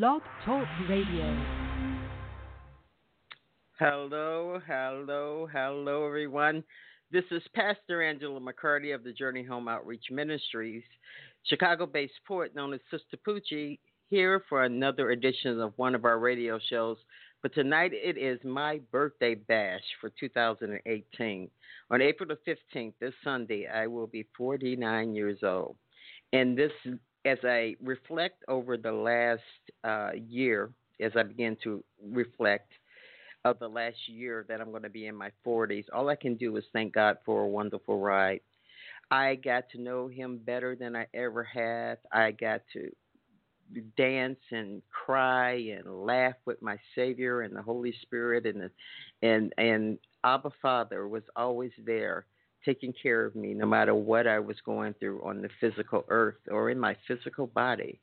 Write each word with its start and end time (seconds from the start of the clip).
Blog 0.00 0.22
Talk 0.46 0.66
Radio. 0.88 1.36
Hello, 3.78 4.58
hello, 4.66 5.46
hello, 5.52 6.06
everyone. 6.06 6.64
This 7.10 7.24
is 7.30 7.42
Pastor 7.54 8.02
Angela 8.02 8.40
McCarty 8.40 8.94
of 8.94 9.04
the 9.04 9.12
Journey 9.12 9.44
Home 9.44 9.68
Outreach 9.68 10.06
Ministries, 10.10 10.82
Chicago 11.42 11.84
based 11.84 12.14
poet 12.26 12.54
known 12.54 12.72
as 12.72 12.80
Sistapoochie, 12.90 13.80
here 14.08 14.42
for 14.48 14.64
another 14.64 15.10
edition 15.10 15.60
of 15.60 15.74
one 15.76 15.94
of 15.94 16.06
our 16.06 16.18
radio 16.18 16.58
shows. 16.70 16.96
But 17.42 17.52
tonight 17.52 17.92
it 17.92 18.16
is 18.16 18.42
my 18.44 18.80
birthday 18.92 19.34
bash 19.34 19.84
for 20.00 20.10
2018. 20.18 21.50
On 21.90 22.00
April 22.00 22.30
the 22.30 22.56
15th, 22.76 22.94
this 22.98 23.12
Sunday, 23.22 23.66
I 23.68 23.88
will 23.88 24.06
be 24.06 24.26
49 24.38 25.14
years 25.14 25.40
old. 25.42 25.76
And 26.32 26.56
this, 26.56 26.72
as 27.24 27.38
I 27.44 27.76
reflect 27.82 28.44
over 28.48 28.76
the 28.76 28.92
last 28.92 29.42
uh, 29.84 30.10
year, 30.14 30.70
as 31.00 31.12
I 31.16 31.22
begin 31.22 31.56
to 31.64 31.82
reflect 32.02 32.72
of 33.44 33.58
the 33.58 33.68
last 33.68 33.96
year 34.06 34.44
that 34.48 34.60
I'm 34.60 34.70
going 34.70 34.82
to 34.82 34.90
be 34.90 35.06
in 35.06 35.16
my 35.16 35.30
40s, 35.44 35.84
all 35.92 36.08
I 36.08 36.16
can 36.16 36.36
do 36.36 36.56
is 36.56 36.64
thank 36.72 36.94
God 36.94 37.18
for 37.24 37.42
a 37.42 37.48
wonderful 37.48 37.98
ride. 37.98 38.40
I 39.10 39.34
got 39.36 39.68
to 39.70 39.80
know 39.80 40.08
Him 40.08 40.38
better 40.38 40.76
than 40.76 40.96
I 40.96 41.06
ever 41.12 41.44
have. 41.44 41.98
I 42.12 42.30
got 42.32 42.62
to 42.72 42.90
dance 43.96 44.38
and 44.50 44.82
cry 44.90 45.52
and 45.52 46.04
laugh 46.04 46.34
with 46.44 46.60
my 46.62 46.76
Savior 46.94 47.42
and 47.42 47.54
the 47.54 47.62
Holy 47.62 47.94
Spirit 48.02 48.46
and 48.46 48.62
the, 48.62 48.70
and 49.26 49.52
and 49.58 49.98
Abba 50.24 50.50
Father 50.60 51.08
was 51.08 51.22
always 51.36 51.72
there 51.84 52.26
taking 52.64 52.92
care 53.00 53.24
of 53.24 53.34
me 53.34 53.54
no 53.54 53.66
matter 53.66 53.94
what 53.94 54.26
I 54.26 54.38
was 54.38 54.56
going 54.64 54.94
through 54.94 55.22
on 55.24 55.42
the 55.42 55.48
physical 55.60 56.04
earth 56.08 56.36
or 56.50 56.70
in 56.70 56.78
my 56.78 56.96
physical 57.08 57.46
body. 57.46 58.00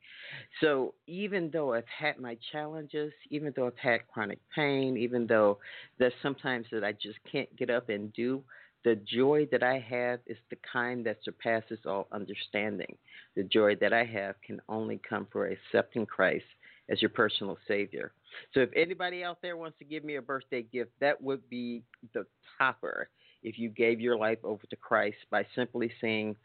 So 0.60 0.94
even 1.06 1.50
though 1.52 1.74
I've 1.74 1.84
had 1.86 2.18
my 2.18 2.36
challenges, 2.52 3.12
even 3.30 3.52
though 3.56 3.66
I've 3.66 3.78
had 3.78 4.06
chronic 4.12 4.38
pain, 4.54 4.96
even 4.96 5.26
though 5.26 5.58
there's 5.98 6.12
sometimes 6.22 6.66
that 6.72 6.84
I 6.84 6.92
just 6.92 7.18
can't 7.30 7.54
get 7.56 7.70
up 7.70 7.88
and 7.88 8.12
do, 8.12 8.42
the 8.84 8.96
joy 8.96 9.46
that 9.52 9.62
I 9.62 9.78
have 9.78 10.20
is 10.26 10.38
the 10.48 10.56
kind 10.72 11.04
that 11.04 11.18
surpasses 11.22 11.80
all 11.84 12.08
understanding. 12.12 12.96
The 13.36 13.42
joy 13.42 13.76
that 13.76 13.92
I 13.92 14.04
have 14.04 14.36
can 14.46 14.60
only 14.68 15.00
come 15.06 15.26
for 15.30 15.48
accepting 15.48 16.06
Christ 16.06 16.44
as 16.88 17.00
your 17.00 17.10
personal 17.10 17.58
Savior. 17.68 18.12
So 18.54 18.60
if 18.60 18.70
anybody 18.74 19.22
out 19.22 19.38
there 19.42 19.56
wants 19.56 19.78
to 19.78 19.84
give 19.84 20.04
me 20.04 20.16
a 20.16 20.22
birthday 20.22 20.62
gift, 20.62 20.92
that 21.00 21.20
would 21.20 21.48
be 21.48 21.82
the 22.14 22.26
topper 22.58 23.08
if 23.42 23.58
you 23.58 23.68
gave 23.68 24.00
your 24.00 24.16
life 24.16 24.38
over 24.44 24.62
to 24.68 24.76
Christ 24.76 25.16
by 25.30 25.46
simply 25.54 25.90
saying, 26.00 26.36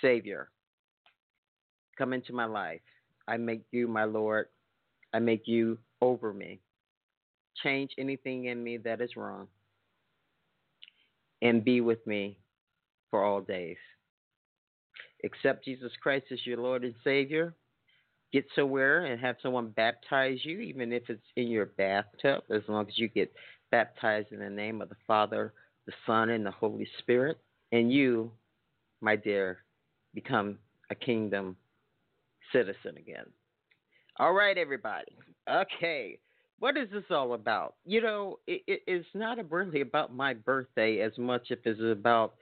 Savior, 0.00 0.50
come 1.96 2.12
into 2.12 2.32
my 2.32 2.44
life. 2.44 2.80
I 3.26 3.36
make 3.36 3.62
you 3.72 3.88
my 3.88 4.04
Lord. 4.04 4.46
I 5.12 5.18
make 5.18 5.42
you 5.46 5.78
over 6.00 6.32
me. 6.32 6.60
Change 7.62 7.92
anything 7.98 8.44
in 8.46 8.62
me 8.62 8.76
that 8.78 9.00
is 9.00 9.16
wrong 9.16 9.48
and 11.42 11.64
be 11.64 11.80
with 11.80 12.06
me 12.06 12.38
for 13.10 13.24
all 13.24 13.40
days. 13.40 13.76
Accept 15.24 15.64
Jesus 15.64 15.92
Christ 16.02 16.26
as 16.30 16.44
your 16.44 16.58
Lord 16.58 16.84
and 16.84 16.94
Savior. 17.02 17.54
Get 18.32 18.44
somewhere 18.54 19.06
and 19.06 19.20
have 19.20 19.36
someone 19.42 19.68
baptize 19.68 20.38
you, 20.42 20.60
even 20.60 20.92
if 20.92 21.04
it's 21.08 21.22
in 21.36 21.48
your 21.48 21.66
bathtub, 21.66 22.42
as 22.50 22.62
long 22.68 22.86
as 22.86 22.98
you 22.98 23.08
get 23.08 23.32
baptized 23.70 24.32
in 24.32 24.38
the 24.38 24.50
name 24.50 24.80
of 24.80 24.88
the 24.88 24.96
Father, 25.06 25.52
the 25.86 25.92
Son, 26.06 26.30
and 26.30 26.44
the 26.44 26.50
Holy 26.50 26.88
Spirit. 26.98 27.38
And 27.72 27.92
you, 27.92 28.30
my 29.00 29.16
dear, 29.16 29.58
become 30.14 30.58
a 30.90 30.94
kingdom 30.94 31.56
citizen 32.52 32.96
again. 32.96 33.26
All 34.18 34.32
right, 34.32 34.56
everybody. 34.56 35.16
Okay. 35.50 36.18
What 36.58 36.76
is 36.78 36.88
this 36.90 37.04
all 37.10 37.34
about? 37.34 37.74
You 37.84 38.00
know, 38.00 38.38
it, 38.46 38.62
it, 38.66 38.82
it's 38.86 39.06
not 39.14 39.38
really 39.50 39.82
about 39.82 40.14
my 40.14 40.32
birthday 40.32 41.00
as 41.00 41.12
much 41.18 41.50
as 41.50 41.58
it's 41.66 41.80
about 41.82 42.34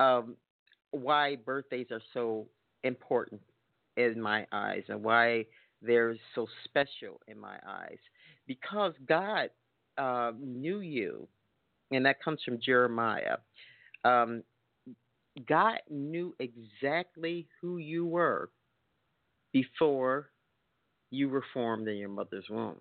um, 0.00 0.36
why 0.90 1.36
birthdays 1.36 1.86
are 1.90 2.02
so 2.12 2.46
important 2.82 3.40
in 3.96 4.20
my 4.20 4.46
eyes 4.52 4.82
and 4.88 5.02
why 5.02 5.46
they're 5.80 6.16
so 6.34 6.46
special 6.64 7.20
in 7.26 7.38
my 7.38 7.56
eyes. 7.66 7.98
Because 8.46 8.92
God 9.08 9.48
uh, 9.98 10.32
knew 10.38 10.80
you, 10.80 11.28
and 11.90 12.06
that 12.06 12.22
comes 12.22 12.40
from 12.44 12.58
Jeremiah. 12.60 13.36
Um, 14.04 14.42
God 15.48 15.78
knew 15.90 16.34
exactly 16.38 17.48
who 17.60 17.78
you 17.78 18.06
were 18.06 18.50
before 19.52 20.30
you 21.10 21.28
were 21.28 21.44
formed 21.52 21.88
in 21.88 21.96
your 21.96 22.08
mother's 22.08 22.46
womb. 22.50 22.76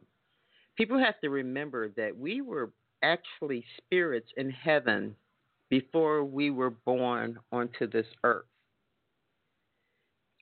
People 0.75 0.99
have 0.99 1.19
to 1.21 1.29
remember 1.29 1.89
that 1.97 2.17
we 2.17 2.41
were 2.41 2.71
actually 3.03 3.63
spirits 3.77 4.29
in 4.37 4.49
heaven 4.49 5.15
before 5.69 6.23
we 6.23 6.49
were 6.49 6.71
born 6.71 7.37
onto 7.51 7.87
this 7.87 8.07
earth. 8.23 8.45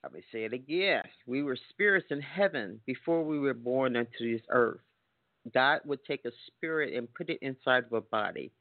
Let 0.04 0.14
me 0.14 0.22
say 0.32 0.46
it 0.46 0.54
again. 0.54 1.04
We 1.28 1.44
were 1.44 1.58
spirits 1.70 2.08
in 2.10 2.22
heaven 2.22 2.80
before 2.86 3.24
we 3.24 3.40
were 3.40 3.54
born 3.54 3.96
onto 3.96 4.32
this 4.32 4.42
earth. 4.50 4.80
God 5.54 5.82
would 5.86 6.04
take 6.06 6.26
a 6.26 6.32
spirit 6.48 6.94
and 6.94 7.14
put 7.14 7.30
it 7.30 7.40
inside 7.42 7.86
of 7.86 7.94
a 7.94 8.02
body 8.02 8.52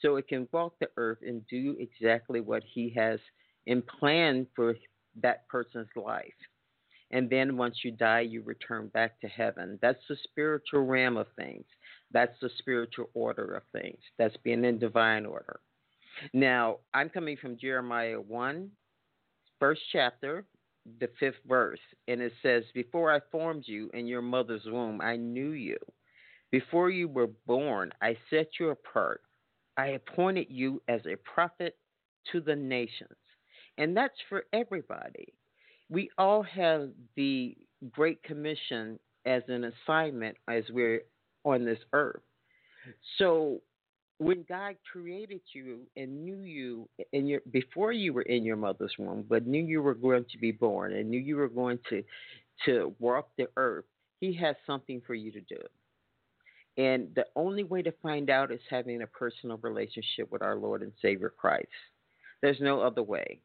so 0.00 0.16
it 0.16 0.28
can 0.28 0.48
walk 0.52 0.74
the 0.80 0.88
earth 0.96 1.18
and 1.26 1.46
do 1.48 1.76
exactly 1.78 2.40
what 2.40 2.62
He 2.64 2.92
has 2.96 3.20
in 3.66 3.82
plan 3.82 4.46
for 4.54 4.74
that 5.22 5.48
person's 5.48 5.88
life. 5.96 6.32
And 7.10 7.30
then 7.30 7.56
once 7.56 7.76
you 7.84 7.92
die, 7.92 8.20
you 8.20 8.42
return 8.42 8.88
back 8.88 9.20
to 9.20 9.28
heaven. 9.28 9.78
That's 9.80 10.02
the 10.08 10.16
spiritual 10.24 10.84
realm 10.84 11.16
of 11.16 11.28
things. 11.36 11.64
That's 12.10 12.34
the 12.40 12.50
spiritual 12.58 13.10
order 13.14 13.54
of 13.54 13.62
things. 13.72 13.98
That's 14.18 14.36
being 14.38 14.64
in 14.64 14.78
divine 14.78 15.24
order. 15.24 15.60
Now, 16.32 16.78
I'm 16.92 17.08
coming 17.08 17.36
from 17.36 17.58
Jeremiah 17.58 18.20
1, 18.20 18.70
first 19.60 19.80
chapter, 19.92 20.44
the 21.00 21.08
fifth 21.20 21.34
verse. 21.46 21.80
And 22.08 22.20
it 22.20 22.32
says, 22.42 22.64
Before 22.74 23.12
I 23.12 23.20
formed 23.30 23.64
you 23.66 23.90
in 23.94 24.06
your 24.06 24.22
mother's 24.22 24.64
womb, 24.66 25.00
I 25.00 25.16
knew 25.16 25.50
you. 25.50 25.78
Before 26.54 26.88
you 26.88 27.08
were 27.08 27.30
born, 27.48 27.90
I 28.00 28.16
set 28.30 28.46
you 28.60 28.68
apart. 28.68 29.22
I 29.76 29.88
appointed 29.88 30.46
you 30.48 30.80
as 30.86 31.00
a 31.04 31.16
prophet 31.16 31.76
to 32.30 32.40
the 32.40 32.54
nations. 32.54 33.18
And 33.76 33.96
that's 33.96 34.14
for 34.28 34.44
everybody. 34.52 35.34
We 35.90 36.10
all 36.16 36.44
have 36.44 36.90
the 37.16 37.56
Great 37.90 38.22
Commission 38.22 39.00
as 39.26 39.42
an 39.48 39.64
assignment 39.64 40.36
as 40.46 40.62
we're 40.70 41.02
on 41.44 41.64
this 41.64 41.80
earth. 41.92 42.22
So 43.18 43.60
when 44.18 44.44
God 44.48 44.76
created 44.92 45.40
you 45.54 45.80
and 45.96 46.24
knew 46.24 46.42
you 46.42 46.88
in 47.12 47.26
your 47.26 47.40
before 47.50 47.90
you 47.90 48.12
were 48.12 48.22
in 48.22 48.44
your 48.44 48.54
mother's 48.54 48.94
womb, 48.96 49.24
but 49.28 49.44
knew 49.44 49.64
you 49.64 49.82
were 49.82 49.94
going 49.94 50.24
to 50.30 50.38
be 50.38 50.52
born 50.52 50.92
and 50.92 51.10
knew 51.10 51.18
you 51.18 51.34
were 51.34 51.48
going 51.48 51.80
to 51.90 52.04
to 52.64 52.94
walk 53.00 53.30
the 53.36 53.48
earth, 53.56 53.86
he 54.20 54.32
has 54.34 54.54
something 54.64 55.02
for 55.04 55.14
you 55.16 55.32
to 55.32 55.40
do. 55.40 55.58
And 56.76 57.08
the 57.14 57.26
only 57.36 57.62
way 57.62 57.82
to 57.82 57.92
find 58.02 58.30
out 58.30 58.50
is 58.50 58.60
having 58.68 59.02
a 59.02 59.06
personal 59.06 59.58
relationship 59.58 60.30
with 60.30 60.42
our 60.42 60.56
Lord 60.56 60.82
and 60.82 60.92
Savior 61.00 61.32
Christ. 61.36 61.68
There's 62.42 62.60
no 62.60 62.80
other 62.80 63.02
way. 63.02 63.40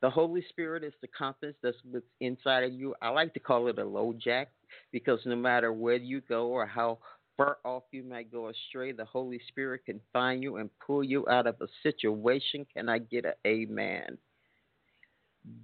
The 0.00 0.08
Holy 0.08 0.42
Spirit 0.48 0.82
is 0.82 0.94
the 1.02 1.08
compass 1.08 1.54
that's 1.62 1.76
inside 2.20 2.64
of 2.64 2.72
you. 2.72 2.94
I 3.02 3.10
like 3.10 3.34
to 3.34 3.40
call 3.40 3.68
it 3.68 3.78
a 3.78 3.84
LoJack 3.84 4.46
because 4.92 5.20
no 5.26 5.36
matter 5.36 5.74
where 5.74 5.96
you 5.96 6.22
go 6.22 6.46
or 6.46 6.64
how 6.64 6.98
far 7.36 7.58
off 7.64 7.82
you 7.90 8.02
might 8.02 8.32
go 8.32 8.48
astray, 8.48 8.92
the 8.92 9.04
Holy 9.04 9.40
Spirit 9.48 9.82
can 9.84 10.00
find 10.10 10.42
you 10.42 10.56
and 10.56 10.70
pull 10.84 11.04
you 11.04 11.28
out 11.28 11.46
of 11.46 11.56
a 11.60 11.66
situation. 11.82 12.66
Can 12.74 12.88
I 12.88 12.98
get 12.98 13.26
an 13.26 13.34
amen? 13.46 14.16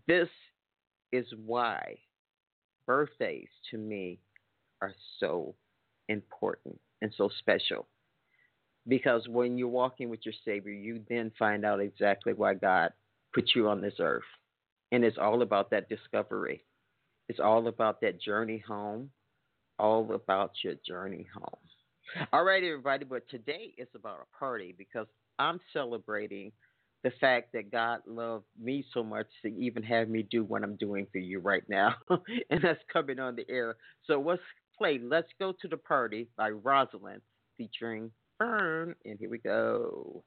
This 0.06 0.28
is 1.12 1.26
why 1.44 1.96
birthdays 2.86 3.48
to 3.70 3.78
me 3.78 4.18
are 4.82 4.94
so 5.18 5.54
important 6.08 6.78
and 7.02 7.12
so 7.16 7.28
special. 7.38 7.86
Because 8.88 9.26
when 9.28 9.58
you're 9.58 9.68
walking 9.68 10.08
with 10.08 10.20
your 10.24 10.34
Savior, 10.44 10.72
you 10.72 11.00
then 11.08 11.32
find 11.38 11.64
out 11.64 11.80
exactly 11.80 12.32
why 12.32 12.54
God 12.54 12.92
put 13.34 13.50
you 13.54 13.68
on 13.68 13.80
this 13.80 13.94
earth. 13.98 14.22
And 14.92 15.04
it's 15.04 15.18
all 15.18 15.42
about 15.42 15.70
that 15.70 15.88
discovery. 15.88 16.64
It's 17.28 17.40
all 17.40 17.66
about 17.66 18.00
that 18.02 18.20
journey 18.20 18.62
home, 18.66 19.10
all 19.78 20.14
about 20.14 20.52
your 20.62 20.74
journey 20.86 21.26
home. 21.34 22.28
All 22.32 22.44
right, 22.44 22.62
everybody, 22.62 23.04
but 23.04 23.28
today 23.28 23.74
is 23.76 23.88
about 23.94 24.20
a 24.20 24.38
party 24.38 24.74
because 24.78 25.08
I'm 25.40 25.60
celebrating 25.72 26.52
the 27.02 27.10
fact 27.20 27.52
that 27.52 27.70
God 27.70 28.00
loved 28.06 28.44
me 28.60 28.84
so 28.94 29.02
much 29.02 29.26
to 29.42 29.48
even 29.48 29.82
have 29.82 30.08
me 30.08 30.22
do 30.22 30.44
what 30.44 30.62
I'm 30.62 30.76
doing 30.76 31.06
for 31.12 31.18
you 31.18 31.40
right 31.40 31.62
now. 31.68 31.94
and 32.10 32.60
that's 32.62 32.80
coming 32.92 33.18
on 33.18 33.36
the 33.36 33.44
air. 33.48 33.76
So, 34.06 34.18
what's 34.18 34.42
play 34.78 34.98
Let's 35.02 35.32
Go 35.38 35.52
to 35.60 35.68
the 35.68 35.76
Party 35.76 36.28
by 36.36 36.50
Rosalind 36.50 37.22
featuring 37.56 38.10
Fern. 38.38 38.94
And 39.04 39.18
here 39.18 39.30
we 39.30 39.38
go. 39.38 40.22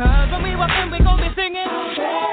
Cause 0.00 0.32
when 0.32 0.42
we 0.42 0.56
walk 0.56 0.70
in, 0.82 0.90
we 0.90 0.98
gon' 1.04 1.18
be 1.18 1.28
singing. 1.36 2.29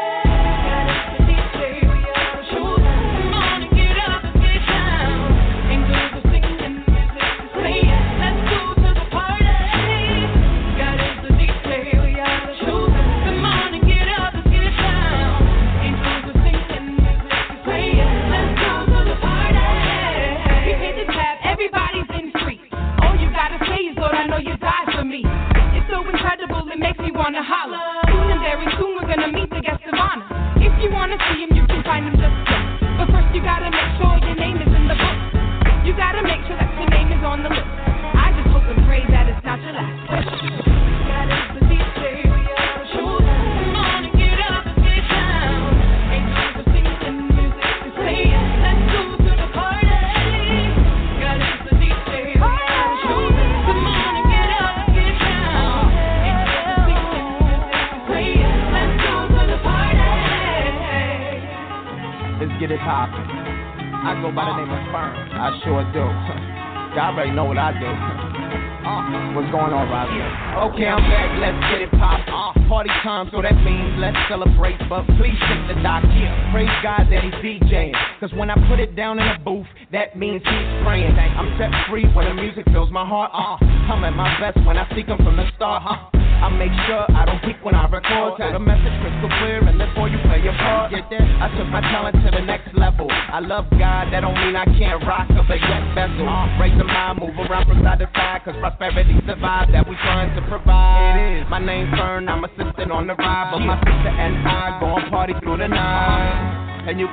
To 106.97 107.07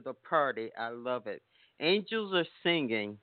the 0.00 0.14
party. 0.28 0.70
I 0.78 0.88
love 0.88 1.26
it. 1.26 1.42
Angels 1.80 2.32
are 2.34 2.46
singing. 2.62 3.18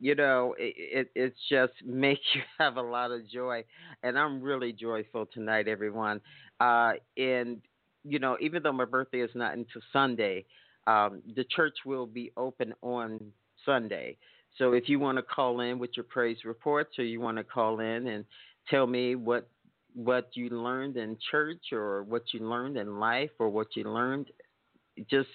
You 0.00 0.16
know, 0.16 0.54
it, 0.58 0.74
it 0.76 1.10
it's 1.14 1.38
just 1.48 1.72
makes 1.84 2.22
you 2.34 2.40
have 2.58 2.76
a 2.76 2.82
lot 2.82 3.10
of 3.10 3.28
joy, 3.28 3.64
and 4.02 4.18
I'm 4.18 4.42
really 4.42 4.72
joyful 4.72 5.26
tonight, 5.26 5.68
everyone. 5.68 6.20
Uh, 6.60 6.94
and 7.16 7.60
you 8.04 8.18
know, 8.18 8.36
even 8.40 8.62
though 8.62 8.72
my 8.72 8.84
birthday 8.84 9.20
is 9.20 9.30
not 9.34 9.52
until 9.52 9.80
Sunday, 9.92 10.44
um, 10.86 11.22
the 11.36 11.44
church 11.44 11.74
will 11.86 12.06
be 12.06 12.32
open 12.36 12.74
on 12.82 13.20
Sunday. 13.64 14.16
So 14.58 14.72
if 14.72 14.88
you 14.88 14.98
want 14.98 15.18
to 15.18 15.22
call 15.22 15.60
in 15.60 15.78
with 15.78 15.90
your 15.96 16.04
praise 16.04 16.38
reports, 16.44 16.98
or 16.98 17.04
you 17.04 17.20
want 17.20 17.38
to 17.38 17.44
call 17.44 17.80
in 17.80 18.08
and 18.08 18.24
tell 18.68 18.86
me 18.86 19.14
what 19.14 19.48
what 19.94 20.30
you 20.32 20.48
learned 20.48 20.96
in 20.96 21.16
church, 21.30 21.72
or 21.72 22.02
what 22.04 22.22
you 22.32 22.40
learned 22.40 22.76
in 22.76 22.98
life, 22.98 23.30
or 23.38 23.50
what 23.50 23.68
you 23.76 23.84
learned, 23.84 24.30
just 25.10 25.28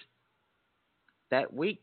that 1.30 1.52
week, 1.52 1.80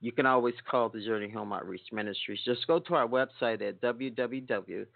you 0.00 0.12
can 0.12 0.26
always 0.26 0.54
call 0.70 0.88
the 0.88 1.00
Journey 1.04 1.30
Home 1.30 1.52
Outreach 1.52 1.92
Ministries. 1.92 2.40
Just 2.44 2.66
go 2.66 2.78
to 2.78 2.94
our 2.94 3.08
website 3.08 3.66
at 3.66 3.80
www.jhom.org. 3.80 4.88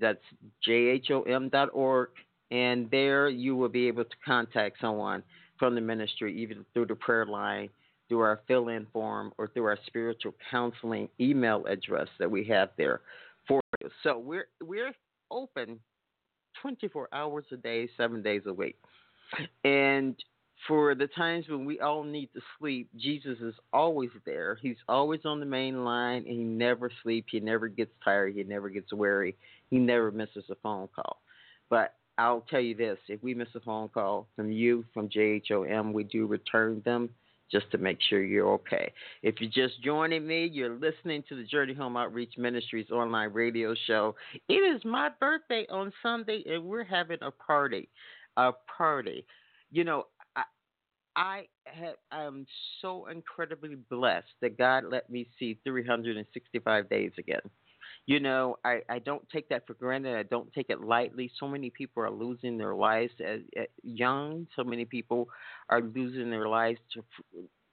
That's 0.00 0.22
jhom.org. 0.66 2.08
And 2.50 2.90
there 2.90 3.28
you 3.28 3.56
will 3.56 3.68
be 3.68 3.88
able 3.88 4.04
to 4.04 4.16
contact 4.24 4.80
someone 4.80 5.22
from 5.58 5.74
the 5.74 5.80
ministry, 5.80 6.34
either 6.40 6.54
through 6.72 6.86
the 6.86 6.94
prayer 6.94 7.26
line, 7.26 7.68
through 8.08 8.20
our 8.20 8.40
fill 8.48 8.68
in 8.68 8.86
form, 8.92 9.32
or 9.36 9.48
through 9.48 9.66
our 9.66 9.78
spiritual 9.86 10.34
counseling 10.50 11.10
email 11.20 11.66
address 11.66 12.08
that 12.18 12.30
we 12.30 12.42
have 12.44 12.70
there 12.78 13.02
for 13.46 13.60
you. 13.82 13.90
So 14.02 14.18
we're, 14.18 14.48
we're 14.62 14.92
open 15.30 15.78
24 16.62 17.08
hours 17.12 17.44
a 17.52 17.56
day, 17.56 17.88
seven 17.96 18.22
days 18.22 18.42
a 18.46 18.52
week. 18.52 18.76
And 19.64 20.16
for 20.66 20.94
the 20.94 21.06
times 21.06 21.46
when 21.48 21.64
we 21.64 21.80
all 21.80 22.02
need 22.02 22.30
to 22.34 22.40
sleep, 22.58 22.88
Jesus 22.96 23.38
is 23.40 23.54
always 23.72 24.10
there. 24.26 24.58
He's 24.60 24.76
always 24.88 25.20
on 25.24 25.40
the 25.40 25.46
main 25.46 25.84
line, 25.84 26.24
and 26.26 26.36
he 26.36 26.44
never 26.44 26.90
sleeps. 27.02 27.28
He 27.30 27.40
never 27.40 27.68
gets 27.68 27.92
tired. 28.04 28.34
He 28.34 28.42
never 28.42 28.68
gets 28.68 28.92
weary. 28.92 29.36
He 29.70 29.78
never 29.78 30.10
misses 30.10 30.44
a 30.50 30.56
phone 30.56 30.88
call. 30.94 31.20
But 31.70 31.94
I'll 32.16 32.44
tell 32.50 32.60
you 32.60 32.74
this: 32.74 32.98
if 33.08 33.22
we 33.22 33.34
miss 33.34 33.48
a 33.54 33.60
phone 33.60 33.88
call 33.88 34.26
from 34.34 34.50
you, 34.50 34.84
from 34.92 35.08
JHOM, 35.08 35.92
we 35.92 36.04
do 36.04 36.26
return 36.26 36.82
them 36.84 37.10
just 37.50 37.70
to 37.70 37.78
make 37.78 37.98
sure 38.08 38.22
you're 38.22 38.52
okay. 38.54 38.92
If 39.22 39.36
you're 39.40 39.50
just 39.50 39.82
joining 39.82 40.26
me, 40.26 40.46
you're 40.46 40.74
listening 40.78 41.24
to 41.28 41.36
the 41.36 41.44
Journey 41.44 41.74
Home 41.74 41.96
Outreach 41.96 42.34
Ministries 42.36 42.90
online 42.90 43.32
radio 43.32 43.74
show. 43.86 44.14
It 44.48 44.54
is 44.54 44.84
my 44.84 45.10
birthday 45.20 45.66
on 45.70 45.92
Sunday, 46.02 46.42
and 46.46 46.64
we're 46.64 46.84
having 46.84 47.18
a 47.22 47.30
party. 47.30 47.88
A 48.36 48.52
party. 48.76 49.24
You 49.70 49.84
know, 49.84 50.06
I, 50.36 50.44
I 51.16 51.46
I'm 52.12 52.46
so 52.80 53.06
incredibly 53.06 53.76
blessed 53.90 54.26
that 54.40 54.56
God 54.56 54.84
let 54.90 55.10
me 55.10 55.28
see 55.38 55.58
365 55.64 56.88
days 56.88 57.12
again. 57.18 57.40
You 58.08 58.20
know, 58.20 58.56
I, 58.64 58.80
I 58.88 59.00
don't 59.00 59.28
take 59.28 59.50
that 59.50 59.66
for 59.66 59.74
granted. 59.74 60.16
I 60.16 60.22
don't 60.22 60.50
take 60.54 60.70
it 60.70 60.80
lightly. 60.80 61.30
So 61.38 61.46
many 61.46 61.68
people 61.68 62.02
are 62.02 62.10
losing 62.10 62.56
their 62.56 62.74
lives 62.74 63.12
at, 63.20 63.40
at 63.54 63.68
young. 63.82 64.46
So 64.56 64.64
many 64.64 64.86
people 64.86 65.28
are 65.68 65.82
losing 65.82 66.30
their 66.30 66.48
lives 66.48 66.78
to, 66.94 67.04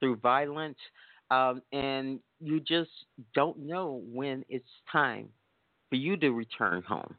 through 0.02 0.18
violence. 0.18 0.76
Um, 1.32 1.62
and 1.72 2.20
you 2.42 2.60
just 2.60 2.90
don't 3.34 3.60
know 3.60 4.04
when 4.12 4.44
it's 4.50 4.68
time 4.92 5.30
for 5.90 5.96
you 5.96 6.18
to 6.18 6.32
return 6.32 6.84
home. 6.84 7.16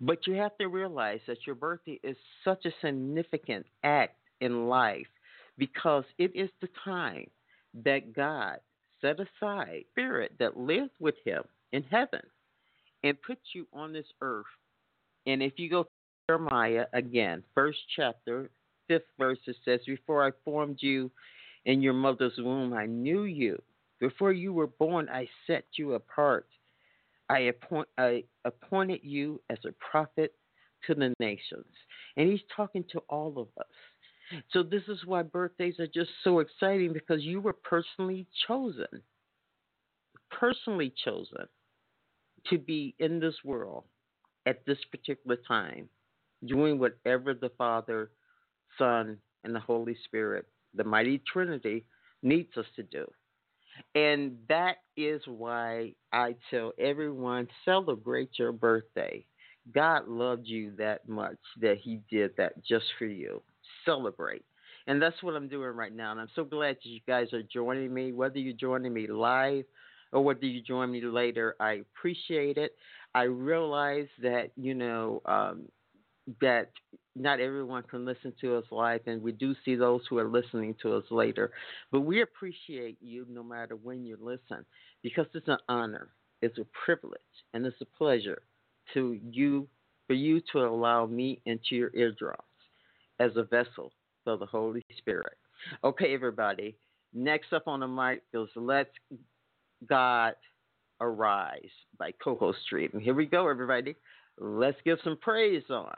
But 0.00 0.28
you 0.28 0.34
have 0.34 0.56
to 0.58 0.68
realize 0.68 1.22
that 1.26 1.38
your 1.48 1.56
birthday 1.56 1.98
is 2.04 2.16
such 2.44 2.66
a 2.66 2.72
significant 2.80 3.66
act 3.82 4.14
in 4.40 4.68
life 4.68 5.08
because 5.58 6.04
it 6.18 6.30
is 6.36 6.50
the 6.60 6.68
time 6.84 7.26
that 7.84 8.14
God 8.14 8.58
set 9.00 9.16
aside 9.18 9.86
spirit 9.90 10.34
that 10.38 10.56
lives 10.56 10.92
with 11.00 11.16
him 11.24 11.42
in 11.72 11.82
heaven 11.90 12.20
and 13.04 13.20
put 13.22 13.38
you 13.52 13.68
on 13.72 13.92
this 13.92 14.06
earth. 14.22 14.46
And 15.26 15.42
if 15.42 15.52
you 15.58 15.70
go 15.70 15.84
to 15.84 15.88
Jeremiah 16.28 16.86
again, 16.94 17.44
first 17.54 17.78
chapter, 17.94 18.50
fifth 18.88 19.02
verse, 19.18 19.38
it 19.46 19.56
says, 19.64 19.80
Before 19.86 20.26
I 20.26 20.32
formed 20.44 20.78
you 20.80 21.10
in 21.66 21.82
your 21.82 21.92
mother's 21.92 22.32
womb, 22.38 22.72
I 22.72 22.86
knew 22.86 23.24
you. 23.24 23.62
Before 24.00 24.32
you 24.32 24.52
were 24.52 24.66
born, 24.66 25.08
I 25.08 25.28
set 25.46 25.64
you 25.76 25.94
apart. 25.94 26.48
I, 27.28 27.40
appoint, 27.40 27.88
I 27.96 28.24
appointed 28.44 29.00
you 29.02 29.40
as 29.50 29.58
a 29.64 29.72
prophet 29.90 30.34
to 30.86 30.94
the 30.94 31.14
nations. 31.20 31.66
And 32.16 32.28
he's 32.28 32.42
talking 32.54 32.84
to 32.92 33.00
all 33.08 33.38
of 33.38 33.48
us. 33.58 34.42
So 34.52 34.62
this 34.62 34.82
is 34.88 34.98
why 35.04 35.22
birthdays 35.22 35.78
are 35.78 35.86
just 35.86 36.10
so 36.22 36.38
exciting 36.38 36.92
because 36.92 37.22
you 37.22 37.40
were 37.40 37.52
personally 37.52 38.26
chosen. 38.46 38.86
Personally 40.30 40.92
chosen 41.04 41.46
to 42.50 42.58
be 42.58 42.94
in 42.98 43.20
this 43.20 43.34
world 43.44 43.84
at 44.46 44.64
this 44.66 44.78
particular 44.90 45.36
time, 45.48 45.88
doing 46.46 46.78
whatever 46.78 47.34
the 47.34 47.50
Father, 47.56 48.10
Son, 48.78 49.18
and 49.44 49.54
the 49.54 49.60
Holy 49.60 49.96
Spirit, 50.04 50.46
the 50.74 50.84
mighty 50.84 51.22
Trinity, 51.30 51.84
needs 52.22 52.56
us 52.56 52.66
to 52.76 52.82
do. 52.82 53.06
And 53.94 54.36
that 54.48 54.76
is 54.96 55.22
why 55.26 55.94
I 56.12 56.36
tell 56.50 56.72
everyone 56.78 57.48
celebrate 57.64 58.30
your 58.38 58.52
birthday. 58.52 59.24
God 59.74 60.06
loved 60.06 60.46
you 60.46 60.72
that 60.76 61.08
much 61.08 61.38
that 61.60 61.78
He 61.78 62.00
did 62.10 62.36
that 62.36 62.62
just 62.64 62.84
for 62.98 63.06
you 63.06 63.42
celebrate. 63.84 64.44
And 64.86 65.00
that's 65.00 65.22
what 65.22 65.34
I'm 65.34 65.48
doing 65.48 65.70
right 65.70 65.94
now. 65.94 66.12
And 66.12 66.20
I'm 66.20 66.28
so 66.34 66.44
glad 66.44 66.76
that 66.76 66.86
you 66.86 67.00
guys 67.06 67.32
are 67.32 67.42
joining 67.42 67.92
me, 67.92 68.12
whether 68.12 68.38
you're 68.38 68.52
joining 68.52 68.92
me 68.92 69.06
live 69.06 69.64
or 70.14 70.22
whether 70.24 70.46
you 70.46 70.62
join 70.62 70.90
me 70.90 71.02
later. 71.02 71.56
I 71.60 71.82
appreciate 71.96 72.56
it. 72.56 72.74
I 73.14 73.24
realize 73.24 74.06
that, 74.22 74.52
you 74.56 74.74
know, 74.74 75.20
um, 75.26 75.68
that 76.40 76.70
not 77.16 77.40
everyone 77.40 77.82
can 77.82 78.04
listen 78.06 78.32
to 78.40 78.56
us 78.56 78.64
live, 78.70 79.00
and 79.06 79.20
we 79.20 79.32
do 79.32 79.54
see 79.64 79.74
those 79.74 80.00
who 80.08 80.18
are 80.18 80.28
listening 80.28 80.74
to 80.82 80.94
us 80.94 81.04
later. 81.10 81.50
But 81.92 82.00
we 82.00 82.22
appreciate 82.22 82.96
you 83.02 83.26
no 83.28 83.42
matter 83.42 83.76
when 83.76 84.04
you 84.04 84.16
listen 84.20 84.64
because 85.02 85.26
it's 85.34 85.48
an 85.48 85.58
honor, 85.68 86.08
it's 86.40 86.58
a 86.58 86.66
privilege, 86.84 87.20
and 87.52 87.66
it's 87.66 87.80
a 87.82 87.98
pleasure 87.98 88.42
to 88.94 89.18
you 89.30 89.68
for 90.06 90.14
you 90.14 90.40
to 90.52 90.58
allow 90.60 91.06
me 91.06 91.40
into 91.46 91.72
your 91.72 91.90
eardrums 91.94 92.40
as 93.20 93.32
a 93.36 93.42
vessel 93.42 93.92
for 94.22 94.36
the 94.36 94.46
Holy 94.46 94.84
Spirit. 94.98 95.36
Okay, 95.82 96.14
everybody. 96.14 96.76
Next 97.12 97.52
up 97.52 97.68
on 97.68 97.80
the 97.80 97.88
mic 97.88 98.22
is 98.32 98.48
Let 98.56 98.90
God 99.88 100.34
Arise 101.00 101.60
by 101.98 102.12
Coco 102.22 102.52
Street. 102.64 102.92
And 102.94 103.02
here 103.02 103.14
we 103.14 103.26
go, 103.26 103.48
everybody. 103.48 103.94
Let's 104.38 104.78
give 104.84 104.98
some 105.04 105.16
praise 105.20 105.64
on. 105.70 105.94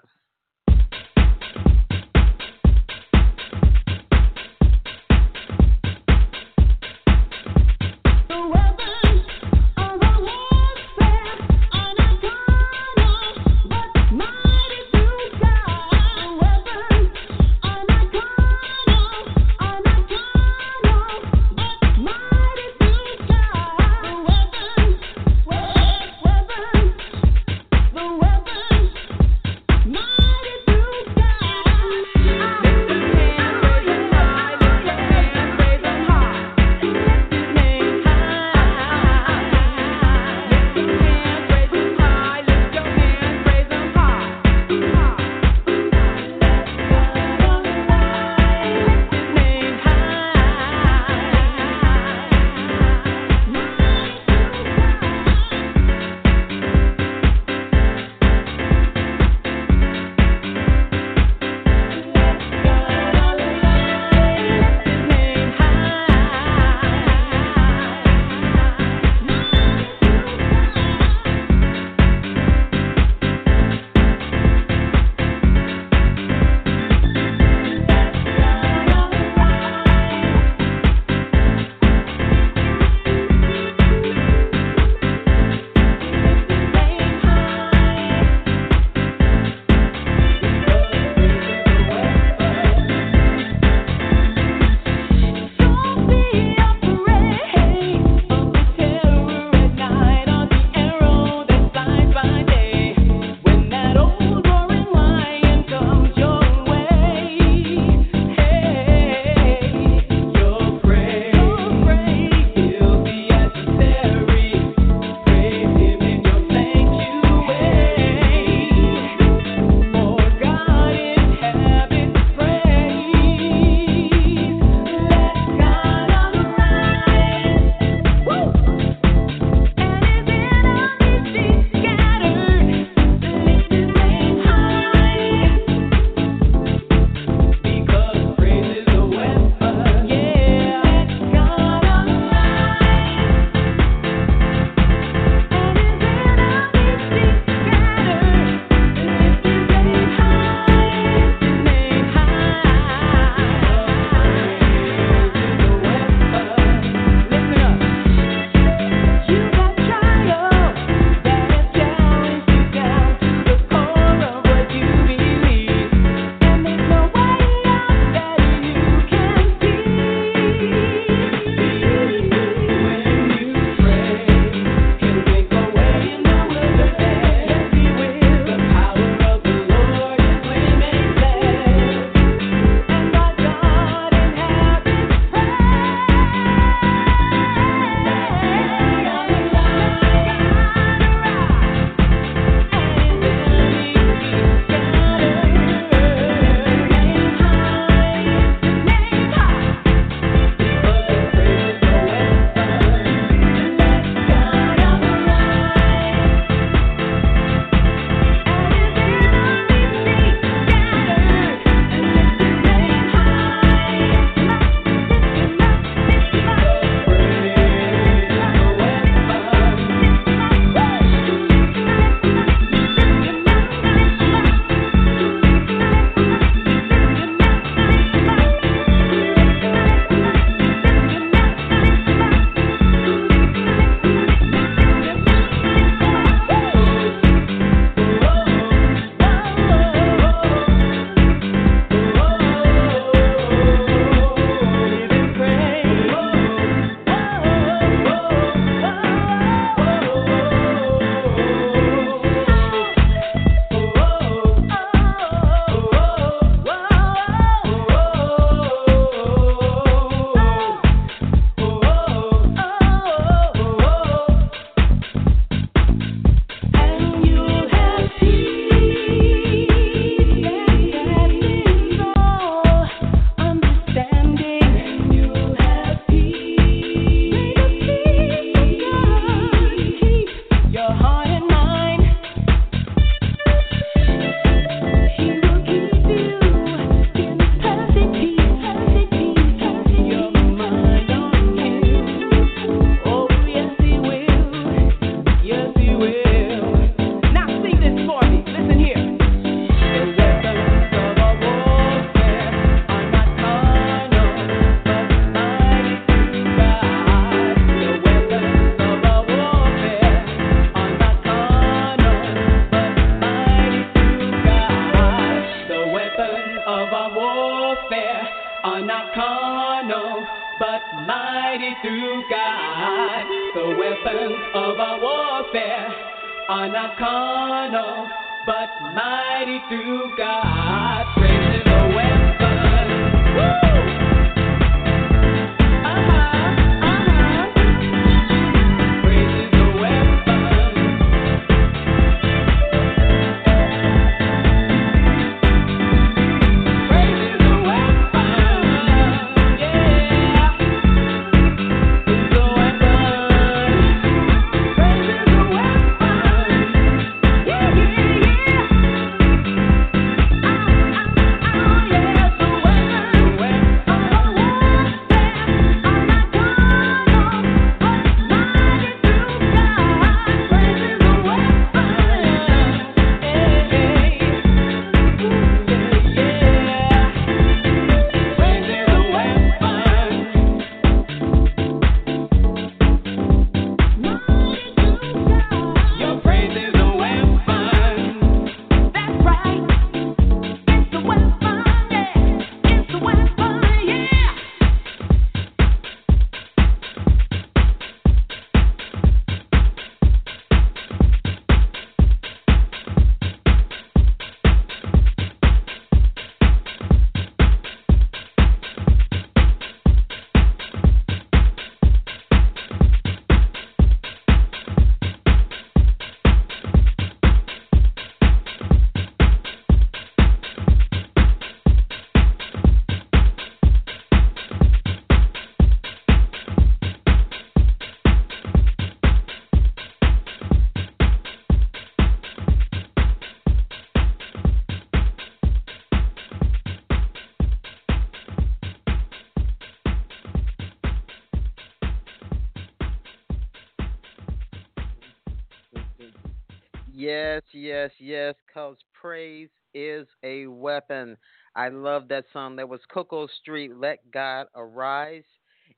Yes, 447.86 447.94
yes, 448.00 448.34
because 448.48 448.76
praise 449.00 449.48
is 449.72 450.08
a 450.24 450.48
weapon. 450.48 451.16
I 451.54 451.68
love 451.68 452.08
that 452.08 452.24
song. 452.32 452.56
That 452.56 452.68
was 452.68 452.80
Coco 452.92 453.28
Street, 453.40 453.76
Let 453.76 454.10
God 454.10 454.48
Arise. 454.56 455.22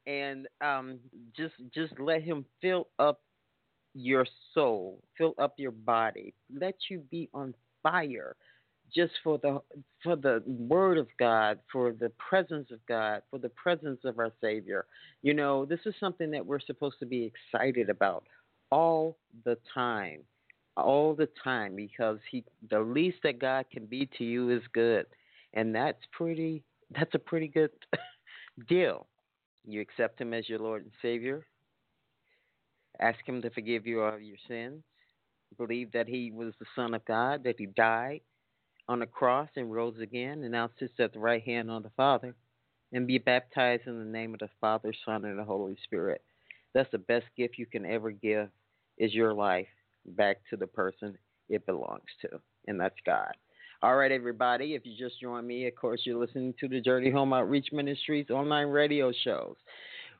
And 0.07 0.49
um, 0.63 1.01
just 1.37 1.53
just 1.75 2.01
let 2.01 2.23
him 2.23 2.47
fill 2.63 2.89
up 2.99 3.21
your 3.93 4.27
soul, 4.55 5.03
fill 5.19 5.35
up 5.39 5.57
your 5.59 5.71
body, 5.71 6.33
let 6.59 6.77
you 6.89 7.01
be 7.11 7.29
on 7.35 7.53
fire 7.83 8.35
just 8.95 9.13
for 9.23 9.37
the 9.37 9.61
for 10.03 10.17
the 10.17 10.43
word 10.47 10.97
of 10.97 11.09
God, 11.19 11.59
for 11.71 11.93
the 11.93 12.11
presence 12.27 12.71
of 12.71 12.79
God, 12.87 13.21
for 13.31 13.39
the 13.39 13.51
presence 13.51 14.01
of 14.07 14.19
our 14.19 14.33
Savior. 14.41 14.87
You 15.21 15.35
know, 15.35 15.67
this 15.67 15.81
is 15.85 15.95
something 16.01 16.31
that 16.31 16.47
we're 16.47 16.61
supposed 16.61 17.01
to 17.01 17.07
be 17.07 17.31
excited 17.53 17.91
about 17.91 18.25
all 18.71 19.19
the 19.45 19.59
time 19.75 20.23
all 20.79 21.15
the 21.15 21.29
time 21.43 21.77
because 21.77 22.19
he 22.31 22.45
the 22.71 22.81
least 22.81 23.19
that 23.23 23.39
God 23.39 23.67
can 23.71 23.87
be 23.87 24.09
to 24.19 24.25
you 24.25 24.51
is 24.51 24.63
good. 24.73 25.07
And 25.55 25.75
that's 25.75 26.03
pretty 26.13 26.63
that's 26.95 27.15
a 27.15 27.19
pretty 27.19 27.49
good 27.49 27.71
deal. 28.69 29.07
You 29.67 29.81
accept 29.81 30.21
him 30.21 30.33
as 30.33 30.49
your 30.49 30.59
Lord 30.59 30.83
and 30.83 30.93
Savior. 31.03 31.47
Ask 33.01 33.19
him 33.27 33.43
to 33.43 33.51
forgive 33.51 33.87
you 33.87 34.01
of 34.01 34.23
your 34.23 34.37
sins. 34.49 34.83
Believe 35.57 35.93
that 35.93 36.09
he 36.09 36.31
was 36.31 36.55
the 36.59 36.67
Son 36.75 36.95
of 36.95 37.05
God, 37.05 37.45
that 37.45 37.57
he 37.59 37.67
died 37.67 38.21
on 38.89 39.01
the 39.01 39.07
cross 39.07 39.49
and 39.57 39.73
rose 39.73 39.99
again 40.01 40.43
and 40.43 40.53
now 40.53 40.71
sits 40.79 40.95
at 40.99 41.13
the 41.13 41.19
right 41.19 41.43
hand 41.43 41.71
of 41.71 41.83
the 41.83 41.91
Father. 41.97 42.35
And 42.91 43.07
be 43.07 43.19
baptized 43.19 43.87
in 43.87 43.99
the 43.99 44.11
name 44.11 44.33
of 44.33 44.41
the 44.41 44.49
Father, 44.63 44.95
Son, 45.05 45.27
and 45.27 45.39
the 45.39 45.45
Holy 45.45 45.77
Spirit. 45.85 46.23
That's 46.73 46.91
the 46.91 46.97
best 46.97 47.27
gift 47.37 47.59
you 47.59 47.67
can 47.67 47.85
ever 47.85 48.11
give 48.11 48.49
is 48.97 49.13
your 49.13 49.35
life 49.35 49.67
back 50.09 50.39
to 50.51 50.57
the 50.57 50.67
person 50.67 51.17
it 51.49 51.65
belongs 51.67 52.03
to, 52.23 52.41
and 52.67 52.81
that's 52.81 52.97
God. 53.05 53.33
All 53.81 53.97
right, 53.97 54.11
everybody, 54.11 54.75
if 54.75 54.85
you 54.85 54.97
just 54.99 55.21
joined 55.21 55.47
me, 55.47 55.69
of 55.69 55.77
course, 55.77 56.01
you're 56.05 56.19
listening 56.19 56.53
to 56.59 56.67
the 56.69 56.81
Journey 56.81 57.11
Home 57.11 57.33
Outreach 57.33 57.69
Ministries 57.71 58.27
online 58.29 58.67
radio 58.67 59.13
shows. 59.25 59.55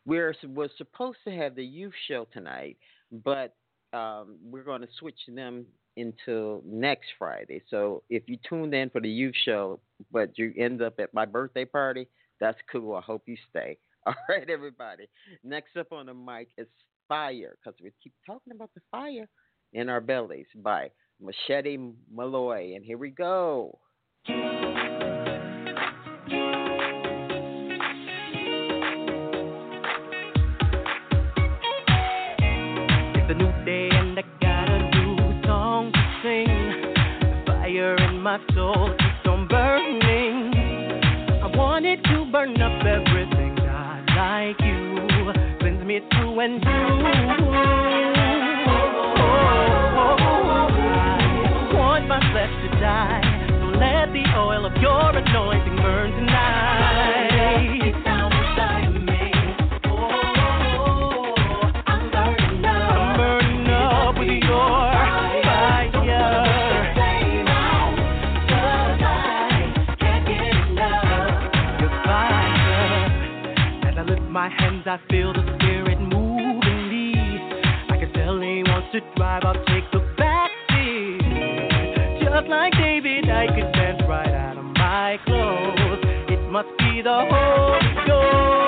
We're, 0.07 0.35
we're 0.47 0.69
supposed 0.79 1.19
to 1.25 1.33
have 1.33 1.57
the 1.57 1.65
youth 1.65 1.93
show 2.07 2.27
tonight, 2.33 2.77
but 3.25 3.57
um, 3.93 4.37
we're 4.45 4.63
going 4.63 4.83
to 4.83 4.89
switch 4.99 5.19
them 5.27 5.67
until 5.97 6.63
next 6.65 7.09
Friday. 7.19 7.63
So 7.69 8.05
if 8.09 8.23
you 8.29 8.39
tuned 8.49 8.75
in 8.75 8.91
for 8.91 9.01
the 9.01 9.11
youth 9.11 9.35
show, 9.45 9.81
but 10.13 10.39
you 10.39 10.53
end 10.57 10.81
up 10.81 11.01
at 11.01 11.13
my 11.13 11.25
birthday 11.25 11.65
party, 11.65 12.07
that's 12.41 12.59
cool. 12.71 12.95
I 12.95 13.01
hope 13.01 13.23
you 13.27 13.37
stay. 13.51 13.77
All 14.07 14.15
right, 14.29 14.49
everybody. 14.49 15.09
Next 15.43 15.77
up 15.77 15.93
on 15.93 16.07
the 16.07 16.15
mic 16.15 16.49
is 16.57 16.69
Fire, 17.09 17.57
because 17.57 17.79
we 17.83 17.91
keep 18.03 18.13
talking 18.27 18.53
about 18.53 18.71
the 18.75 18.83
fire 18.91 19.27
in 19.73 19.89
Our 19.89 20.01
Bellies 20.01 20.47
by 20.55 20.91
Machete 21.21 21.79
Malloy. 22.13 22.75
And 22.75 22.85
here 22.85 22.99
we 22.99 23.11
go. 23.11 23.79
It's 24.27 24.37
a 33.31 33.35
new 33.35 33.65
day 33.65 33.89
and 33.93 34.19
I 34.19 34.23
got 34.41 34.69
a 34.69 34.91
new 34.91 35.43
song 35.45 35.93
to 35.93 36.21
sing. 36.23 36.47
The 37.47 37.53
fire 37.53 37.97
in 37.97 38.21
my 38.21 38.39
soul 38.55 38.95
I 74.89 74.99
feel 75.11 75.35
the 75.35 75.43
spirit 75.57 76.01
moving 76.01 76.89
me. 76.89 77.13
I 77.91 77.99
can 78.01 78.11
tell 78.15 78.41
he 78.41 78.63
wants 78.65 78.89
to 78.93 79.01
drive, 79.17 79.43
I'll 79.45 79.63
take 79.67 79.85
the 79.93 80.01
backseat. 80.17 81.21
Just 82.25 82.49
like 82.49 82.73
David, 82.73 83.29
I 83.29 83.49
could 83.49 83.71
dance 83.75 84.01
right 84.09 84.33
out 84.33 84.57
of 84.57 84.65
my 84.65 85.19
clothes. 85.27 86.01
It 86.31 86.41
must 86.51 86.69
be 86.79 87.03
the 87.03 87.27
Holy 87.29 88.07
Ghost. 88.07 88.68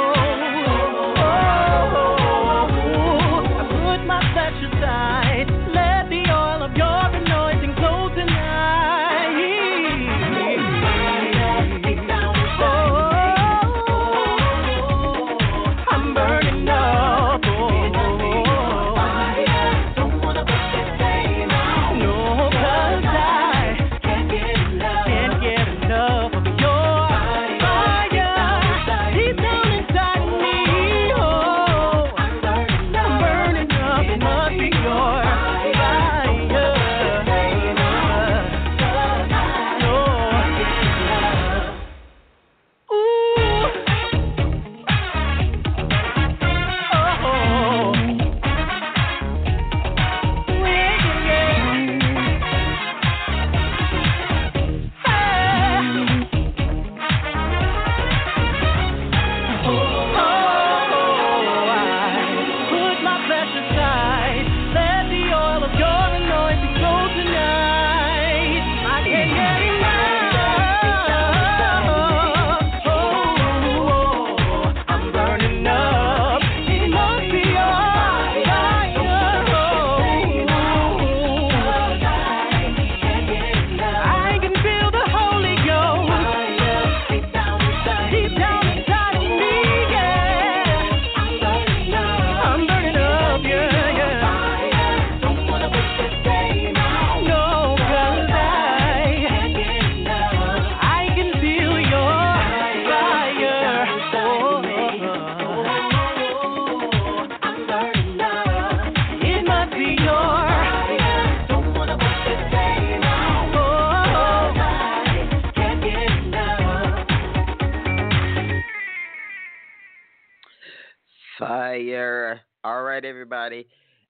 Everybody. 123.30 123.66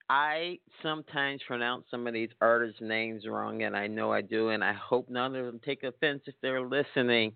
I 0.09 0.59
sometimes 0.83 1.41
pronounce 1.47 1.85
some 1.91 2.07
of 2.07 2.15
these 2.15 2.31
artists' 2.41 2.81
names 2.81 3.27
wrong, 3.27 3.63
and 3.63 3.77
I 3.77 3.87
know 3.87 4.13
I 4.13 4.23
do, 4.23 4.49
and 4.49 4.65
I 4.65 4.73
hope 4.73 5.09
none 5.09 5.37
of 5.37 5.47
them 5.47 5.61
take 5.65 5.85
offense 5.85 6.23
if 6.27 6.35
they're 6.43 6.67
listening. 6.67 7.33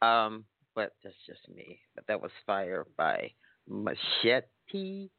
Um, 0.00 0.44
but 0.74 0.92
that's 1.02 1.14
just 1.26 1.40
me. 1.54 1.80
But 1.94 2.06
that 2.06 2.20
was 2.22 2.30
Fire 2.46 2.86
by 2.96 3.30
Machete 3.68 5.10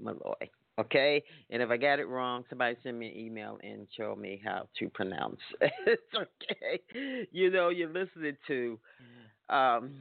Malloy. 0.00 0.48
Okay? 0.78 1.22
And 1.50 1.62
if 1.62 1.70
I 1.70 1.76
got 1.76 1.98
it 1.98 2.08
wrong, 2.08 2.44
somebody 2.48 2.76
send 2.82 2.98
me 2.98 3.08
an 3.08 3.18
email 3.18 3.58
and 3.62 3.86
show 3.96 4.16
me 4.16 4.40
how 4.44 4.68
to 4.78 4.88
pronounce 4.88 5.40
it. 5.60 6.00
okay. 6.14 7.26
You 7.30 7.50
know, 7.50 7.68
you're 7.68 7.92
listening 7.92 8.36
to 8.46 8.78
um, 9.50 9.94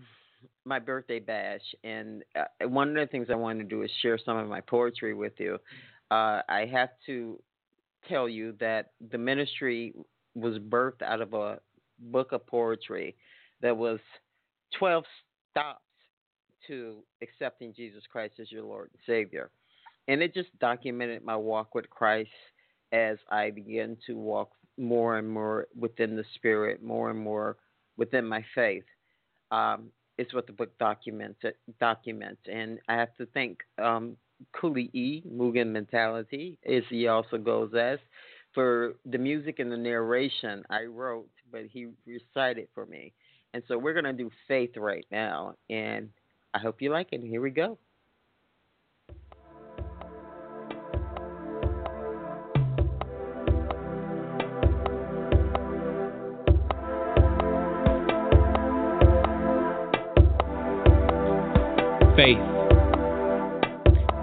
my 0.66 0.80
birthday 0.80 1.20
bash, 1.20 1.62
and 1.84 2.24
uh, 2.36 2.68
one 2.68 2.90
of 2.90 2.96
the 2.96 3.08
things 3.08 3.28
I 3.30 3.36
want 3.36 3.60
to 3.60 3.66
do 3.66 3.82
is 3.82 3.92
share 4.02 4.18
some 4.18 4.38
of 4.38 4.48
my 4.48 4.62
poetry 4.62 5.14
with 5.14 5.34
you. 5.38 5.58
Uh, 6.10 6.42
I 6.48 6.68
have 6.72 6.90
to 7.08 7.40
tell 8.08 8.30
you 8.30 8.56
that 8.60 8.92
the 9.12 9.18
ministry 9.18 9.94
was 10.36 10.58
birthed 10.60 11.02
out 11.02 11.22
of 11.22 11.34
a 11.34 11.60
book 12.00 12.32
of 12.32 12.46
poetry 12.48 13.16
that 13.62 13.76
was 13.76 14.00
12 14.78 15.04
stops 15.52 15.80
to 16.68 17.04
accepting 17.22 17.74
Jesus 17.76 18.04
Christ 18.12 18.36
as 18.40 18.52
your 18.52 18.64
Lord 18.64 18.90
and 18.94 19.02
Savior. 19.06 19.50
And 20.08 20.22
it 20.22 20.34
just 20.34 20.50
documented 20.60 21.24
my 21.24 21.36
walk 21.36 21.76
with 21.76 21.90
Christ 21.90 22.30
as 22.92 23.18
I 23.30 23.52
began 23.52 23.98
to 24.08 24.18
walk 24.18 24.52
more 24.78 25.18
and 25.18 25.30
more 25.30 25.68
within 25.78 26.16
the 26.16 26.26
Spirit, 26.36 26.84
more 26.84 27.10
and 27.10 27.20
more 27.20 27.58
within 27.98 28.26
my 28.26 28.44
faith. 28.56 28.84
Um, 29.52 29.90
is 30.18 30.34
what 30.34 30.48
the 30.48 30.54
book 30.54 30.78
documents. 30.78 31.42
documents. 31.80 32.42
And 32.52 32.80
I 32.88 32.96
have 32.96 33.16
to 33.18 33.26
thank 33.28 33.60
um, 33.82 34.18
Kuli 34.60 34.90
E, 34.94 35.24
Mugen 35.28 35.68
Mentality, 35.68 36.58
as 36.66 36.84
he 36.90 37.08
also 37.08 37.38
goes 37.38 37.72
as, 37.74 38.00
for 38.54 38.94
the 39.06 39.18
music 39.18 39.60
and 39.60 39.72
the 39.72 39.78
narration 39.78 40.64
I 40.70 40.84
wrote, 40.84 41.30
but 41.52 41.64
he 41.72 41.88
recited 42.06 42.68
for 42.74 42.86
me. 42.86 43.14
And 43.54 43.64
so 43.68 43.78
we're 43.78 43.94
going 43.94 44.06
to 44.06 44.14
do 44.14 44.30
Faith 44.48 44.78
right 44.78 45.06
now. 45.12 45.56
And 45.70 46.10
I 46.54 46.60
hope 46.60 46.82
you 46.82 46.92
like 46.92 47.10
it. 47.12 47.22
Here 47.22 47.42
we 47.42 47.50
go. 47.50 47.78
Faith. 62.16 62.42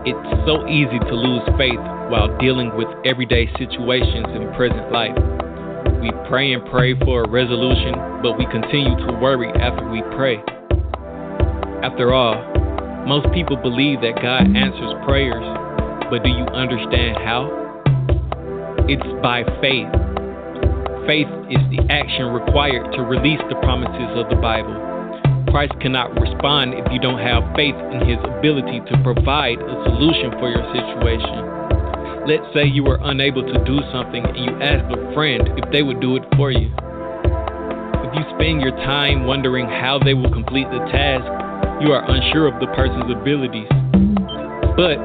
It's 0.06 0.28
so 0.46 0.66
easy 0.66 0.98
to 0.98 1.14
lose 1.14 1.44
faith 1.58 1.80
while 2.08 2.32
dealing 2.38 2.74
with 2.76 2.88
everyday 3.04 3.46
situations 3.58 4.26
in 4.34 4.50
present 4.56 4.90
life. 4.90 5.16
We 6.00 6.10
pray 6.28 6.52
and 6.52 6.64
pray 6.70 6.98
for 7.04 7.24
a 7.24 7.28
resolution, 7.28 7.94
but 8.22 8.38
we 8.38 8.46
continue 8.46 8.96
to 9.06 9.12
worry 9.20 9.52
after 9.60 9.88
we 9.90 10.02
pray. 10.16 10.38
After 11.84 12.12
all, 12.14 12.40
most 13.06 13.26
people 13.32 13.56
believe 13.56 14.00
that 14.00 14.16
God 14.22 14.48
answers 14.56 14.92
prayers, 15.04 15.44
but 16.10 16.24
do 16.24 16.30
you 16.30 16.44
understand 16.56 17.18
how? 17.18 17.46
It's 18.88 19.06
by 19.22 19.44
faith. 19.60 19.92
Faith 21.06 21.30
is 21.52 21.62
the 21.70 21.84
action 21.90 22.32
required 22.32 22.92
to 22.96 23.02
release 23.02 23.40
the 23.48 23.56
promises 23.62 24.16
of 24.16 24.28
the 24.30 24.36
Bible. 24.36 24.89
Christ 25.50 25.74
cannot 25.80 26.14
respond 26.14 26.74
if 26.74 26.86
you 26.92 27.02
don't 27.02 27.18
have 27.18 27.42
faith 27.58 27.74
in 27.74 28.06
his 28.06 28.18
ability 28.22 28.78
to 28.86 28.94
provide 29.02 29.58
a 29.58 29.74
solution 29.82 30.30
for 30.38 30.46
your 30.46 30.62
situation. 30.70 31.42
Let's 32.30 32.46
say 32.54 32.70
you 32.70 32.84
were 32.84 33.02
unable 33.02 33.42
to 33.42 33.56
do 33.66 33.82
something 33.90 34.22
and 34.22 34.38
you 34.38 34.52
ask 34.62 34.86
a 34.94 35.12
friend 35.12 35.50
if 35.58 35.66
they 35.72 35.82
would 35.82 35.98
do 35.98 36.14
it 36.14 36.22
for 36.38 36.52
you. 36.54 36.70
If 38.06 38.14
you 38.14 38.22
spend 38.38 38.62
your 38.62 38.70
time 38.86 39.26
wondering 39.26 39.66
how 39.66 39.98
they 39.98 40.14
will 40.14 40.30
complete 40.30 40.70
the 40.70 40.86
task, 40.94 41.26
you 41.82 41.90
are 41.90 42.06
unsure 42.06 42.46
of 42.46 42.60
the 42.62 42.70
person's 42.78 43.10
abilities. 43.10 43.70
But 44.78 45.02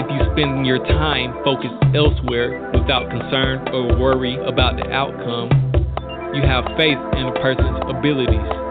if 0.00 0.08
you 0.08 0.24
spend 0.32 0.64
your 0.64 0.80
time 0.88 1.36
focused 1.44 1.76
elsewhere 1.92 2.72
without 2.72 3.10
concern 3.10 3.68
or 3.68 3.92
worry 4.00 4.40
about 4.40 4.80
the 4.80 4.88
outcome, 4.88 5.52
you 6.32 6.40
have 6.48 6.64
faith 6.80 6.96
in 7.20 7.28
a 7.28 7.34
person's 7.44 7.76
abilities. 7.92 8.61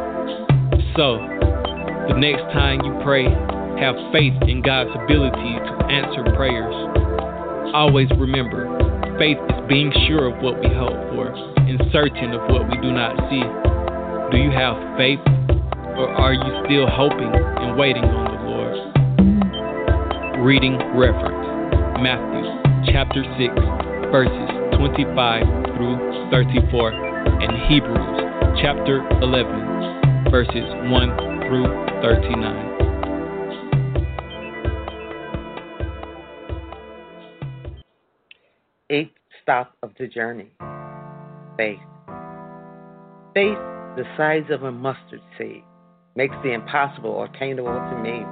So, 0.98 1.16
the 2.12 2.20
next 2.20 2.44
time 2.52 2.84
you 2.84 2.92
pray, 3.00 3.24
have 3.80 3.96
faith 4.12 4.36
in 4.44 4.62
God's 4.62 4.92
ability 4.92 5.56
to 5.64 5.74
answer 5.88 6.20
prayers. 6.36 6.76
Always 7.74 8.12
remember, 8.20 8.68
faith 9.18 9.38
is 9.40 9.56
being 9.70 9.94
sure 10.06 10.28
of 10.28 10.44
what 10.44 10.60
we 10.60 10.68
hope 10.68 11.00
for 11.16 11.32
and 11.32 11.80
certain 11.94 12.36
of 12.36 12.42
what 12.52 12.68
we 12.68 12.76
do 12.84 12.92
not 12.92 13.16
see. 13.32 13.40
Do 14.36 14.44
you 14.44 14.52
have 14.52 14.76
faith, 15.00 15.24
or 15.96 16.12
are 16.12 16.34
you 16.36 16.52
still 16.68 16.92
hoping 16.92 17.32
and 17.40 17.80
waiting 17.80 18.04
on 18.04 18.28
the 18.28 18.44
Lord? 18.52 18.76
Reading 20.44 20.76
reference 21.00 21.40
Matthew 22.04 22.44
chapter 22.92 23.24
6, 23.40 23.56
verses 24.12 24.50
25 24.76 25.72
through 25.72 25.96
34, 26.36 26.92
and 27.40 27.56
Hebrews 27.72 28.60
chapter 28.60 29.08
11 29.24 30.01
verses 30.32 30.54
1 30.56 31.18
through 31.46 31.68
39. 32.02 32.78
Eighth 38.90 39.12
stop 39.44 39.76
of 39.84 39.92
the 40.00 40.08
journey 40.08 40.54
faith. 41.58 41.80
Faith, 43.34 43.58
the 43.98 44.06
size 44.16 44.46
of 44.50 44.64
a 44.64 44.72
mustard 44.72 45.20
seed, 45.38 45.64
makes 46.16 46.36
the 46.44 46.54
impossible 46.54 47.24
attainable 47.24 47.74
to 47.74 47.98
me. 48.02 48.24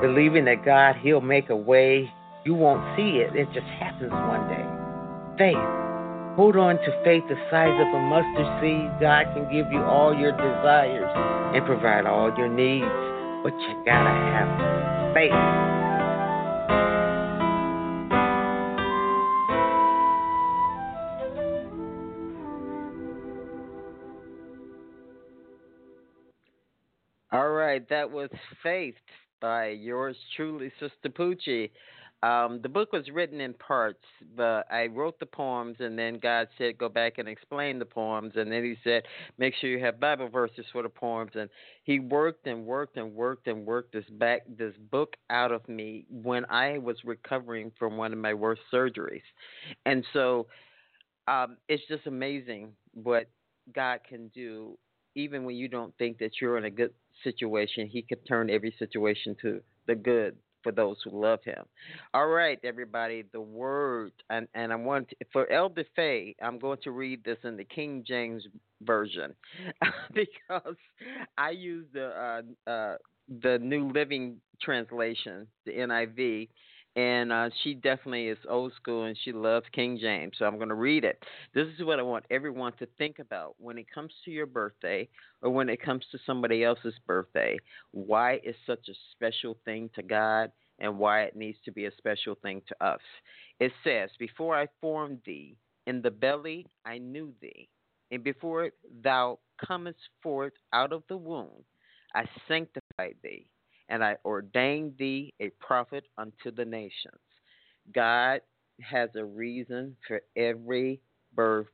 Believing 0.00 0.46
that 0.46 0.64
God, 0.64 0.96
He'll 1.02 1.20
make 1.20 1.50
a 1.50 1.56
way, 1.56 2.10
you 2.46 2.54
won't 2.54 2.96
see 2.96 3.18
it, 3.18 3.36
it 3.36 3.46
just 3.52 3.66
happens 3.66 4.10
one 4.10 4.48
day. 4.48 4.64
Faith 5.36 5.79
Hold 6.36 6.56
on 6.56 6.76
to 6.76 7.02
faith 7.04 7.24
the 7.28 7.36
size 7.50 7.78
of 7.80 7.88
a 7.92 8.00
mustard 8.00 8.46
seed. 8.62 8.88
God 9.00 9.26
can 9.34 9.50
give 9.52 9.70
you 9.72 9.82
all 9.82 10.16
your 10.16 10.32
desires 10.32 11.10
and 11.54 11.66
provide 11.66 12.06
all 12.06 12.32
your 12.38 12.48
needs. 12.48 12.86
But 13.42 13.52
you 13.58 13.82
gotta 13.84 14.10
have 14.10 15.14
faith. 15.14 15.32
All 27.32 27.50
right, 27.50 27.88
that 27.88 28.10
was 28.10 28.28
Faith 28.62 28.94
by 29.40 29.68
yours 29.68 30.16
truly, 30.36 30.72
Sistapoochie. 30.80 31.70
Um, 32.22 32.60
the 32.62 32.68
book 32.68 32.92
was 32.92 33.08
written 33.08 33.40
in 33.40 33.54
parts, 33.54 34.04
but 34.36 34.70
I 34.70 34.88
wrote 34.88 35.18
the 35.18 35.26
poems, 35.26 35.76
and 35.80 35.98
then 35.98 36.18
God 36.18 36.48
said, 36.58 36.76
"Go 36.76 36.90
back 36.90 37.16
and 37.16 37.26
explain 37.26 37.78
the 37.78 37.86
poems." 37.86 38.36
And 38.36 38.52
then 38.52 38.62
He 38.62 38.76
said, 38.84 39.04
"Make 39.38 39.54
sure 39.54 39.70
you 39.70 39.78
have 39.78 39.98
Bible 39.98 40.28
verses 40.28 40.66
for 40.70 40.82
the 40.82 40.90
poems." 40.90 41.34
And 41.34 41.48
He 41.84 41.98
worked 41.98 42.46
and 42.46 42.66
worked 42.66 42.98
and 42.98 43.14
worked 43.14 43.48
and 43.48 43.64
worked 43.64 43.92
this 43.92 44.04
back 44.10 44.42
this 44.46 44.74
book 44.90 45.16
out 45.30 45.50
of 45.50 45.66
me 45.66 46.04
when 46.10 46.44
I 46.50 46.76
was 46.76 47.02
recovering 47.04 47.72
from 47.78 47.96
one 47.96 48.12
of 48.12 48.18
my 48.18 48.34
worst 48.34 48.62
surgeries, 48.70 49.22
and 49.86 50.04
so 50.12 50.46
um, 51.26 51.56
it's 51.68 51.86
just 51.88 52.06
amazing 52.06 52.72
what 52.92 53.30
God 53.74 54.00
can 54.06 54.28
do, 54.28 54.76
even 55.14 55.44
when 55.44 55.56
you 55.56 55.68
don't 55.68 55.96
think 55.96 56.18
that 56.18 56.32
you're 56.40 56.58
in 56.58 56.64
a 56.64 56.70
good 56.70 56.92
situation. 57.24 57.86
He 57.86 58.02
could 58.02 58.26
turn 58.26 58.50
every 58.50 58.74
situation 58.78 59.36
to 59.40 59.62
the 59.86 59.94
good 59.94 60.36
for 60.62 60.72
those 60.72 60.96
who 61.04 61.10
love 61.10 61.42
him. 61.44 61.64
All 62.14 62.28
right, 62.28 62.58
everybody, 62.64 63.24
the 63.32 63.40
word, 63.40 64.12
and, 64.28 64.48
and 64.54 64.72
I 64.72 64.76
want 64.76 65.08
to, 65.10 65.16
for 65.32 65.50
Elder 65.50 65.84
Faye, 65.96 66.34
I'm 66.42 66.58
going 66.58 66.78
to 66.82 66.90
read 66.90 67.24
this 67.24 67.38
in 67.44 67.56
the 67.56 67.64
King 67.64 68.04
James 68.06 68.46
version 68.82 69.34
because 70.14 70.76
I 71.36 71.50
use 71.50 71.86
the 71.92 72.42
uh, 72.66 72.70
uh, 72.70 72.96
the 73.42 73.58
New 73.58 73.90
Living 73.90 74.36
Translation, 74.60 75.46
the 75.64 75.72
NIV, 75.72 76.48
and 76.96 77.32
uh, 77.32 77.50
she 77.62 77.74
definitely 77.74 78.28
is 78.28 78.38
old 78.48 78.72
school 78.74 79.04
and 79.04 79.16
she 79.22 79.32
loves 79.32 79.66
King 79.72 79.98
James. 80.00 80.34
So 80.38 80.44
I'm 80.44 80.56
going 80.56 80.70
to 80.70 80.74
read 80.74 81.04
it. 81.04 81.22
This 81.54 81.68
is 81.78 81.84
what 81.84 82.00
I 82.00 82.02
want 82.02 82.24
everyone 82.30 82.72
to 82.78 82.86
think 82.98 83.20
about 83.20 83.54
when 83.58 83.78
it 83.78 83.86
comes 83.92 84.12
to 84.24 84.30
your 84.30 84.46
birthday 84.46 85.08
or 85.42 85.50
when 85.50 85.68
it 85.68 85.80
comes 85.80 86.04
to 86.10 86.18
somebody 86.26 86.64
else's 86.64 86.94
birthday. 87.06 87.58
Why 87.92 88.40
is 88.42 88.56
such 88.66 88.88
a 88.88 88.94
special 89.12 89.56
thing 89.64 89.88
to 89.94 90.02
God 90.02 90.50
and 90.80 90.98
why 90.98 91.22
it 91.22 91.36
needs 91.36 91.58
to 91.64 91.70
be 91.70 91.86
a 91.86 91.96
special 91.96 92.34
thing 92.42 92.60
to 92.68 92.84
us? 92.84 93.00
It 93.60 93.72
says, 93.84 94.10
Before 94.18 94.56
I 94.56 94.66
formed 94.80 95.20
thee 95.24 95.56
in 95.86 96.02
the 96.02 96.10
belly, 96.10 96.66
I 96.84 96.98
knew 96.98 97.32
thee, 97.40 97.68
and 98.10 98.24
before 98.24 98.70
thou 99.02 99.38
comest 99.64 99.98
forth 100.22 100.54
out 100.72 100.92
of 100.92 101.04
the 101.08 101.16
womb, 101.16 101.64
I 102.14 102.24
sanctified 102.48 103.16
thee 103.22 103.46
and 103.90 104.02
I 104.02 104.16
ordained 104.24 104.94
thee 104.98 105.34
a 105.40 105.50
prophet 105.60 106.04
unto 106.16 106.50
the 106.54 106.64
nations. 106.64 107.18
God 107.92 108.40
has 108.80 109.10
a 109.16 109.24
reason 109.24 109.96
for 110.06 110.20
every 110.36 111.00
birth 111.34 111.66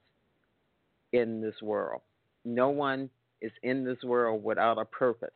in 1.12 1.40
this 1.40 1.55
world. 1.62 2.00
No 2.44 2.70
one 2.70 3.11
is 3.42 3.52
in 3.62 3.85
this 3.85 4.02
world 4.02 4.42
without 4.42 4.79
a 4.79 4.85
purpose. 4.85 5.31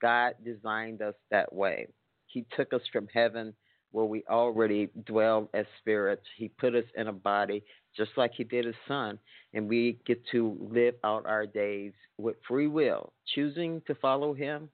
God 0.00 0.34
designed 0.44 1.02
us 1.02 1.14
that 1.30 1.52
way. 1.52 1.86
He 2.26 2.46
took 2.56 2.72
us 2.72 2.82
from 2.92 3.08
heaven 3.12 3.54
where 3.92 4.04
we 4.04 4.24
already 4.28 4.88
dwell 5.06 5.48
as 5.54 5.66
spirits. 5.80 6.24
He 6.36 6.48
put 6.48 6.74
us 6.74 6.84
in 6.96 7.08
a 7.08 7.12
body 7.12 7.62
just 7.96 8.10
like 8.16 8.32
He 8.34 8.44
did 8.44 8.64
His 8.64 8.74
Son, 8.86 9.18
and 9.54 9.68
we 9.68 9.98
get 10.06 10.20
to 10.32 10.56
live 10.70 10.94
out 11.04 11.26
our 11.26 11.46
days 11.46 11.92
with 12.16 12.36
free 12.46 12.66
will, 12.66 13.12
choosing 13.34 13.82
to 13.86 13.94
follow 13.96 14.34
Him 14.34 14.68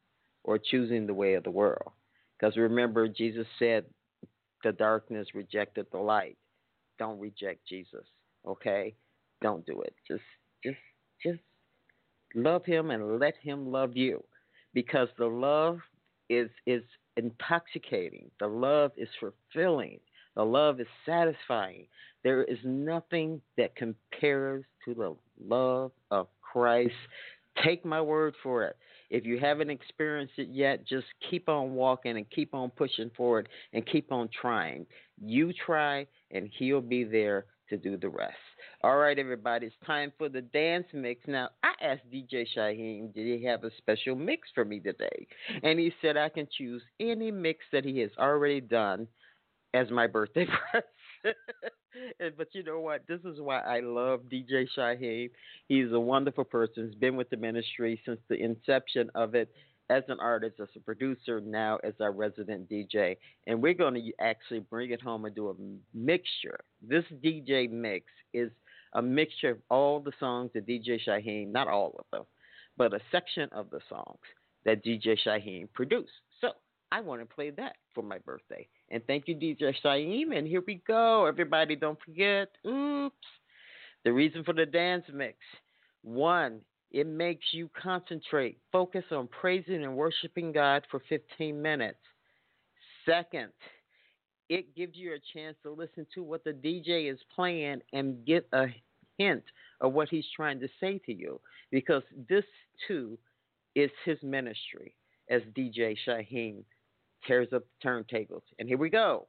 or 0.45 0.59
choosing 0.59 1.07
the 1.07 1.15
way 1.15 1.35
of 1.35 1.45
the 1.45 1.51
world. 1.51 1.93
Because 2.39 2.57
remember, 2.57 3.09
Jesus 3.09 3.47
said, 3.59 3.85
the 4.63 4.73
darkness 4.73 5.29
rejected 5.35 5.87
the 5.91 5.99
light. 5.99 6.37
Don't 6.99 7.19
reject 7.19 7.67
Jesus, 7.69 8.07
okay? 8.47 8.95
Don't 9.43 9.67
do 9.67 9.83
it. 9.83 9.95
Just, 10.07 10.23
just, 10.63 10.79
just 11.23 11.41
love 12.35 12.65
Him 12.65 12.91
and 12.91 13.19
let 13.19 13.35
Him 13.43 13.71
love 13.71 13.97
you, 13.97 14.23
because 14.73 15.09
the 15.19 15.27
love 15.27 15.79
is 16.31 16.49
is 16.67 16.83
intoxicating. 17.17 18.31
The 18.41 18.47
love 18.47 18.93
is 18.97 19.09
fulfilling. 19.21 20.01
The 20.35 20.45
love 20.45 20.81
is 20.81 20.87
satisfying. 21.05 21.87
There 22.23 22.43
is 22.43 22.59
nothing 22.65 23.41
that 23.57 23.77
compares 23.77 24.65
to 24.85 24.95
the 24.95 25.15
love 25.41 25.93
of 26.11 26.29
Christ. 26.41 26.95
Take 27.63 27.85
my 27.85 28.01
word 28.01 28.35
for 28.43 28.65
it. 28.65 28.77
If 29.15 29.25
you 29.25 29.39
haven't 29.39 29.71
experienced 29.71 30.35
it 30.39 30.49
yet, 30.51 30.85
just 30.85 31.07
keep 31.31 31.49
on 31.49 31.75
walking 31.75 32.17
and 32.17 32.29
keep 32.31 32.53
on 32.53 32.71
pushing 32.71 33.13
forward 33.17 33.49
and 33.73 33.87
keep 33.87 34.11
on 34.11 34.29
trying. 34.41 34.87
You 35.25 35.53
try, 35.53 36.09
and 36.33 36.51
He'll 36.59 36.81
be 36.81 37.05
there 37.05 37.47
to 37.69 37.77
do 37.77 37.97
the 37.97 38.09
rest. 38.09 38.35
All 38.83 38.97
right, 38.97 39.17
everybody, 39.17 39.69
it's 39.69 39.77
time 39.87 40.13
for 40.19 40.29
the 40.29 40.41
dance 40.41 40.87
mix. 40.93 41.29
Now, 41.29 41.51
I 41.63 41.75
asked 41.81 42.11
DJ 42.13 42.45
Shyheim, 42.57 43.15
did 43.15 43.39
he 43.39 43.47
have 43.47 43.63
a 43.63 43.71
special 43.79 44.17
mix 44.17 44.49
for 44.53 44.65
me 44.65 44.81
today? 44.81 45.29
And 45.63 45.79
he 45.79 45.93
said 46.03 46.17
I 46.17 46.29
can 46.29 46.49
choose 46.59 46.83
any 46.99 47.31
mix 47.31 47.65
that 47.71 47.85
he 47.85 48.01
has 48.01 48.11
already 48.19 48.61
done 48.61 49.07
as 49.75 49.93
my 49.93 50.09
birthday 50.09 50.47
present. 50.73 51.37
But 52.37 52.49
you 52.53 52.63
know 52.63 52.81
what? 52.81 53.03
This 53.07 53.21
is 53.25 53.41
why 53.41 53.61
I 53.61 53.81
love 53.81 54.23
DJ 54.33 54.67
Shyheim. 54.77 55.31
He's 55.69 55.93
a 55.93 56.01
wonderful 56.01 56.45
person. 56.45 56.89
He's 56.89 56.99
been 56.99 57.17
with 57.17 57.31
the 57.31 57.37
ministry 57.37 58.01
since 58.05 58.21
the 58.29 58.37
inception 58.37 59.11
of 59.15 59.35
it 59.35 59.51
as 59.91 60.03
an 60.09 60.19
artist, 60.19 60.61
as 60.61 60.69
a 60.77 60.81
producer, 60.81 61.41
now 61.41 61.79
as 61.85 61.93
our 62.01 62.11
resident 62.13 62.71
DJ. 62.71 63.17
And 63.47 63.63
we're 63.63 63.75
going 63.75 63.95
to 63.95 64.13
actually 64.21 64.61
bring 64.61 64.91
it 64.91 65.03
home 65.03 65.27
and 65.27 65.35
do 65.35 65.51
a 65.51 65.55
mixture. 65.97 66.59
This 66.81 67.05
DJ 67.23 67.71
mix 67.71 68.07
is 68.33 68.51
a 68.95 69.03
mixture 69.03 69.51
of 69.51 69.59
all 69.71 70.01
the 70.01 70.13
songs 70.19 70.51
that 70.55 70.67
DJ 70.67 70.99
Shyheim, 71.07 71.53
not 71.53 71.69
all 71.69 71.97
of 71.99 72.05
them, 72.13 72.25
but 72.77 72.95
a 72.95 73.01
section 73.13 73.49
of 73.53 73.69
the 73.71 73.81
songs 73.89 74.19
that 74.65 74.83
DJ 74.85 75.19
Shyheim 75.27 75.69
produced. 75.75 76.13
So 76.41 76.53
I 76.91 77.01
want 77.01 77.21
to 77.21 77.27
play 77.27 77.51
that 77.51 77.77
for 77.95 78.03
my 78.03 78.19
birthday. 78.19 78.67
And 78.95 79.05
thank 79.09 79.27
you, 79.27 79.35
DJ 79.35 79.75
Shyheim. 79.85 80.39
And 80.39 80.47
here 80.47 80.63
we 80.65 80.81
go. 80.87 81.27
Everybody, 81.27 81.75
don't 81.75 81.99
forget. 82.01 82.51
Oops. 82.65 83.27
The 84.05 84.13
reason 84.13 84.45
for 84.45 84.53
the 84.53 84.65
dance 84.65 85.05
mix. 85.13 85.37
One, 86.03 86.61
it 86.93 87.09
makes 87.09 87.45
you 87.51 87.69
concentrate, 87.83 88.57
focus 88.71 89.03
on 89.11 89.27
praising 89.27 89.83
and 89.83 89.97
worshiping 89.97 90.53
God 90.53 90.85
for 90.93 91.03
15 91.09 91.61
minutes. 91.61 91.99
Second, 93.05 93.51
it 94.49 94.77
gives 94.77 94.97
you 94.97 95.15
a 95.15 95.37
chance 95.37 95.57
to 95.65 95.73
listen 95.73 96.07
to 96.15 96.23
what 96.23 96.45
the 96.45 96.53
DJ 96.53 97.13
is 97.13 97.19
playing 97.35 97.81
and 97.93 98.25
get 98.25 98.47
a 98.53 98.67
hint 99.19 99.43
of 99.81 99.93
what 99.93 100.09
he's 100.09 100.27
trying 100.37 100.61
to 100.61 100.69
say 100.79 101.01
to 101.07 101.13
you 101.13 101.41
because 101.73 102.05
this 102.29 102.45
too 102.87 103.19
is 103.75 103.91
his 104.05 104.19
ministry 104.23 104.95
as 105.31 105.43
DJ 105.57 105.97
Shyheim 106.07 106.63
tears 107.27 107.49
up 107.53 107.65
the 107.83 107.89
turntables. 107.89 108.43
And 108.59 108.69
here 108.69 108.79
we 108.79 108.91
go 108.91 109.27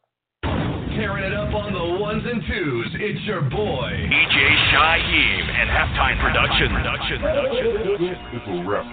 tearing 0.95 1.25
it 1.25 1.33
up 1.33 1.53
on 1.53 1.73
the 1.73 1.99
ones 1.99 2.23
and 2.25 2.41
twos. 2.47 2.87
It's 2.95 3.19
your 3.25 3.41
boy, 3.41 3.91
DJ 4.07 4.37
Shyheim, 4.71 5.43
and 5.51 5.69
Halftime 5.69 6.21
Production. 6.21 6.69
Production. 6.71 7.19
Production. 7.19 7.73
This 8.31 8.43
is 8.47 8.63
Rap 8.65 8.85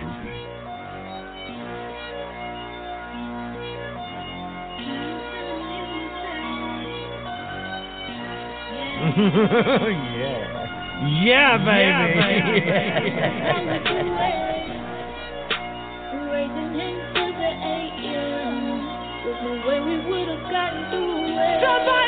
yeah. 9.17 10.62
Yeah, 11.25 11.59
baby. 11.59 12.67
Yeah, 12.67 13.01
baby. 13.83 14.49
Somebody 21.62 22.02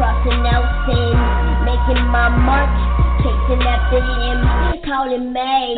crossing 0.00 0.46
out 0.46 0.64
sin, 0.88 1.12
making 1.64 2.02
my 2.08 2.28
mark, 2.28 2.99
chasing 3.20 3.62
after 3.64 4.00
him, 4.00 4.38
calling 4.84 5.32
May, 5.32 5.76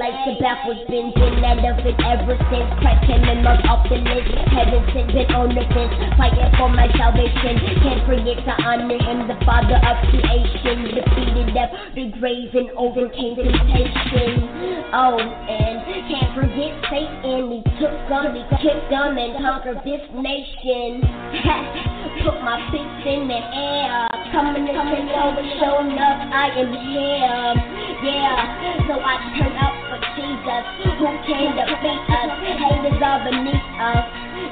like 0.00 0.16
the 0.24 0.34
backwards 0.40 0.80
bending, 0.88 1.44
and 1.44 1.60
of 1.60 1.78
it 1.84 1.96
ever 2.00 2.36
since 2.48 2.68
Christ 2.80 3.04
came 3.06 3.24
and 3.24 3.44
marked 3.44 3.68
off 3.68 3.84
the 3.88 4.00
list. 4.00 4.32
Heaven 4.48 4.80
sent 4.92 5.12
been 5.12 5.28
on 5.36 5.52
the 5.52 5.64
fence, 5.72 5.94
fighting 6.16 6.50
for 6.56 6.68
my 6.72 6.88
salvation. 6.96 7.60
Can't 7.84 8.02
forget 8.08 8.40
to 8.48 8.54
honor 8.64 8.96
him, 8.96 9.28
the 9.28 9.36
Father 9.44 9.76
of 9.76 9.96
creation, 10.08 10.96
defeated 10.96 11.52
death, 11.52 11.72
the 11.94 12.10
grave, 12.16 12.52
and 12.56 12.70
overcame 12.76 13.36
temptation. 13.36 14.88
Oh, 14.96 15.20
and 15.20 15.84
can't 16.08 16.32
forget 16.32 16.72
Satan, 16.88 17.50
he 17.52 17.60
took 17.76 17.96
them, 18.08 18.34
he 18.34 18.44
kicked 18.62 18.88
them, 18.88 19.18
and 19.20 19.36
conquered 19.42 19.80
this 19.84 20.02
nation. 20.16 21.04
Put 22.24 22.40
my 22.40 22.56
fists 22.70 23.04
in 23.04 23.28
the 23.28 23.40
air, 23.52 24.13
coming 24.34 24.66
to 24.66 24.74
take 24.90 25.14
over, 25.14 25.46
showing 25.62 25.94
up, 25.94 26.18
I 26.34 26.50
am 26.58 26.74
here. 26.74 27.54
Yeah, 28.02 28.90
so 28.90 28.98
I 28.98 29.14
turn 29.38 29.54
up 29.62 29.74
for 29.86 29.98
Jesus, 30.18 30.62
who 30.98 31.06
came 31.22 31.54
to 31.54 31.64
beat 31.78 32.02
us. 32.10 32.30
Haters 32.42 32.98
are 32.98 33.22
beneath 33.22 33.68
us. 33.78 34.04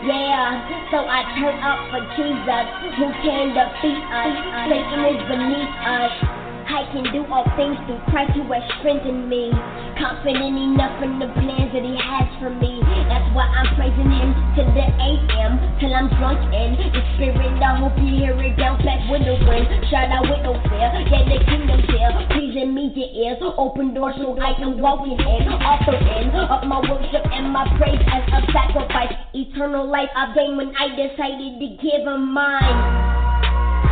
Yeah, 0.07 0.63
so 0.95 1.03
I 1.03 1.27
turn 1.35 1.59
up 1.67 1.83
for 1.91 1.99
Jesus, 2.15 2.65
who 2.95 3.11
came 3.27 3.59
to 3.59 3.65
beat 3.83 4.05
us. 4.07 4.35
Satan 4.71 5.03
is 5.19 5.23
beneath 5.27 5.75
us. 5.83 6.15
I 6.63 6.87
can 6.95 7.11
do 7.11 7.27
all 7.27 7.45
things 7.59 7.75
through 7.91 8.01
Christ 8.07 8.39
who 8.39 8.47
has 8.55 8.63
strengthened 8.79 9.29
me. 9.29 9.51
Confident 9.99 10.57
enough 10.63 11.03
in 11.03 11.19
the 11.19 11.27
plans 11.43 11.75
that 11.75 11.83
He 11.83 11.99
has 11.99 12.31
for 12.39 12.55
me. 12.55 12.82
That's 13.09 13.29
why 13.35 13.47
I'm 13.51 13.69
praising 13.75 14.11
Him 14.11 14.31
to 14.59 14.63
the 14.71 14.87
AM 14.87 15.53
till 15.79 15.93
I'm 15.95 16.09
drunk 16.19 16.39
in 16.55 16.79
the 16.79 17.03
spirit. 17.17 17.59
I 17.63 17.79
hope 17.79 17.97
you 17.99 18.19
hear 18.19 18.37
it 18.39 18.55
down 18.57 18.79
back 18.85 19.03
with 19.11 19.25
the 19.27 19.39
wind. 19.43 19.67
Shout 19.91 20.11
out 20.11 20.27
with 20.29 20.43
no 20.43 20.55
fear, 20.69 20.91
yeah 21.11 21.25
the 21.27 21.39
kingdom's 21.47 21.87
here. 21.91 22.11
Pleasing 22.31 22.75
me 22.75 22.93
your 22.95 23.11
ears, 23.15 23.39
open 23.59 23.95
doors 23.95 24.15
so 24.19 24.39
I 24.39 24.55
can 24.55 24.81
walk 24.81 25.07
in. 25.07 25.19
Offer 25.19 25.97
in 25.97 26.31
of 26.31 26.67
my 26.69 26.81
worship 26.85 27.25
and 27.33 27.53
my 27.53 27.67
praise 27.79 28.03
as 28.11 28.23
a 28.31 28.41
sacrifice. 28.53 29.13
Eternal 29.35 29.89
life 29.89 30.11
I 30.15 30.35
gained 30.35 30.57
when 30.57 30.75
I 30.77 30.95
decided 30.95 31.59
to 31.59 31.69
give 31.81 32.05
Him 32.07 32.33
mine. 32.33 33.13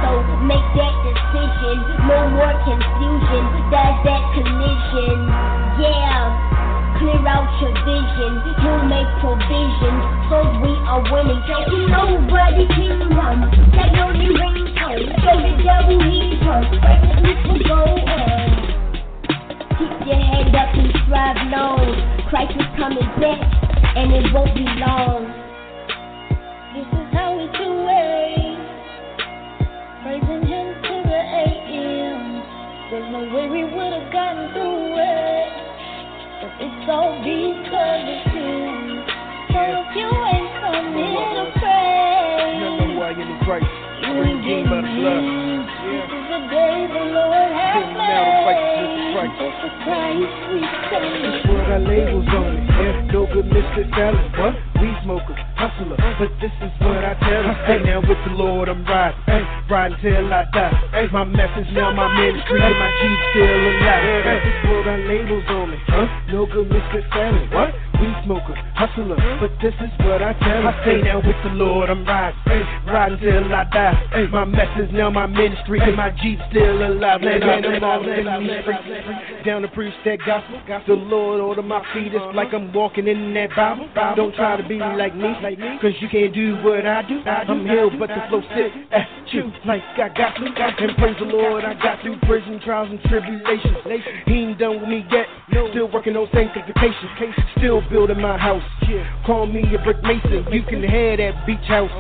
So 0.01 0.23
make 0.45 0.65
that 0.77 0.95
decision. 1.05 1.77
No 2.09 2.19
more 2.33 2.57
confusion. 2.65 3.45
That's 3.71 4.01
that 4.05 4.23
collision. 4.35 5.19
Yeah. 5.81 6.50
Clear 7.01 7.17
out 7.33 7.49
your 7.65 7.73
vision. 7.89 8.33
He'll 8.61 8.85
make 8.85 9.09
provisions. 9.25 10.05
So 10.29 10.37
we 10.61 10.73
are 10.85 11.01
winning. 11.09 11.41
Nobody 11.89 12.69
can 12.77 13.09
run. 13.17 13.41
That 13.73 13.97
only 14.05 14.29
rings 14.29 14.77
home. 14.77 15.09
So 15.25 15.33
the 15.41 15.53
devil 15.65 15.97
he's 15.97 16.37
hurt. 16.45 16.69
This 17.25 17.41
will 17.49 17.65
go 17.65 17.81
on. 18.05 18.61
keep 19.81 19.97
your 20.13 20.21
head 20.21 20.53
up 20.53 20.77
and 20.77 20.93
strive 21.09 21.41
long. 21.49 21.89
Christ 22.29 22.53
is 22.53 22.69
coming 22.77 23.09
back, 23.17 23.41
and 23.97 24.13
it 24.13 24.29
won't 24.37 24.53
be 24.53 24.69
long. 24.85 25.25
This 26.77 26.85
is 26.85 27.09
how 27.17 27.33
we 27.33 27.49
do 27.57 27.71
it. 27.97 28.61
Praising 30.05 30.45
Him 30.45 30.67
to 30.85 30.95
the 31.09 31.21
AM. 31.49 32.45
There's 32.93 33.09
no 33.09 33.21
way 33.33 33.49
we 33.49 33.65
would 33.65 33.93
have 33.97 34.13
gotten 34.13 34.40
it's 36.61 36.89
all 36.89 37.17
because 37.25 38.05
of 38.05 38.21
Him. 38.33 39.05
So 39.51 39.61
if 39.61 39.91
you 39.97 40.09
ain't 40.09 40.51
here 40.95 41.35
to 41.35 41.45
pray, 41.59 42.55
You 42.61 42.69
know 42.79 43.01
why 43.01 43.11
you're 43.17 43.27
in 43.27 43.39
Christ. 43.45 43.67
you 43.67 44.15
We're 44.15 44.25
ain't 44.29 44.45
redeemed 44.45 44.71
by 44.71 44.77
the 44.81 44.89
getting 44.89 45.27
in. 45.27 45.61
This 45.91 46.07
is 46.07 46.27
the 46.31 46.41
day 46.53 46.77
the 46.87 47.05
Lord 47.17 47.51
has 47.51 47.75
Till 47.75 47.91
now 47.99 48.23
the 48.23 48.35
fight 48.47 48.61
is 48.61 48.77
with 48.79 48.91
the 48.91 49.03
made. 49.03 49.15
Christ. 49.17 49.35
It's 49.41 49.59
the 49.65 49.71
Christ 49.83 50.35
we 50.51 50.59
This 50.61 51.39
world 51.49 51.67
got 51.67 51.83
labels 51.89 52.29
on 52.31 52.51
it. 52.57 52.65
Yeah, 52.71 53.13
no 53.13 53.21
good. 53.27 53.47
What? 54.41 54.55
Weed 54.81 54.97
smoker, 55.05 55.35
hustler. 55.57 55.97
But 56.19 56.31
this 56.41 56.53
is 56.65 56.73
what 56.81 57.05
I 57.05 57.13
tell 57.21 57.43
them. 57.45 57.57
Hey, 57.69 57.81
now 57.85 58.01
with 58.01 58.17
the 58.25 58.33
Lord 58.37 58.69
I'm 58.69 58.85
riding. 58.85 59.21
Hey, 59.27 59.43
riding 59.69 59.99
till 60.01 60.33
I 60.33 60.45
die. 60.53 60.73
Hey, 60.93 61.07
my 61.13 61.25
message 61.25 61.69
now, 61.73 61.93
my 61.93 62.09
ministry, 62.17 62.61
and 62.63 62.77
my 62.79 62.91
G 62.97 63.03
still 63.33 63.45
alive. 63.45 64.05
Hey, 64.25 64.41
this 64.41 64.57
world 64.71 64.85
got 64.87 65.01
labels 65.05 65.45
on 65.49 65.71
it. 65.75 65.80
Huh? 66.01 66.33
No 66.33 66.47
good 66.47 66.69
Mr. 66.71 67.05
fellas. 67.13 67.53
What? 67.53 67.75
Weed 68.01 68.17
smoker, 68.25 68.57
hustler. 68.73 69.21
But 69.37 69.53
this 69.61 69.75
is 69.77 69.93
what 70.01 70.23
I 70.23 70.33
tell 70.41 70.65
them. 70.65 70.73
I 70.73 70.85
say 70.87 71.03
now 71.05 71.21
with 71.21 71.37
the 71.45 71.51
Lord 71.51 71.91
I'm 71.91 72.07
riding. 72.07 72.41
Hey, 72.47 72.63
riding 72.91 73.19
till 73.21 73.53
I 73.53 73.65
die. 73.69 74.09
Hey, 74.11 74.27
my 74.29 74.47
message 74.47 74.91
now, 74.93 75.11
my 75.11 75.27
ministry, 75.27 75.79
and 75.83 75.97
my 75.97 76.09
G 76.23 76.39
still 76.49 76.89
alive. 76.89 77.21
Let 77.21 77.41
me 77.45 77.79
all 77.85 78.01
in 78.01 78.47
me. 78.47 79.45
Down 79.45 79.61
to 79.61 79.69
preach 79.69 79.93
that 80.07 80.21
gospel. 80.25 80.63
The 80.87 80.95
Lord 80.95 81.43
order 81.43 81.61
my 81.61 81.85
feet. 81.93 82.15
It's 82.15 82.17
uh-huh. 82.17 82.33
like 82.33 82.55
I'm 82.55 82.73
walking 82.73 83.07
in 83.07 83.35
that 83.35 83.51
Bible. 83.55 83.87
Don't 84.17 84.35
try 84.35 84.57
to 84.57 84.67
be 84.67 84.79
like 84.79 85.15
me, 85.15 85.29
cause 85.83 85.93
you 86.01 86.09
can't 86.09 86.33
do 86.33 86.57
what 86.65 86.87
I 86.87 87.03
do. 87.03 87.21
I'm 87.29 87.67
healed, 87.67 87.99
but 87.99 88.09
the 88.09 88.25
flow 88.31 88.41
sit 88.57 88.73
at 88.93 89.20
you 89.33 89.51
like 89.67 89.83
I 89.97 90.09
got 90.09 90.37
to. 90.37 90.45
And 90.45 90.97
praise 90.97 91.17
the 91.19 91.27
Lord, 91.27 91.65
I 91.65 91.75
got 91.75 92.03
through 92.03 92.19
prison 92.21 92.61
trials 92.65 92.89
and 92.91 93.01
tribulations. 93.09 93.77
He 94.27 94.35
ain't 94.35 94.59
done 94.59 94.81
with 94.81 94.89
me 94.89 95.07
yet. 95.11 95.27
Still 95.49 95.91
working 95.91 96.17
on 96.17 96.29
sanctification. 96.33 97.35
Still 97.59 97.83
building 97.91 98.21
my 98.21 98.37
house. 98.37 98.63
Call 99.27 99.47
me 99.47 99.63
a 99.75 99.83
brick 99.83 100.03
mason. 100.03 100.47
You 100.51 100.63
can 100.63 100.83
have 100.83 101.19
that 101.19 101.47
beach 101.47 101.67
house. 101.69 101.91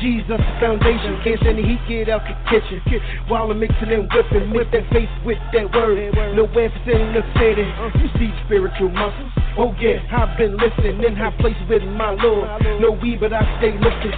Jesus 0.00 0.36
the 0.36 0.60
foundation. 0.60 1.20
Can't 1.24 1.40
stand 1.40 1.58
the 1.58 1.62
heat, 1.62 1.80
get 1.88 2.08
out 2.08 2.22
the 2.26 2.36
kitchen. 2.50 2.82
While 3.28 3.50
I'm 3.50 3.60
mixing 3.60 3.90
and 3.90 4.08
whipping 4.12 4.52
with 4.52 4.70
that 4.72 4.84
face, 4.92 5.08
with 5.24 5.38
that 5.52 5.72
word. 5.72 6.14
No 6.36 6.44
emphasis 6.44 6.82
in 6.86 7.14
the 7.14 7.24
city. 7.38 7.62
Uh-huh. 7.62 7.98
You 7.98 8.08
see 8.18 8.30
spiritual 8.44 8.90
muscles. 8.90 9.32
Oh 9.58 9.74
yeah, 9.80 10.04
I've 10.12 10.36
been 10.36 10.56
listening 10.56 11.02
in 11.02 11.16
high 11.16 11.34
places 11.40 11.62
with 11.68 11.82
my 11.82 12.12
Lord. 12.12 12.44
No 12.80 12.92
weed, 12.92 13.20
but 13.20 13.32
I 13.32 13.40
stay 13.58 13.72
lifted. 13.72 14.12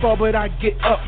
Fall, 0.00 0.16
but 0.16 0.36
I 0.36 0.48
get 0.62 0.78
up. 0.84 1.00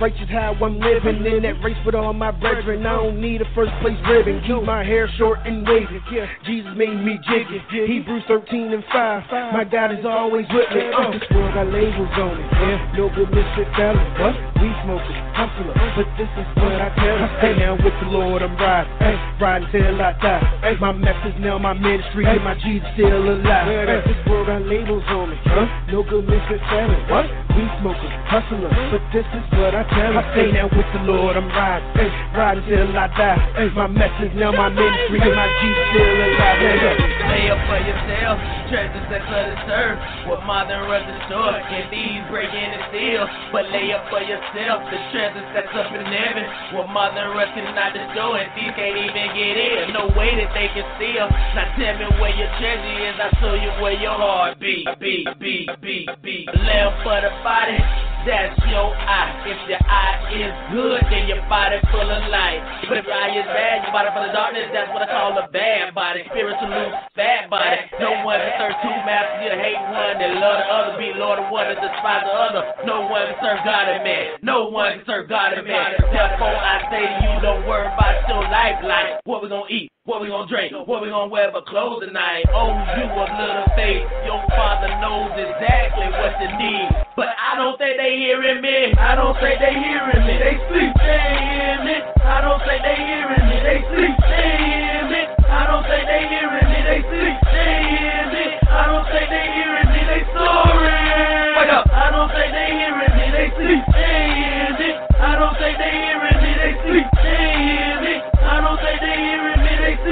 Righteous 0.00 0.28
how 0.42 0.58
I'm 0.58 0.80
living 0.80 1.22
in 1.22 1.42
that 1.46 1.62
race 1.62 1.78
with 1.86 1.94
all 1.94 2.12
my 2.12 2.32
brethren. 2.32 2.84
I 2.84 2.96
don't 2.98 3.20
need 3.20 3.40
a 3.40 3.48
first 3.54 3.70
place 3.80 3.98
ribbon. 4.10 4.42
Keep 4.42 4.66
my 4.66 4.82
hair 4.82 5.08
short 5.16 5.38
and 5.46 5.62
wavy. 5.62 6.02
Jesus 6.44 6.72
made 6.74 6.98
me 6.98 7.18
jiggy. 7.30 7.62
Hebrews 7.70 8.24
13 8.26 8.74
and 8.74 8.82
5. 8.90 9.54
My 9.54 9.62
God 9.62 9.94
is 9.94 10.04
always 10.04 10.46
with 10.50 10.66
me. 10.74 10.82
Uh, 10.90 11.14
this 11.14 11.22
world 11.30 11.54
got 11.54 11.70
labels 11.70 12.10
on 12.18 12.34
it. 12.42 12.48
Yeah, 12.58 12.98
no 12.98 13.06
good 13.14 13.30
misfit 13.30 13.70
fellas. 13.78 14.02
What? 14.18 14.34
We 14.58 14.70
smoking, 14.82 15.22
hustler. 15.34 15.74
But 15.94 16.10
this 16.18 16.30
is 16.34 16.46
what 16.58 16.74
I 16.74 16.90
tell 16.98 17.18
them. 17.18 17.30
Hey, 17.38 17.54
now 17.58 17.74
with 17.78 17.94
the 18.02 18.10
Lord 18.10 18.42
I'm 18.42 18.54
riding. 18.58 18.90
Hey, 18.98 19.16
riding 19.38 19.68
till 19.70 20.02
I 20.02 20.12
die. 20.18 20.42
Hey, 20.62 20.74
my 20.78 20.92
message 20.92 21.38
now, 21.38 21.58
my 21.58 21.72
ministry, 21.72 22.26
and 22.26 22.42
my 22.42 22.54
Jesus 22.58 22.86
still 22.94 23.14
alive. 23.14 23.66
Hey, 23.66 24.02
this 24.06 24.18
world 24.26 24.46
got 24.46 24.62
labels 24.66 25.06
on 25.06 25.30
it. 25.30 25.38
Huh? 25.46 25.66
No 25.90 26.02
good 26.02 26.26
misfit 26.26 26.62
fellas. 26.66 27.02
What? 27.10 27.26
We 27.54 27.62
smoking, 27.82 28.14
hustler. 28.26 28.70
But 28.90 29.02
this 29.14 29.26
is 29.34 29.44
what 29.58 29.74
I 29.74 29.82
tell 29.86 30.14
them. 30.14 30.31
I 30.32 30.48
say 30.48 30.48
now 30.48 30.64
with 30.64 30.88
the 30.96 31.04
Lord 31.04 31.36
I'm 31.36 31.44
riding. 31.52 31.92
Hey, 31.92 32.08
riding 32.32 32.64
till 32.64 32.88
I 32.96 33.04
die. 33.20 33.36
Hey, 33.52 33.68
my 33.76 33.84
message 33.84 34.32
now, 34.32 34.48
my 34.48 34.72
ministry, 34.72 35.20
and 35.20 35.36
my 35.36 35.44
Jesus 35.60 35.84
still 35.92 36.08
alive. 36.08 36.56
Hey. 36.56 37.12
Lay 37.28 37.44
up 37.52 37.60
for 37.68 37.76
yourself, 37.76 38.40
treasures 38.72 39.06
that's 39.12 39.28
for 39.28 39.44
the 39.44 39.56
serve. 39.68 40.00
What 40.32 40.40
mother 40.48 40.88
of 40.88 41.04
the 41.04 41.16
store, 41.28 41.52
can 41.68 41.84
these 41.92 42.24
break 42.32 42.48
in 42.48 42.64
and 42.64 42.80
steal? 42.88 43.28
But 43.52 43.68
lay 43.76 43.92
up 43.92 44.08
for 44.08 44.24
yourself, 44.24 44.88
the 44.88 44.96
treasures 45.12 45.48
that's 45.52 45.68
up 45.76 45.92
in 45.92 46.00
heaven. 46.00 46.48
What 46.80 46.88
mother 46.88 47.28
of 47.28 47.48
cannot 47.52 47.92
destroy, 47.92 48.40
and 48.40 48.56
these 48.56 48.72
can't 48.72 48.96
even 49.04 49.28
get 49.36 49.54
in. 49.60 49.92
No 49.92 50.08
way 50.16 50.32
that 50.32 50.48
they 50.56 50.72
can 50.72 50.88
steal. 50.96 51.28
Now 51.28 51.76
tell 51.76 51.92
me 52.00 52.08
where 52.16 52.32
your 52.32 52.48
treasure 52.56 52.96
is, 53.04 53.20
I'll 53.20 53.36
show 53.36 53.52
you 53.52 53.68
where 53.84 54.00
your 54.00 54.16
heart 54.16 54.56
beat, 54.56 54.88
beat, 54.96 55.28
beat, 55.36 55.68
beat, 55.84 56.08
beat. 56.24 56.48
up 56.48 56.96
for 57.04 57.20
the 57.20 57.28
body. 57.44 58.11
That's 58.22 58.54
your 58.70 58.94
eye. 58.94 59.34
If 59.50 59.58
your 59.66 59.82
eye 59.82 60.30
is 60.30 60.54
good, 60.70 61.02
then 61.10 61.26
your 61.26 61.42
body 61.50 61.82
full 61.90 62.06
of 62.06 62.22
light. 62.30 62.62
But 62.86 63.02
if 63.02 63.06
your 63.10 63.18
eye 63.18 63.34
is 63.34 63.46
bad, 63.50 63.82
your 63.82 63.90
body 63.90 64.14
full 64.14 64.22
of 64.22 64.30
darkness. 64.30 64.70
That's 64.70 64.94
what 64.94 65.02
I 65.02 65.10
call 65.10 65.34
a 65.34 65.50
bad 65.50 65.90
body. 65.90 66.22
Spiritual 66.30 66.70
loose, 66.70 66.94
bad 67.18 67.50
body. 67.50 67.82
No 67.98 68.22
one 68.22 68.38
can 68.38 68.54
serve 68.62 68.78
two 68.78 68.94
masters. 69.02 69.42
You 69.42 69.58
hate 69.58 69.82
one 69.90 70.22
and 70.22 70.38
love 70.38 70.58
the 70.62 70.66
other. 70.70 70.92
Be 71.02 71.10
Lord 71.18 71.42
of 71.42 71.50
one 71.50 71.66
and 71.66 71.82
despise 71.82 72.22
the 72.22 72.30
other. 72.30 72.62
No 72.86 73.10
one 73.10 73.26
can 73.26 73.38
serve 73.42 73.60
God 73.66 73.90
and 73.90 74.06
man. 74.06 74.38
No 74.46 74.70
one 74.70 75.02
can 75.02 75.04
serve 75.04 75.26
God 75.26 75.58
and 75.58 75.66
man. 75.66 75.98
Therefore, 75.98 76.54
I 76.54 76.78
say 76.94 77.02
to 77.02 77.16
you, 77.26 77.32
don't 77.42 77.66
worry 77.66 77.90
about 77.90 78.22
your 78.30 78.46
lifeline. 78.46 79.18
What 79.26 79.42
we 79.42 79.50
gonna 79.50 79.66
eat? 79.66 79.90
What 80.02 80.18
we 80.18 80.34
gonna 80.34 80.50
drink? 80.50 80.74
What 80.74 80.98
we 80.98 81.14
gonna 81.14 81.30
wear 81.30 81.54
for 81.54 81.62
clothes 81.62 82.02
tonight? 82.02 82.42
Oh, 82.50 82.74
you 82.74 83.06
a 83.06 83.22
little 83.38 83.70
faith. 83.78 84.02
Your 84.26 84.42
father 84.50 84.90
knows 84.98 85.30
exactly 85.38 86.10
what 86.10 86.34
you 86.42 86.50
need. 86.58 86.90
But 87.14 87.30
I 87.38 87.54
don't 87.54 87.78
think 87.78 88.02
they 88.02 88.18
hearing 88.18 88.58
me. 88.58 88.98
I 88.98 89.14
don't 89.14 89.38
think 89.38 89.62
they 89.62 89.70
hearing 89.70 90.26
me. 90.26 90.34
They 90.42 90.58
sleep. 90.66 90.90
They 90.98 91.22
hear 91.38 91.86
me. 91.86 91.96
I 92.18 92.42
don't 92.42 92.58
think 92.66 92.82
they 92.82 92.98
hearing 92.98 93.46
me. 93.46 93.56
They 93.62 93.78
sleep. 93.94 94.14
They 94.26 94.50
hear 94.58 95.06
me. 95.06 95.22
I 95.46 95.70
don't 95.70 95.86
think 95.86 96.02
they 96.10 96.22
hearing 96.34 96.66
me. 96.66 96.78
They 96.82 97.00
sleep. 97.06 97.36
They 97.46 97.74
hear 97.94 98.22
me. 98.26 98.44
I 98.58 98.82
don't 98.90 99.06
think 99.06 99.26
they 99.30 99.46
hearing 99.54 99.86
me. 99.86 100.00
They 100.02 100.22
snoring. 100.34 101.62
Wake 101.62 101.74
up. 101.78 101.86
I 101.94 102.10
don't 102.10 102.26
think 102.34 102.50
they 102.50 102.74
hearing 102.74 103.14
me. 103.22 103.26
They 103.30 103.48
sleep. 103.54 103.82
They 103.94 104.18
hear 104.34 104.66
me. 104.82 104.90
I 104.98 105.38
don't 105.38 105.54
think 105.62 105.78
they 105.78 105.94
hearing 105.94 106.38
me. 106.42 106.50
They 106.58 106.74
sleep. 106.90 107.06
They 107.22 107.54
hear 107.54 107.94
me. 108.02 108.14
I 108.42 108.58
don't 108.66 108.82
think 108.82 108.98
they 108.98 109.14
hearing 109.14 109.61
me. 109.61 109.61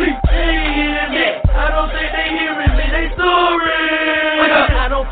Sleep. 0.00 0.16
They 0.24 0.56
hear 0.80 1.10
me. 1.12 1.26
I 1.52 1.68
don't 1.76 1.92
think 1.92 2.08
they 2.16 2.28
hearing 2.32 2.72
me. 2.72 2.84
They 2.88 3.14
snoring. 3.16 3.79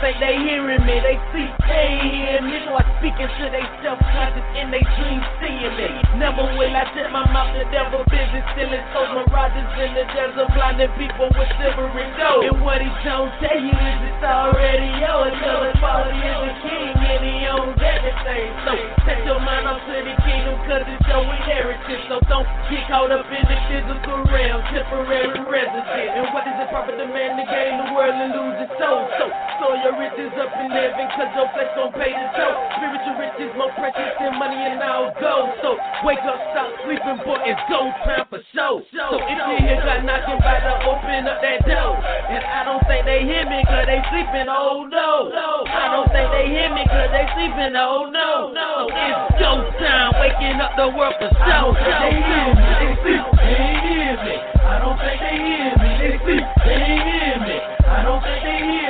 Think 0.09 0.21
they 0.25 0.37
hearing 0.41 0.85
me. 0.89 0.97
They 1.05 1.21
sleep. 1.33 1.53
They 1.69 2.01
hear 2.01 2.41
me. 2.41 2.57
So 2.65 2.73
I 2.73 2.85
speak 2.97 3.17
into 3.21 3.45
they 3.53 3.65
self-conscious 3.85 4.49
in 4.57 4.73
they 4.73 4.81
dreams 4.97 5.27
seeing 5.41 5.75
me. 5.77 5.89
Never 6.17 6.49
will 6.57 6.73
I 6.73 6.89
shut 6.97 7.13
my 7.13 7.29
mouth. 7.29 7.53
The 7.53 7.69
devil 7.69 8.01
busy 8.09 8.41
stealing 8.57 8.85
souls. 8.97 9.13
Mirages 9.13 9.69
in 9.77 9.93
the 9.93 10.05
desert, 10.17 10.49
blinding 10.57 10.93
people 10.97 11.29
with 11.37 11.51
silver 11.61 11.93
and 11.93 12.13
gold. 12.17 12.41
And 12.49 12.59
what 12.65 12.81
he 12.81 12.89
don't 13.05 13.29
tell 13.43 13.61
you 13.61 13.77
is 13.77 13.99
it's 14.09 14.25
already 14.25 14.89
yours. 14.97 15.35
Know 15.45 15.69
his 15.69 15.77
father 15.77 16.15
is 16.17 16.41
a 16.41 16.53
king 16.65 16.97
and 16.97 17.23
he 17.25 17.37
owns 17.53 17.77
everything. 17.77 18.49
So 18.65 18.73
set 19.05 19.21
your 19.29 19.41
mind 19.45 19.69
up 19.69 19.83
to 19.85 19.93
the 19.93 20.15
kingdom 20.25 20.57
cause 20.65 20.89
it's 20.89 21.05
your 21.05 21.21
inheritance. 21.21 22.05
So 22.09 22.17
don't 22.33 22.49
get 22.73 22.89
caught 22.89 23.13
up 23.13 23.29
in 23.29 23.45
the 23.45 23.59
physical 23.69 24.25
realm, 24.33 24.65
temporary 24.73 25.37
residence. 25.45 26.17
And 26.17 26.33
what 26.33 26.49
does 26.49 26.57
it 26.57 26.69
profit 26.73 26.97
the 26.97 27.09
man 27.13 27.37
to 27.37 27.45
gain 27.45 27.77
the 27.77 27.89
world 27.93 28.17
and 28.17 28.33
lose 28.33 28.57
his 28.57 28.73
soul? 28.81 29.05
So 29.21 29.29
store 29.61 29.77
your 29.85 29.98
riches 29.99 30.33
up 30.39 30.55
in 30.63 30.71
heaven 30.71 31.07
cause 31.19 31.33
your 31.35 31.49
flesh 31.53 31.73
don't 31.75 31.93
pay 31.93 32.15
the 32.15 32.27
toll. 32.39 32.55
Spiritual 32.79 33.17
riches 33.19 33.51
more 33.59 33.73
precious 33.75 34.15
than 34.23 34.39
money 34.39 34.57
and 34.57 34.79
all 34.81 35.11
gold. 35.19 35.51
So 35.61 35.75
wake 36.07 36.23
up, 36.23 36.39
stop 36.55 36.71
sleeping, 36.87 37.19
boy, 37.27 37.43
it's 37.45 37.61
go 37.67 37.91
time 38.07 38.27
for 38.31 38.41
show. 38.55 38.81
So 38.95 39.19
if 39.19 39.39
you 39.39 39.55
hear 39.67 39.83
God 39.83 40.07
knocking 40.07 40.39
by 40.39 40.63
to 40.63 40.73
open 40.87 41.27
up 41.27 41.43
that 41.43 41.67
door. 41.67 41.99
And 41.99 42.43
I 42.47 42.63
don't 42.65 42.83
think 42.87 43.05
they 43.05 43.27
hear 43.27 43.45
me 43.51 43.67
cause 43.67 43.87
they 43.91 44.01
sleeping, 44.15 44.47
oh 44.47 44.87
no. 44.87 45.35
I 45.67 45.91
don't 45.91 46.09
think 46.15 46.31
they 46.31 46.47
hear 46.47 46.71
me 46.71 46.87
cause 46.87 47.11
they 47.11 47.27
sleeping, 47.35 47.75
oh 47.75 48.07
no. 48.09 48.55
So 48.55 48.87
it's 48.87 49.43
go 49.43 49.67
time, 49.83 50.15
waking 50.23 50.63
up 50.63 50.79
the 50.79 50.89
world 50.95 51.19
for 51.19 51.31
show. 51.43 51.75
They 51.75 52.15
hear 52.15 52.47
me, 52.55 52.67
they 52.79 52.93
sleep, 53.03 53.25
they 53.35 53.67
hear 53.83 54.15
me. 54.23 54.35
I 54.63 54.79
don't 54.79 54.99
think 55.01 55.19
they 55.19 55.37
hear 55.43 55.71
me, 55.75 55.91
they 55.99 56.15
sleep, 56.23 56.45
they 56.63 56.79
hear 56.87 57.35
me. 57.43 57.57
I 57.89 58.05
don't 58.05 58.21
think 58.21 58.41
they 58.45 58.59
hear 58.61 58.85
me, 58.85 58.88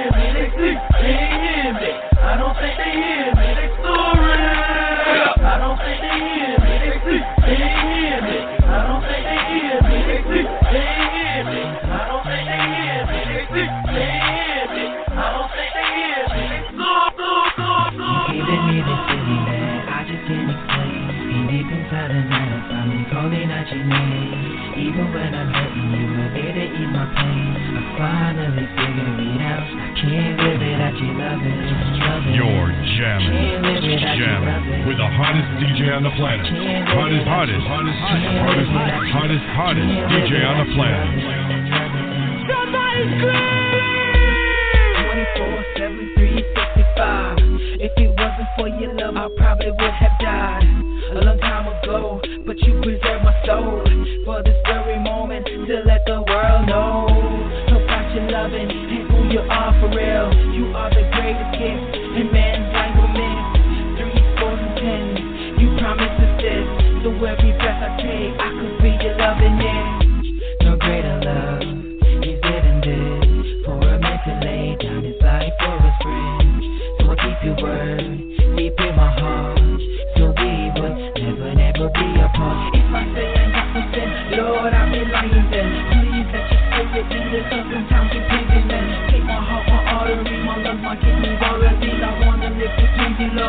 Even 24.78 25.12
when 25.12 25.34
I'm 25.34 25.52
hurting, 25.52 25.90
you 25.90 26.06
are 26.14 26.30
there 26.32 26.52
to 26.52 26.62
ease 26.62 26.90
figure 28.78 29.20
it 29.20 29.40
out. 29.42 29.58
Can't 29.58 29.58
live 29.58 29.58
without 29.58 29.66
you 29.68 29.76
loving, 29.76 29.78
loving. 29.78 29.87
You're 29.98 30.06
jamming, 32.94 33.62
jamming 34.14 34.86
with 34.86 34.96
the 34.96 35.08
hottest 35.10 35.48
DJ 35.58 35.90
on 35.90 36.04
the 36.04 36.10
planet. 36.14 36.46
Hottest, 36.86 37.26
hottest, 37.26 37.66
hottest, 37.66 37.98
hottest, 37.98 38.70
hottest, 39.10 39.44
hottest 39.58 39.90
DJ 40.06 40.46
on 40.46 40.58
the 40.62 40.70
planet. 40.76 41.18
Somebody 42.46 43.02
scream! 43.18 43.67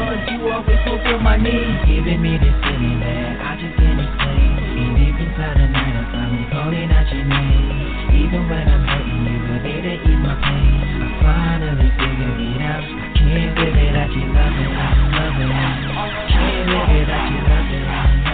Please 0.10 0.42
you, 0.42 0.50
always 0.50 0.82
fulfill 0.86 1.20
my 1.22 1.38
needs. 1.38 1.86
Giving 1.86 2.22
me 2.22 2.38
this 2.42 2.56
feeling 2.66 3.00
that 3.00 3.38
I 3.46 3.54
just 3.62 3.78
can't 3.78 4.02
explain. 4.02 4.58
And 4.58 4.98
deep 4.98 5.18
inside 5.22 5.58
the 5.62 5.68
night, 5.70 5.94
I 5.94 6.04
find 6.10 6.30
me 6.34 6.42
calling 6.50 6.90
out 6.90 7.06
your 7.14 7.26
name. 7.30 8.26
Even 8.26 8.50
when 8.50 8.66
I'm 8.66 8.84
hurting, 8.90 9.22
you 9.30 9.38
were 9.46 9.62
there 9.62 9.82
to 9.86 9.94
ease 10.02 10.22
my 10.26 10.34
pain. 10.42 10.82
I 10.98 11.14
finally 11.22 11.90
figured 11.94 12.42
it 12.42 12.62
out. 12.66 12.82
I 12.82 13.08
can't 13.14 13.54
live 13.54 13.76
without 13.78 14.10
you 14.10 14.26
loving, 14.34 14.72
loving. 14.74 15.54
Can't 16.30 16.66
live 16.70 16.90
without 16.90 17.30
you 17.30 17.42
loving, 17.46 17.86
loving. 17.86 18.30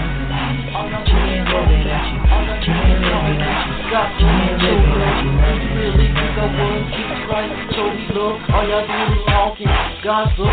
Can't 0.75 1.43
live 1.43 1.69
without 1.75 2.07
you, 2.07 2.19
can't 2.63 3.03
live 3.03 3.19
without 3.25 3.59
you. 3.65 3.83
Can't 3.95 4.63
live 4.63 4.79
without 4.79 5.19
you. 5.23 5.31
Really 5.75 6.07
think 6.07 6.39
I 6.39 6.47
would 6.55 6.83
Jesus 6.95 7.19
Christ 7.27 7.51
show 7.75 7.87
me 7.91 8.03
love. 8.15 8.39
All 8.51 8.63
y'all 8.63 8.87
doing 8.87 9.11
is 9.11 9.23
talking, 9.27 9.71
gossip, 10.03 10.51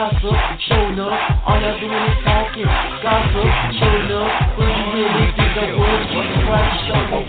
gossip, 0.00 0.32
showing 0.64 0.96
up. 0.98 1.12
All 1.44 1.60
y'all 1.60 1.76
doing 1.76 1.92
is 1.92 2.24
talking, 2.24 2.64
gossip, 3.04 3.52
showing 3.76 4.08
up. 4.16 4.56
Will 4.56 4.64
you 4.64 4.86
really 4.96 5.28
think 5.36 5.52
I 5.60 5.76
Jesus 6.08 6.40
Christ 6.48 6.88
show 6.88 7.04
me 7.04 7.20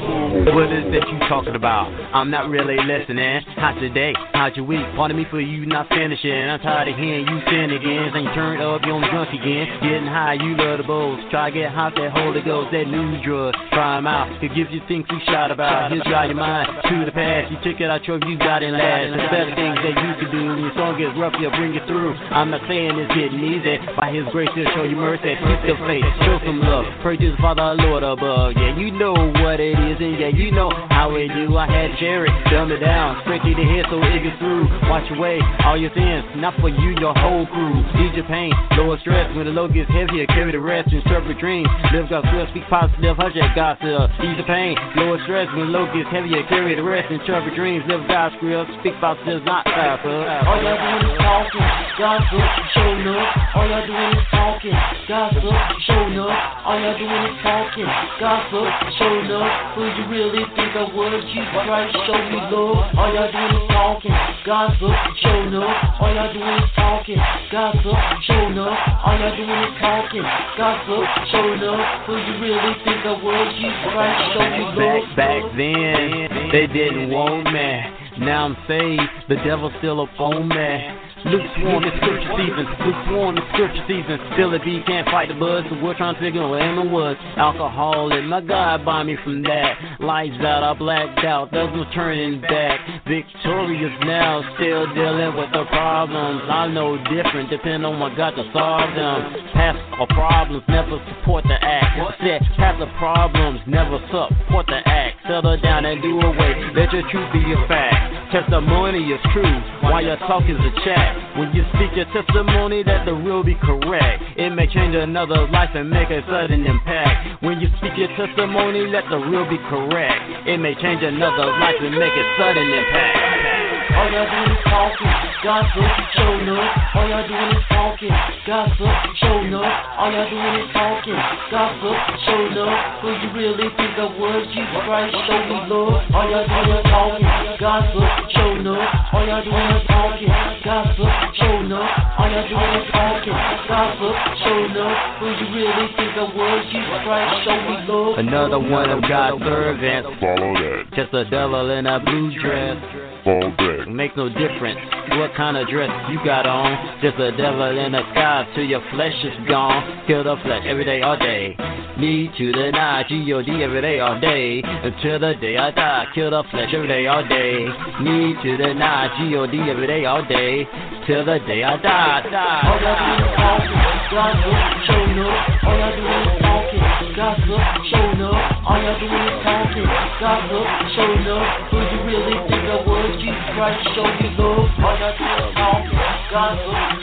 talking 1.31 1.55
about? 1.55 1.87
I'm 2.11 2.27
not 2.27 2.51
really 2.51 2.75
listening. 2.75 3.39
How's 3.55 3.79
your 3.79 3.93
day? 3.95 4.11
How's 4.35 4.51
your 4.59 4.67
week? 4.67 4.83
Pardon 4.99 5.15
me 5.15 5.23
for 5.31 5.39
you 5.39 5.65
not 5.65 5.87
finishing. 5.87 6.27
I'm 6.27 6.59
tired 6.59 6.91
of 6.91 6.99
hearing 6.99 7.23
you 7.23 7.39
sin 7.47 7.71
again. 7.71 8.11
You 8.11 8.27
turned 8.35 8.59
up, 8.59 8.83
you 8.83 8.91
on 8.91 8.99
the 8.99 9.07
drunk 9.07 9.31
again. 9.31 9.63
Getting 9.79 10.11
high, 10.11 10.35
you 10.35 10.59
love 10.59 10.83
the 10.83 10.83
bowls. 10.83 11.23
Try 11.31 11.47
to 11.47 11.55
get 11.55 11.71
hot, 11.71 11.95
that 11.95 12.11
Holy 12.11 12.43
Ghost, 12.43 12.75
that 12.75 12.83
new 12.83 13.15
drug. 13.23 13.55
Try 13.71 13.95
'em 13.95 14.11
out. 14.11 14.27
It 14.43 14.51
gives 14.51 14.75
you 14.75 14.83
things 14.91 15.07
to 15.07 15.15
shout 15.31 15.55
about. 15.55 15.95
He'll 15.95 16.03
your 16.03 16.35
mind 16.35 16.67
to 16.67 17.05
the 17.07 17.15
past. 17.15 17.47
You 17.47 17.57
took 17.63 17.79
it 17.79 17.87
out 17.87 18.03
your 18.03 18.19
you 18.27 18.35
got 18.35 18.59
it 18.59 18.75
last. 18.75 19.15
The 19.15 19.23
better 19.31 19.55
things 19.55 19.79
that 19.87 19.95
you 20.03 20.11
can 20.19 20.29
do. 20.35 20.41
When 20.51 20.59
your 20.59 20.75
song 20.75 20.99
gets 20.99 21.15
rough, 21.15 21.35
he'll 21.39 21.55
bring 21.55 21.73
you 21.73 21.81
through. 21.87 22.11
I'm 22.35 22.51
not 22.51 22.67
saying 22.67 22.99
it's 22.99 23.15
getting 23.15 23.39
easy. 23.39 23.79
By 23.95 24.11
his 24.11 24.27
grace, 24.35 24.51
he'll 24.51 24.67
show 24.75 24.83
you 24.83 24.99
mercy. 24.99 25.39
Keep 25.39 25.61
the 25.63 25.75
faith, 25.87 26.03
show 26.27 26.43
some 26.43 26.59
love. 26.59 26.91
His 27.21 27.35
Father, 27.39 27.75
Lord 27.87 28.03
above. 28.03 28.57
Yeah, 28.57 28.75
you 28.75 28.89
know 28.91 29.13
what 29.13 29.59
it 29.59 29.77
is, 29.77 29.97
and 30.01 30.17
yeah, 30.19 30.33
you 30.33 30.49
know 30.51 30.71
how 30.89 31.13
it 31.15 31.20
do. 31.27 31.57
I 31.57 31.67
had 31.69 31.93
Jerry 31.99 32.31
dumb 32.49 32.71
it 32.71 32.79
down, 32.79 33.21
straight 33.21 33.43
to 33.45 33.53
head 33.53 33.85
so 33.89 34.01
it 34.01 34.33
through. 34.39 34.65
Watch 34.89 35.05
away 35.11 35.37
all 35.61 35.77
your 35.77 35.93
sins, 35.93 36.25
not 36.41 36.57
for 36.59 36.69
you, 36.69 36.97
your 36.97 37.13
whole 37.13 37.45
crew. 37.45 37.77
Ease 38.01 38.15
your 38.17 38.25
pain, 38.25 38.49
lower 38.73 38.97
stress. 38.99 39.29
When 39.35 39.45
the 39.45 39.53
load 39.53 39.73
gets 39.73 39.91
heavier, 39.91 40.25
carry 40.27 40.51
the 40.51 40.59
rest, 40.59 40.89
and 40.89 41.03
interpret 41.03 41.37
dreams. 41.37 41.69
Live 41.93 42.09
God's 42.09 42.27
will, 42.33 42.47
speak 42.49 42.65
positive, 42.65 43.15
hush 43.17 43.37
that 43.37 43.53
gossip. 43.53 44.09
Ease 44.25 44.37
the 44.37 44.47
pain, 44.49 44.73
lower 44.97 45.21
stress. 45.23 45.45
When 45.53 45.69
the 45.69 45.73
load 45.77 45.93
gets 45.93 46.09
heavier, 46.09 46.41
carry 46.49 46.73
the 46.73 46.83
rest, 46.83 47.11
and 47.13 47.21
interpret 47.21 47.53
dreams. 47.53 47.85
Live 47.85 48.07
God's 48.09 48.35
will, 48.41 48.65
speak 48.81 48.97
positive, 48.97 49.45
not 49.45 49.65
gossip. 49.69 50.09
All 50.49 50.57
y'all 50.57 50.79
doing 50.79 51.05
is 51.05 51.17
talking, 51.21 51.67
gossip, 52.01 52.47
showing 52.73 53.05
up. 53.13 53.29
All 53.53 53.67
y'all 53.69 53.85
doing 53.85 54.11
is 54.17 54.25
talking, 54.33 54.77
gossip, 55.05 55.55
showing 55.85 56.17
up. 56.17 56.33
All 56.65 56.79
y'all 56.79 56.97
doing 56.97 57.23
is 57.29 57.37
talking, 57.45 57.89
gossip, 58.17 58.67
showing 58.97 59.29
up. 59.29 59.75
Who 59.77 59.85
you 59.85 60.05
really 60.09 60.43
think 60.57 60.73
I 60.73 60.89
was? 60.89 61.10
Jesus 61.19 61.51
Christ, 61.51 61.91
show 62.07 62.15
me 62.31 62.39
love. 62.47 62.95
All 62.95 63.11
y'all 63.11 63.27
doing 63.27 63.51
is 63.59 63.67
talking, 63.67 64.15
gossip, 64.47 64.95
showing 65.19 65.51
up. 65.59 65.99
All 65.99 66.07
y'all 66.07 66.31
doing 66.31 66.63
is 66.63 66.71
talking, 66.71 67.19
gossip, 67.51 67.99
showing 68.23 68.55
up. 68.55 68.71
All 69.03 69.19
y'all 69.19 69.35
doing 69.35 69.51
is 69.51 69.75
talking, 69.75 70.23
gossip, 70.55 71.03
showing 71.35 71.63
up. 71.67 72.07
Who 72.07 72.15
you 72.15 72.33
really 72.39 72.73
think 72.87 73.03
I 73.03 73.11
was? 73.19 73.47
Jesus 73.59 73.91
Christ, 73.91 74.23
show 74.31 74.45
me 74.55 74.63
love. 74.71 74.79
Back 74.79 75.03
back 75.19 75.43
then, 75.59 76.49
they 76.55 76.67
didn't 76.71 77.11
want 77.11 77.51
me. 77.51 78.23
Now 78.23 78.45
I'm 78.45 78.55
saved, 78.67 79.27
the 79.27 79.35
devil's 79.43 79.73
still 79.79 79.99
up 79.99 80.15
on 80.19 80.47
me. 80.47 81.10
Lukewarm 81.25 81.83
in 81.83 81.91
scripture 82.01 82.33
season, 82.37 82.65
lukewarm 82.81 83.37
in 83.37 83.43
scripture 83.53 83.85
season. 83.87 84.17
Still 84.33 84.53
if 84.53 84.63
he 84.63 84.81
can't 84.87 85.07
fight 85.07 85.29
the 85.29 85.35
buzz, 85.35 85.63
so 85.69 85.77
we're 85.81 85.95
trying 85.95 86.15
to 86.15 86.21
figure 86.21 86.41
out 86.41 86.49
what 86.49 86.89
was. 86.89 87.17
Alcohol 87.37 88.11
and 88.11 88.29
my 88.29 88.41
God 88.41 88.83
buy 88.83 89.03
me 89.03 89.17
from 89.23 89.43
that. 89.43 89.99
Lights 89.99 90.41
out, 90.41 90.63
I 90.63 90.73
blacked 90.73 91.23
out, 91.23 91.51
there's 91.51 91.69
no 91.73 91.85
turning 91.93 92.41
back. 92.41 92.79
Victorious 93.05 93.93
now, 94.01 94.41
still 94.57 94.89
dealing 94.93 95.37
with 95.37 95.51
the 95.53 95.65
problems. 95.69 96.41
I 96.49 96.67
know 96.67 96.97
different, 97.05 97.49
depend 97.49 97.85
on 97.85 97.99
what 97.99 98.17
God 98.17 98.31
to 98.31 98.43
solve 98.53 98.89
them. 98.95 99.51
Past 99.53 99.77
or 99.99 100.07
problems 100.07 100.63
never 100.67 100.97
support 101.07 101.43
the 101.45 101.57
act. 101.61 102.17
Said 102.21 102.41
past 102.57 102.79
the 102.79 102.89
problems 102.97 103.61
never 103.67 103.99
support 104.09 104.65
the 104.65 104.81
act. 104.85 105.20
Settle 105.27 105.55
down 105.61 105.85
and 105.85 106.01
do 106.01 106.17
away, 106.19 106.73
let 106.73 106.91
your 106.91 107.05
truth 107.11 107.29
be 107.31 107.39
your 107.45 107.61
fact. 107.67 108.33
Testimony 108.33 109.05
is 109.13 109.21
true, 109.33 109.53
while 109.85 110.01
your 110.01 110.17
talk 110.25 110.41
is 110.49 110.57
a 110.57 110.73
chat. 110.81 111.37
When 111.37 111.53
you 111.53 111.61
speak 111.77 111.93
your 111.93 112.09
testimony, 112.09 112.81
let 112.83 113.05
the 113.05 113.13
real 113.13 113.43
be 113.43 113.53
correct. 113.61 114.23
It 114.35 114.49
may 114.49 114.65
change 114.65 114.95
another 114.95 115.45
life 115.53 115.69
and 115.75 115.91
make 115.91 116.09
a 116.09 116.25
sudden 116.25 116.65
impact. 116.65 117.43
When 117.43 117.61
you 117.61 117.69
speak 117.77 117.93
your 118.01 118.09
testimony, 118.17 118.87
let 118.89 119.05
the 119.13 119.17
real 119.17 119.45
be 119.45 119.61
correct. 119.69 120.49
It 120.49 120.57
may 120.57 120.73
change 120.81 121.03
another 121.03 121.53
life 121.53 121.77
and 121.77 121.93
make 121.93 122.17
a 122.17 122.25
sudden 122.41 122.65
impact. 122.65 123.93
All 123.93 124.09
y'all 124.09 124.25
doing 124.25 124.57
is 124.57 125.30
gossip, 125.43 125.89
showing 126.13 126.49
up. 126.49 126.95
All 126.95 127.09
y'all 127.09 127.25
doing 127.25 127.51
is 127.57 127.65
talking, 127.69 128.13
gossip, 128.45 128.93
showing 129.17 129.53
up. 129.53 129.65
All 129.97 130.13
y'all 130.13 130.29
doing 130.29 130.55
is 130.61 130.69
talking, 130.69 131.17
gossip, 131.49 131.97
showing 132.25 132.57
up. 132.61 133.01
Who 133.01 133.09
you 133.09 133.29
really 133.33 133.67
think 133.73 133.97
I 133.97 134.05
was? 134.05 134.45
Jesus 134.53 134.81
Christ, 134.85 135.17
show 135.25 135.41
me 135.49 135.57
love. 135.65 135.97
All 136.13 136.25
y'all 136.29 136.45
doing 136.45 136.77
is 136.77 136.85
talking, 136.85 137.25
gossip, 137.57 138.09
showing 138.37 138.67
up. 138.69 138.85
All 139.13 139.25
y'all 139.25 139.41
doing 139.41 139.69
is 139.73 139.85
talking, 139.89 140.33
gossip, 140.61 141.11
showing 141.41 141.73
up. 141.73 141.89
All 142.21 142.29
y'all 142.29 142.45
doing 142.45 142.73
is 142.77 142.87
talking, 142.93 143.37
gossip, 143.65 144.15
showing 144.45 144.77
up. 144.77 144.95
Who 145.21 145.27
you 145.41 145.47
really 145.57 145.87
think 145.97 146.13
I 146.21 146.25
was? 146.29 146.59
Jesus 146.69 146.99
Christ, 147.01 147.33
show 147.45 147.57
me 147.65 147.75
love. 147.89 148.21
Another 148.21 148.61
one 148.61 148.89
of 148.93 149.01
God's 149.09 149.41
servants. 149.41 150.09
Follow 150.21 150.53
that. 150.53 150.93
Just 150.93 151.13
a 151.17 151.25
devil 151.25 151.65
in 151.73 151.89
a 151.89 151.97
blue 151.97 152.29
dress. 152.37 152.77
Fall 153.25 153.53
back. 153.57 153.87
Make 153.87 154.17
no 154.17 154.29
difference 154.29 154.81
what 155.17 155.30
kind 155.35 155.57
of 155.57 155.67
dress 155.67 155.89
you 156.09 156.19
got 156.25 156.45
on. 156.45 157.01
Just 157.01 157.17
a 157.19 157.31
devil 157.35 157.77
in 157.77 157.91
the 157.93 158.01
sky 158.11 158.47
till 158.55 158.65
your 158.65 158.81
flesh 158.91 159.13
is 159.23 159.33
gone. 159.47 160.03
Kill 160.07 160.23
the 160.23 160.35
flesh 160.43 160.63
every 160.65 160.85
day, 160.85 161.01
all 161.01 161.17
day. 161.17 161.55
Need 161.97 162.31
to 162.37 162.51
deny 162.51 163.03
G-O-D 163.07 163.63
every 163.63 163.81
day, 163.81 163.99
all 163.99 164.19
day. 164.19 164.61
Until 164.63 165.19
the 165.19 165.35
day 165.39 165.57
I 165.57 165.71
die. 165.71 166.07
Kill 166.15 166.31
the 166.31 166.43
flesh 166.49 166.73
every 166.73 166.87
day, 166.87 167.07
all 167.07 167.27
day. 167.27 167.67
Need 168.01 168.41
to 168.43 168.57
deny 168.57 169.11
G-O-D 169.17 169.57
every 169.69 169.87
day, 169.87 170.05
all 170.05 170.23
day. 170.25 170.67
Till 171.05 171.25
the 171.25 171.39
day 171.45 171.63
I 171.63 171.77
die. 171.77 172.29
die, 172.29 172.61
All 172.63 172.77
y'all 172.79 172.95
doing 172.95 173.21
is 173.21 173.33
talking, 173.35 173.81
gossip, 174.13 174.55
showing 174.85 175.19
up. 175.19 175.63
All 175.65 175.77
y'all 175.77 175.95
doing 175.97 176.25
is 176.29 176.41
talking, 176.41 176.83
gossip, 177.17 177.61
showing 177.89 178.21
up. 178.21 178.69
All 178.69 178.77
y'all 178.81 178.99
doing 179.01 179.25
is 179.27 179.37
talking, 179.43 179.89
gossip, 180.21 180.65
showing 180.95 181.27
up. 181.27 181.45
Who 181.69 181.77
you 181.81 181.99
really 182.05 182.37
think 182.49 182.60
the 182.71 182.79
world 182.87 183.19
Jesus 183.19 183.35
Christ 183.51 183.83
show 183.95 184.07
me 184.07 184.31
love. 184.39 184.71
Mother, 184.79 185.11
don't 185.19 185.55
God, 185.55 185.83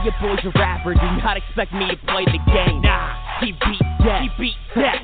Your 0.03 0.13
boy's 0.21 0.43
a 0.45 0.51
rapper. 0.57 0.93
Do 0.93 1.07
not 1.23 1.37
expect 1.37 1.73
me 1.73 1.87
to 1.87 1.97
play 2.07 2.25
the 2.25 2.39
game. 2.51 2.81
Nah, 2.81 3.39
he 3.39 3.51
beat 3.51 3.81
that. 4.05 4.21
He 4.21 4.29
beat 4.39 4.55
that. 4.75 5.00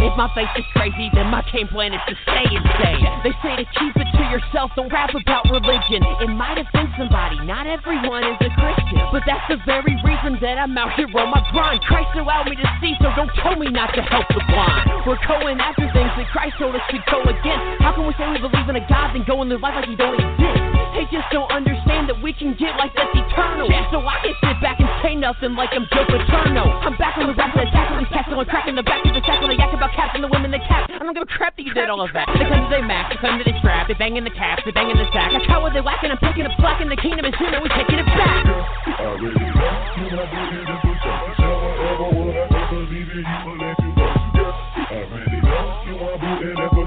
If 0.00 0.16
my 0.16 0.32
face 0.32 0.48
is 0.56 0.64
crazy, 0.72 1.12
then 1.12 1.28
my 1.28 1.44
game 1.52 1.68
plan 1.68 1.92
is 1.92 2.00
to 2.08 2.16
stay 2.24 2.48
insane. 2.48 3.04
They 3.20 3.36
say 3.44 3.52
to 3.60 3.66
keep 3.76 3.94
it 4.00 4.08
to 4.16 4.22
yourself. 4.32 4.72
Don't 4.72 4.88
rap 4.88 5.12
about 5.12 5.44
religion. 5.52 6.00
It 6.24 6.32
might 6.32 6.56
offend 6.56 6.88
somebody. 6.96 7.36
Not 7.44 7.68
everyone 7.68 8.24
is 8.24 8.40
a 8.40 8.48
Christian, 8.56 9.04
but 9.12 9.28
that's 9.28 9.44
the 9.52 9.60
very 9.68 9.92
reason 10.00 10.40
that 10.40 10.56
I'm 10.56 10.72
out 10.80 10.96
here 10.96 11.04
on 11.12 11.28
my 11.28 11.44
grind. 11.52 11.84
Christ 11.84 12.16
allowed 12.16 12.48
me 12.48 12.56
to 12.56 12.68
see, 12.80 12.96
so 13.04 13.12
don't 13.12 13.30
tell 13.44 13.60
me 13.60 13.68
not 13.68 13.92
to 13.92 14.00
help 14.00 14.24
the 14.32 14.40
blind. 14.48 15.04
We're 15.04 15.20
going 15.28 15.60
after 15.60 15.84
things 15.92 16.12
that 16.16 16.28
Christ 16.32 16.56
told 16.56 16.72
us 16.72 16.86
to 16.90 16.98
go 17.04 17.20
against. 17.20 17.84
How 17.84 17.92
can 17.92 18.08
we 18.08 18.16
say 18.16 18.24
we 18.32 18.40
believe 18.40 18.68
in 18.72 18.80
a 18.80 18.84
God 18.88 19.12
and 19.12 19.24
go 19.28 19.44
and 19.44 19.52
live 19.52 19.60
life 19.60 19.76
like 19.76 19.88
He 19.88 19.96
don't 20.00 20.16
exist? 20.16 20.60
They 20.96 21.04
just 21.12 21.28
don't 21.32 21.48
understand 21.52 22.08
that 22.08 22.18
we 22.20 22.32
can 22.32 22.56
get 22.56 22.76
like 22.80 22.92
that's 22.96 23.12
eternal. 23.14 23.68
So 23.92 24.00
I 24.00 24.16
can 24.24 24.34
sit 24.42 24.56
back 24.64 24.80
and 24.80 24.90
say 25.04 25.14
nothing 25.14 25.54
like 25.54 25.70
I'm 25.76 25.86
Joe 25.92 26.04
Paterno. 26.08 26.64
I'm 26.82 26.96
back 26.96 27.16
on 27.20 27.28
the 27.28 27.36
rap 27.36 27.52
that 27.54 27.68
attack 27.68 27.92
on 27.92 28.02
these 28.02 28.12
cats 28.12 28.28
going 28.28 28.46
crack 28.48 28.68
in 28.68 28.74
the 28.74 28.82
back 28.82 29.04
of 29.04 29.14
the 29.14 29.22
sack 29.24 29.40
when 29.40 29.50
they 29.50 29.58
yak 29.58 29.72
about 29.72 29.89
caps 29.94 30.12
and 30.14 30.24
the 30.24 30.28
women 30.28 30.50
that 30.50 30.62
cap. 30.66 30.90
I 30.90 30.98
don't 30.98 31.14
give 31.14 31.22
a 31.22 31.26
crap 31.26 31.56
that 31.56 31.62
you 31.62 31.74
did 31.74 31.88
all 31.90 32.00
of 32.00 32.12
that. 32.12 32.28
They 32.32 32.46
come 32.46 32.64
to 32.64 32.70
their 32.70 32.82
max, 32.82 33.14
they 33.14 33.20
come 33.20 33.38
to 33.38 33.44
their 33.44 33.58
strap, 33.58 33.88
they 33.88 33.94
bang 33.94 34.16
in 34.16 34.24
the 34.24 34.34
caps, 34.34 34.62
they 34.64 34.72
bang 34.72 34.90
in 34.90 34.96
the 34.96 35.06
sack. 35.12 35.32
Like 35.32 35.46
how 35.48 35.68
they 35.70 35.80
whacking? 35.80 36.10
I'm 36.10 36.18
picking 36.18 36.46
up 36.46 36.52
slack 36.58 36.80
in 36.80 36.88
the 36.88 36.96
kingdom 36.96 37.24
is 37.24 37.34
here 37.38 37.52
and 37.54 37.62
we 37.62 37.68
taking 37.70 37.98
it 37.98 38.06
back. 38.06 38.46
Okay, 46.10 46.54
this 46.56 46.79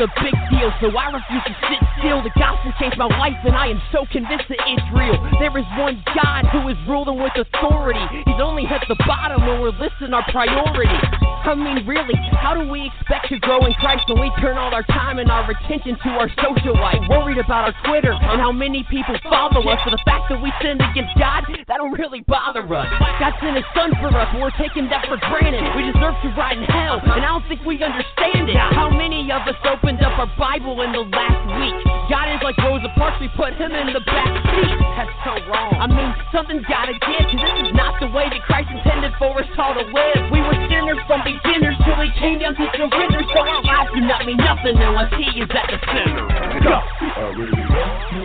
a 0.00 0.06
big 0.22 0.47
so 0.80 0.90
I 0.90 1.10
refuse 1.14 1.44
to 1.46 1.54
sit 1.70 1.80
still. 1.98 2.22
The 2.22 2.34
gospel 2.34 2.72
changed 2.80 2.98
my 2.98 3.06
life, 3.06 3.38
and 3.46 3.54
I 3.54 3.68
am 3.70 3.80
so 3.92 4.06
convinced 4.10 4.50
that 4.50 4.58
it's 4.66 4.88
real. 4.90 5.14
There 5.38 5.54
is 5.54 5.68
one 5.78 6.02
God 6.14 6.46
who 6.50 6.66
is 6.68 6.78
ruling 6.90 7.22
with 7.22 7.34
authority. 7.38 8.02
He's 8.26 8.42
only 8.42 8.66
at 8.66 8.82
the 8.88 8.98
bottom 9.06 9.46
when 9.46 9.60
we're 9.60 9.76
listing 9.78 10.10
our 10.12 10.26
priorities. 10.30 11.04
I 11.48 11.54
mean, 11.54 11.86
really, 11.86 12.12
how 12.36 12.52
do 12.52 12.68
we 12.68 12.92
expect 12.92 13.32
to 13.32 13.38
grow 13.40 13.64
in 13.64 13.72
Christ 13.80 14.04
when 14.10 14.20
we 14.20 14.28
turn 14.36 14.58
all 14.58 14.74
our 14.74 14.84
time 14.84 15.18
and 15.18 15.30
our 15.30 15.48
attention 15.48 15.96
to 16.04 16.08
our 16.20 16.28
social 16.44 16.76
life? 16.76 17.00
Worried 17.08 17.38
about 17.38 17.72
our 17.72 17.76
Twitter 17.88 18.12
and 18.12 18.36
how 18.36 18.52
many 18.52 18.84
people 18.90 19.16
follow 19.24 19.64
us. 19.64 19.80
For 19.80 19.88
the 19.88 20.02
fact 20.04 20.28
that 20.28 20.42
we 20.42 20.52
sin 20.60 20.76
against 20.76 21.16
God, 21.16 21.48
that 21.48 21.78
don't 21.78 21.96
really 21.96 22.20
bother 22.26 22.66
us. 22.68 22.88
God 23.16 23.32
sent 23.40 23.56
His 23.56 23.64
Son 23.72 23.96
for 23.96 24.12
us, 24.12 24.28
and 24.34 24.42
we're 24.42 24.52
taking 24.60 24.90
that 24.92 25.08
for 25.08 25.16
granted. 25.16 25.64
We 25.72 25.88
deserve 25.88 26.20
to 26.20 26.28
ride 26.36 26.58
in 26.58 26.68
hell, 26.68 27.00
and 27.00 27.24
I 27.24 27.32
don't 27.32 27.46
think 27.48 27.64
we 27.64 27.80
understand 27.80 28.50
it. 28.50 28.58
How 28.58 28.90
many 28.90 29.32
of 29.32 29.48
us 29.48 29.56
opened 29.64 30.04
up 30.04 30.18
our 30.18 30.28
Bible 30.48 30.80
in 30.80 30.96
the 30.96 31.04
last 31.12 31.44
week? 31.60 31.76
God 32.08 32.32
is 32.32 32.40
like 32.40 32.56
Rosa 32.64 32.88
Parks, 32.96 33.20
we 33.20 33.28
put 33.36 33.52
Him 33.60 33.68
in 33.68 33.92
the 33.92 34.00
back 34.00 34.32
seat. 34.48 34.80
That's 34.96 35.12
so 35.20 35.36
wrong. 35.44 35.76
I 35.76 35.84
mean, 35.84 36.08
something's 36.32 36.64
gotta 36.64 36.96
give, 36.96 37.20
cause 37.28 37.36
this 37.36 37.68
is 37.68 37.76
not 37.76 38.00
the 38.00 38.08
way 38.16 38.32
that 38.32 38.40
Christ 38.48 38.72
intended 38.72 39.12
for 39.20 39.36
us 39.36 39.44
all 39.60 39.76
to 39.76 39.84
live. 39.84 40.32
We 40.32 40.40
were 40.40 40.56
sinners 40.72 41.04
from 41.04 41.20
beginners 41.20 41.76
till 41.84 42.00
He 42.00 42.08
came 42.16 42.40
down 42.40 42.56
to 42.56 42.64
surrender, 42.72 43.20
so 43.28 43.44
our 43.44 43.60
lives 43.60 43.92
do 43.92 44.00
not 44.08 44.24
mean 44.24 44.40
nothing 44.40 44.80
unless 44.80 45.12
He 45.20 45.36
is 45.36 45.52
at 45.52 45.68
the 45.68 45.76
center. 45.84 46.24
Go. 46.64 46.80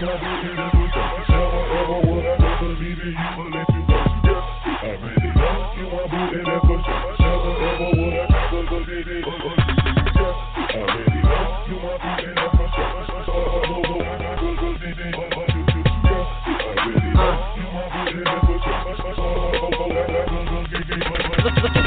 Uh, 0.07 0.82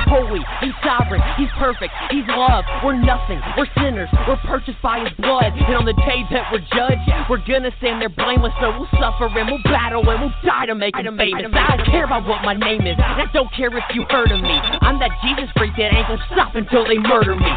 holy, 0.06 0.40
he's 0.60 0.75
sovereign, 0.86 1.18
he's 1.34 1.50
perfect, 1.58 1.90
he's 2.14 2.22
love. 2.30 2.62
We're 2.86 2.94
nothing, 2.94 3.42
we're 3.58 3.66
sinners, 3.82 4.08
we're 4.30 4.38
purchased 4.46 4.78
by 4.78 5.02
his 5.02 5.10
blood. 5.18 5.50
And 5.50 5.74
on 5.74 5.84
the 5.84 5.98
day 6.06 6.22
that 6.30 6.46
we're 6.54 6.62
judged, 6.70 7.02
we're 7.26 7.42
gonna 7.42 7.74
stand 7.82 7.98
there 7.98 8.12
blameless. 8.14 8.54
So 8.62 8.70
we'll 8.78 8.90
suffer 9.02 9.26
and 9.26 9.50
we'll 9.50 9.66
battle 9.66 10.06
and 10.06 10.22
we'll 10.22 10.38
die 10.46 10.70
to 10.70 10.78
make 10.78 10.94
him 10.94 11.18
famous. 11.18 11.50
I 11.50 11.76
don't 11.76 11.90
care 11.90 12.06
about 12.06 12.22
what 12.30 12.46
my 12.46 12.54
name 12.54 12.86
is, 12.86 12.94
and 12.94 13.18
I 13.18 13.26
don't 13.34 13.50
care 13.50 13.74
if 13.74 13.84
you 13.90 14.06
heard 14.06 14.30
of 14.30 14.38
me. 14.38 14.54
I'm 14.86 15.02
that 15.02 15.10
Jesus 15.26 15.50
freak 15.58 15.74
that 15.76 15.90
ain't 15.90 16.06
gonna 16.06 16.22
stop 16.30 16.54
until 16.54 16.86
they 16.86 17.02
murder 17.02 17.34
me. 17.34 17.50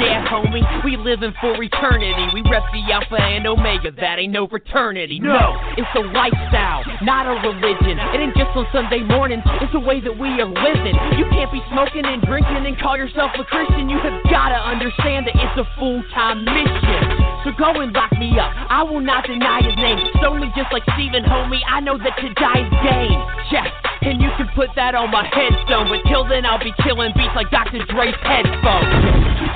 Yeah, 0.00 0.24
homie, 0.28 0.64
we 0.84 0.96
living 0.96 1.32
for 1.40 1.56
eternity. 1.56 2.26
We 2.32 2.44
rep 2.48 2.64
the 2.72 2.80
Alpha 2.92 3.20
and 3.20 3.46
Omega, 3.46 3.92
that 4.00 4.18
ain't 4.18 4.32
no 4.32 4.48
fraternity. 4.48 5.20
No, 5.20 5.56
it's 5.76 5.88
a 5.96 6.04
lifestyle, 6.12 6.84
not 7.00 7.24
a 7.24 7.36
religion. 7.40 7.96
It 8.12 8.20
ain't 8.20 8.36
just 8.36 8.52
on 8.56 8.66
Sunday 8.72 9.00
mornings, 9.00 9.44
it's 9.60 9.72
the 9.72 9.80
way 9.80 10.00
that 10.00 10.12
we 10.12 10.28
are 10.40 10.48
living. 10.48 10.96
You 11.16 11.24
can't 11.32 11.52
be 11.52 11.60
smoking 11.72 12.04
and 12.04 12.20
drinking 12.22 12.49
and 12.56 12.64
then 12.66 12.76
call 12.76 12.96
yourself 12.96 13.30
a 13.38 13.44
Christian. 13.44 13.88
You 13.88 13.98
have 13.98 14.22
gotta 14.30 14.56
understand 14.56 15.26
that 15.26 15.34
it's 15.36 15.58
a 15.58 15.66
full 15.78 16.02
time 16.14 16.44
mission. 16.44 17.02
So 17.44 17.52
go 17.56 17.80
and 17.80 17.92
lock 17.92 18.12
me 18.18 18.38
up. 18.38 18.52
I 18.68 18.82
will 18.82 19.00
not 19.00 19.26
deny 19.26 19.62
his 19.62 19.76
name. 19.76 19.98
Solely 20.20 20.52
just 20.56 20.72
like 20.72 20.82
Stephen, 20.94 21.24
homie. 21.24 21.62
I 21.66 21.80
know 21.80 21.96
that 21.96 22.16
to 22.20 22.28
die 22.34 22.60
is 22.60 22.72
gain. 22.84 23.18
Yeah, 23.50 23.66
and 24.02 24.20
you 24.20 24.28
can 24.36 24.48
put 24.54 24.70
that 24.76 24.94
on 24.94 25.10
my 25.10 25.24
headstone. 25.24 25.88
But 25.88 26.06
till 26.08 26.28
then, 26.28 26.44
I'll 26.44 26.62
be 26.62 26.72
killing 26.82 27.12
beats 27.16 27.32
like 27.34 27.50
Dr. 27.50 27.84
Dre's 27.88 28.14
headphones. 28.22 29.50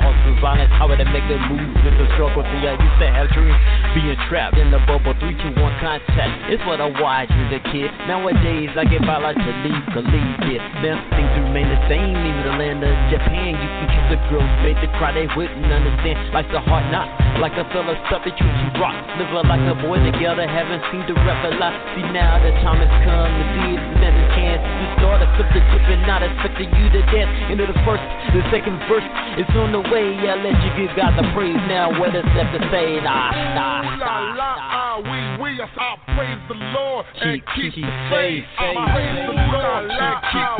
Cause 0.00 0.18
some 0.26 0.38
violence. 0.42 0.72
How 0.74 0.90
I 0.90 0.98
make 1.06 1.26
a 1.30 1.38
move 1.46 1.70
with 1.86 1.94
the 1.94 2.06
struggle? 2.18 2.42
See, 2.42 2.66
I 2.66 2.74
used 2.74 2.98
to 2.98 3.06
have 3.06 3.30
dreams 3.30 3.58
being 3.94 4.18
trapped 4.26 4.58
in 4.58 4.74
the 4.74 4.82
bubble. 4.90 5.14
Three, 5.22 5.38
two, 5.38 5.54
one 5.60 5.74
contact. 5.78 6.50
It's 6.50 6.62
what 6.66 6.82
I 6.82 6.90
watched 6.98 7.30
as 7.30 7.50
a 7.54 7.60
kid. 7.70 7.90
Nowadays, 8.10 8.74
I 8.74 8.82
get 8.90 9.06
by 9.06 9.22
like 9.22 9.38
to 9.38 9.52
leave, 9.62 9.84
believe 9.94 10.50
it. 10.50 10.62
Now 10.82 10.98
things 11.14 11.30
remain 11.46 11.70
the 11.70 11.78
same. 11.86 12.16
Even 12.18 12.42
the 12.42 12.54
land 12.58 12.82
of 12.82 12.94
Japan, 13.12 13.54
you 13.54 13.68
can 13.70 13.86
kiss 13.86 14.06
a 14.14 14.18
girl 14.30 14.42
made 14.66 14.78
to 14.82 14.88
cry. 14.98 15.14
They 15.14 15.30
wouldn't 15.38 15.70
understand. 15.70 16.34
Like 16.34 16.50
the 16.50 16.58
heart 16.58 16.90
not 16.90 17.06
like 17.38 17.54
a 17.58 17.66
fella 17.70 17.94
stuff 18.06 18.22
that 18.26 18.34
you 18.38 18.46
you 18.46 18.68
rock. 18.78 18.94
Live 19.18 19.30
like 19.34 19.62
a 19.66 19.76
boy 19.78 19.98
together, 20.02 20.46
haven't 20.46 20.82
seen 20.90 21.02
the 21.06 21.14
reveler. 21.14 21.72
See 21.94 22.06
now 22.14 22.38
the 22.42 22.50
time 22.62 22.78
has 22.82 22.94
come 23.06 23.30
to 23.30 23.44
see 23.54 23.68
if 23.74 23.82
the 23.82 23.96
never 24.02 24.24
chance 24.34 24.62
to 24.62 24.86
start 24.98 25.18
a 25.22 25.28
flip 25.34 25.50
the 25.54 25.60
tip 25.60 25.86
and 25.90 26.02
not 26.06 26.22
expecting 26.22 26.70
you 26.72 26.86
to 26.94 27.00
dance. 27.10 27.30
Into 27.50 27.66
the 27.66 27.78
first, 27.86 28.02
the 28.34 28.42
second 28.50 28.78
verse 28.86 29.06
is 29.38 29.48
on 29.58 29.74
the 29.74 29.83
way. 29.90 30.16
I 30.28 30.36
let 30.40 30.56
you 30.64 30.70
give 30.76 30.96
God 30.96 31.16
the 31.16 31.26
praise 31.34 31.58
now. 31.68 31.90
What 31.98 32.14
is 32.14 32.24
left 32.36 32.52
to 32.56 32.60
say? 32.70 33.00
Nah, 33.00 33.30
nah, 33.54 33.96
nah, 33.96 34.34
nah. 34.34 34.56
Ah, 34.74 34.96
we, 35.00 35.18
we, 35.42 35.60
I 35.60 35.66
praise 36.14 36.40
the 36.48 36.58
Lord 36.72 37.06
and 37.20 37.42
keep, 37.54 37.74
keep 37.74 37.84
the 37.84 37.94
faith. 38.10 38.44
We 38.60 38.66
we 38.66 38.74
we 38.74 38.86
praise 38.92 39.20
the 39.26 39.36
Lord, 39.36 39.90
keep 40.30 40.50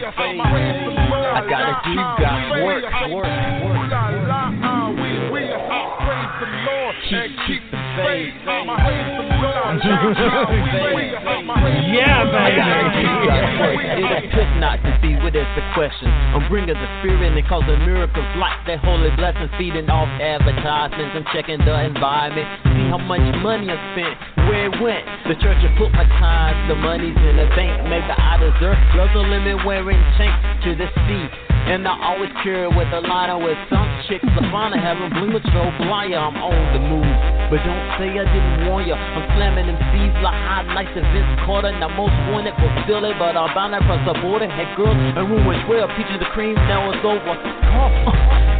the 0.00 0.12
faith. 0.16 0.42
I 0.42 1.44
gotta 1.48 1.74
do 1.84 1.94
ah, 1.98 2.16
God's 2.18 2.50
work, 2.62 2.82
work, 2.82 3.12
work. 3.12 3.26
and 3.26 3.66
keep 7.08 7.62
the 7.70 7.78
faith. 8.02 8.34
yeah, 11.94 12.26
baby. 12.26 12.60
It 14.16 14.30
could 14.34 14.52
not 14.58 14.82
to 14.82 14.92
be 15.00 15.14
with 15.22 15.34
us 15.38 15.46
the 15.54 15.62
question. 15.74 16.08
I'm 16.34 16.48
bringing 16.48 16.74
the 16.74 16.90
spirit 17.00 17.32
and 17.36 17.46
causing 17.48 17.78
miracles 17.86 18.26
like 18.36 18.58
that 18.66 18.80
holy 18.82 19.10
blessing, 19.16 19.48
feeding 19.58 19.88
off 19.88 20.08
advertisements. 20.20 21.14
I'm 21.14 21.26
checking 21.32 21.58
the 21.62 21.74
environment, 21.84 22.46
see 22.74 22.86
how 22.90 22.98
much 22.98 23.22
money 23.42 23.70
I 23.70 23.78
spent, 23.94 24.14
where 24.50 24.66
it 24.66 24.74
went. 24.82 25.04
The 25.30 25.38
church 25.38 25.62
has 25.62 25.72
put 25.78 25.92
my 25.92 26.04
time, 26.18 26.68
the 26.68 26.74
money's 26.74 27.16
in 27.16 27.36
the 27.38 27.46
bank. 27.54 27.86
Maybe 27.86 28.10
I 28.10 28.36
deserve. 28.38 28.78
Love 28.98 29.10
the 29.14 29.22
limit 29.22 29.64
wearing 29.64 30.02
chains 30.18 30.34
to 30.64 30.74
the 30.74 30.88
sea. 31.06 31.45
And 31.66 31.82
I 31.82 31.98
always 32.14 32.30
carry 32.46 32.70
with 32.70 32.86
a 32.94 33.02
liner 33.02 33.42
with 33.42 33.58
some 33.66 33.90
chicks. 34.06 34.22
I 34.22 34.42
find 34.54 34.70
having 34.78 35.10
bling 35.18 35.34
with 35.34 35.42
Joe 35.50 35.66
Blyer. 35.82 36.14
I'm 36.14 36.38
on 36.38 36.62
the 36.70 36.78
move. 36.78 37.10
But 37.50 37.62
don't 37.66 37.86
say 37.98 38.10
I 38.14 38.22
didn't 38.22 38.70
warn 38.70 38.86
ya. 38.86 38.94
I'm 38.94 39.26
slamming 39.34 39.66
them 39.66 39.78
seeds 39.90 40.14
like 40.22 40.34
hot 40.46 40.66
highlights 40.66 40.94
of 40.94 41.06
Vince 41.10 41.34
Carter. 41.42 41.72
Now 41.74 41.90
most 41.90 42.14
wanted 42.30 42.54
for 42.58 42.70
Philly, 42.86 43.14
but 43.18 43.34
I'm 43.34 43.50
bound 43.54 43.74
across 43.74 44.02
the 44.06 44.14
border. 44.22 44.46
Had 44.46 44.76
girls 44.76 44.94
and 44.94 45.24
room 45.26 45.42
was 45.46 45.58
well. 45.66 45.90
Peaches 45.94 46.22
the 46.22 46.30
cream, 46.34 46.54
now 46.70 46.90
it's 46.90 47.02
over. 47.02 47.34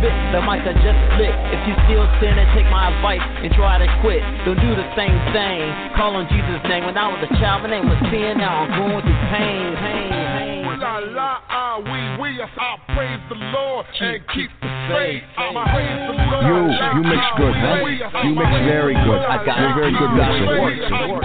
Vic, 0.02 0.14
the 0.32 0.40
mic 0.42 0.66
I 0.66 0.74
just 0.82 1.00
lit. 1.18 1.34
If 1.54 1.60
you 1.68 1.74
still 1.86 2.06
standing, 2.18 2.46
take 2.58 2.66
my 2.70 2.90
advice 2.90 3.22
and 3.22 3.50
try 3.54 3.78
to 3.78 3.88
quit. 4.02 4.22
Don't 4.42 4.58
do 4.58 4.74
the 4.74 4.86
same 4.98 5.14
thing. 5.30 5.62
Call 5.94 6.18
on 6.18 6.26
Jesus' 6.26 6.62
name. 6.66 6.86
When 6.86 6.98
I 6.98 7.06
was 7.06 7.22
a 7.22 7.30
child, 7.38 7.62
my 7.62 7.70
name 7.70 7.86
was 7.86 7.98
sin. 8.10 8.38
Now 8.38 8.66
I'm 8.66 8.70
going 8.74 9.02
through 9.02 9.22
pain, 9.30 9.78
pain, 9.78 10.10
pain. 10.10 10.65
La 10.78 10.98
la 10.98 11.40
ah 11.48 11.78
we 11.78 12.22
we 12.22 12.42
I 12.42 12.76
praise 12.94 13.20
the 13.30 13.34
Lord 13.34 13.86
and 13.98 14.20
keep 14.34 14.50
the 14.60 14.68
faith. 14.92 15.22
I 15.38 15.48
praise 15.72 16.00
the 16.04 16.12
Lord. 16.12 16.44
You 16.44 16.68
you 16.68 17.02
mix 17.08 17.24
good, 17.36 17.56
huh? 17.56 17.80
You 18.24 18.34
mix 18.36 18.50
very 18.68 18.92
good. 18.92 19.20
I 19.24 19.44
got 19.44 19.56
You're 19.56 19.74
very 19.74 19.92
good 19.96 20.12
mixer. 20.12 21.16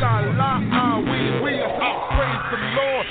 La 0.00 0.20
la 0.40 0.60
ah 0.72 0.96
we 1.04 1.20
we 1.44 1.52
I 1.60 1.68
praise 1.68 2.00
the 2.00 2.07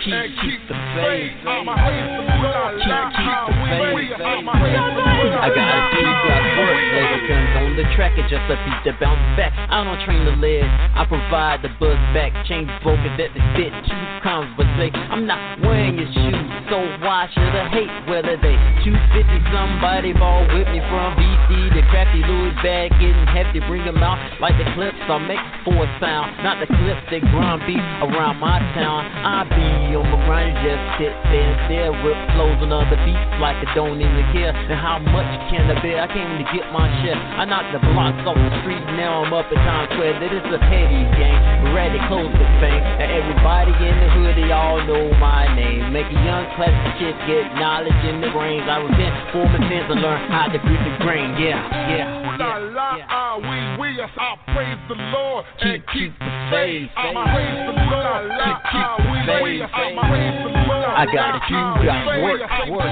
Lord 0.08 0.32
keep 0.39 0.62
the 0.72 0.78
faith. 0.95 1.36
I 1.43 1.68
praise 1.68 2.12
the 2.16 2.24
Lord. 2.39 2.80
La 2.88 3.12
we 3.60 3.91
we 3.91 4.16
I 4.16 5.51
gotta 5.51 5.80
do 5.91 6.03
God's 6.24 6.51
work. 6.55 6.80
Labor 6.95 7.22
guns 7.28 7.51
on 7.60 7.76
the 7.76 7.86
track, 7.95 8.16
it's 8.16 8.32
just 8.32 8.47
a 8.47 8.55
beat 8.64 8.82
to 8.88 8.95
bounce 9.03 9.20
back. 9.36 9.51
I 9.51 9.84
don't 9.84 9.99
train 10.08 10.24
the 10.24 10.32
lead, 10.39 10.64
I 10.64 11.03
provide 11.03 11.62
the 11.62 11.70
buzz 11.76 11.99
back. 12.16 12.32
Chains 12.47 12.72
broken 12.84 13.20
that 13.20 13.36
they 13.36 13.43
fit 13.60 13.76
two 13.84 14.03
comes, 14.24 14.47
but 14.55 14.66
say 14.80 14.88
I'm 14.95 15.28
not 15.28 15.60
wearing 15.60 15.99
your 15.99 16.08
shoes, 16.08 16.47
so 16.72 16.80
why 17.03 17.28
should 17.36 17.51
I 17.51 17.68
hate 17.68 17.91
whether 18.08 18.39
they 18.39 18.55
250 18.88 19.51
somebody 19.51 20.16
ball 20.16 20.47
with 20.55 20.72
me 20.72 20.80
from 20.88 21.20
BC 21.20 21.76
the 21.76 21.84
crafty 21.91 22.24
Louis 22.24 22.55
bag 22.64 22.91
getting 22.97 23.28
hefty, 23.28 23.60
bring 23.68 23.84
them 23.86 23.99
out 23.99 24.18
like 24.39 24.58
the 24.58 24.66
clips 24.74 24.97
I 25.05 25.20
make 25.20 25.43
for 25.68 25.84
a 25.84 25.89
sound, 25.99 26.41
not 26.41 26.64
the 26.64 26.66
clips 26.66 27.03
that 27.12 27.22
grind 27.30 27.62
beat 27.68 27.84
around 28.01 28.39
my 28.39 28.58
town. 28.74 29.05
I 29.05 29.43
be 29.45 29.97
on 29.98 30.06
my 30.14 30.20
grind, 30.30 30.54
just 30.62 30.82
sit 31.02 31.14
there 31.34 31.41
and 31.41 31.58
stare, 31.66 31.91
rip 32.06 32.20
flows 32.38 32.62
on 32.62 32.70
other 32.70 32.98
beats 33.02 33.34
like 33.41 33.58
I 33.58 33.68
don't 33.74 33.98
even 33.98 34.26
care. 34.32 34.54
And 34.54 34.78
how 34.78 35.02
much 35.02 35.28
can 35.50 35.66
I 35.68 35.76
bear? 35.82 36.06
I 36.06 36.08
came 36.08 36.30
to 36.38 36.45
get 36.54 36.70
my 36.70 36.86
share. 37.02 37.18
I 37.18 37.43
knocked 37.50 37.74
the 37.74 37.82
blocks 37.82 38.22
off 38.30 38.38
the 38.38 38.54
street, 38.62 38.84
now 38.93 39.26
I'm 39.26 39.34
up 39.34 39.50
in 39.50 39.58
Times 39.58 39.89
Square. 39.98 40.22
That 40.22 40.32
is 40.34 40.45
a 40.54 40.62
petty 40.62 41.04
game, 41.18 41.41
ready 41.74 41.98
close 42.06 42.30
the 42.30 42.48
fame. 42.62 42.84
And 43.02 43.10
everybody 43.10 43.74
in 43.82 43.95
the 43.98 44.10
hood, 44.14 44.34
they 44.38 44.54
all 44.54 44.78
know 44.86 45.10
my 45.18 45.50
name. 45.58 45.89
Make 45.89 46.08
a 46.14 46.20
young 46.22 46.45
classic 46.54 47.02
kid 47.02 47.18
get 47.26 47.50
knowledge 47.58 48.02
in 48.06 48.22
the 48.22 48.30
brains. 48.30 48.70
I 48.70 48.78
repent 48.86 49.14
for 49.34 49.45
my 49.50 49.60
sins 49.66 49.89
and 49.89 50.00
learn 50.02 50.22
how 50.30 50.48
to 50.48 50.60
grit 50.62 50.82
the 50.86 50.93
grain. 51.02 51.34
Yeah, 51.41 51.58
yeah. 51.89 52.38
La 52.38 52.58
la 52.62 52.89
ah 53.10 53.66
we 53.80 53.88
we 53.93 54.01
I 54.01 54.36
praise 54.53 54.78
the 54.89 54.95
Lord 54.95 55.45
and 55.61 55.84
keep 55.93 56.11
the 56.17 56.32
faith. 56.49 56.89
I 56.97 57.13
praise 57.13 57.61
the 57.65 57.75
Lord. 57.78 58.25
La 58.34 58.59
ah 58.63 58.97
we 58.97 59.17
we 59.43 59.63
I 59.63 59.67
praise 59.69 60.38
the 60.43 60.51
Lord. 60.65 60.91
I 60.97 61.05
gotta 61.05 61.39
do 61.45 61.61
God's 61.86 62.07
work, 62.21 62.41
work, 62.41 62.73
work. 62.73 62.89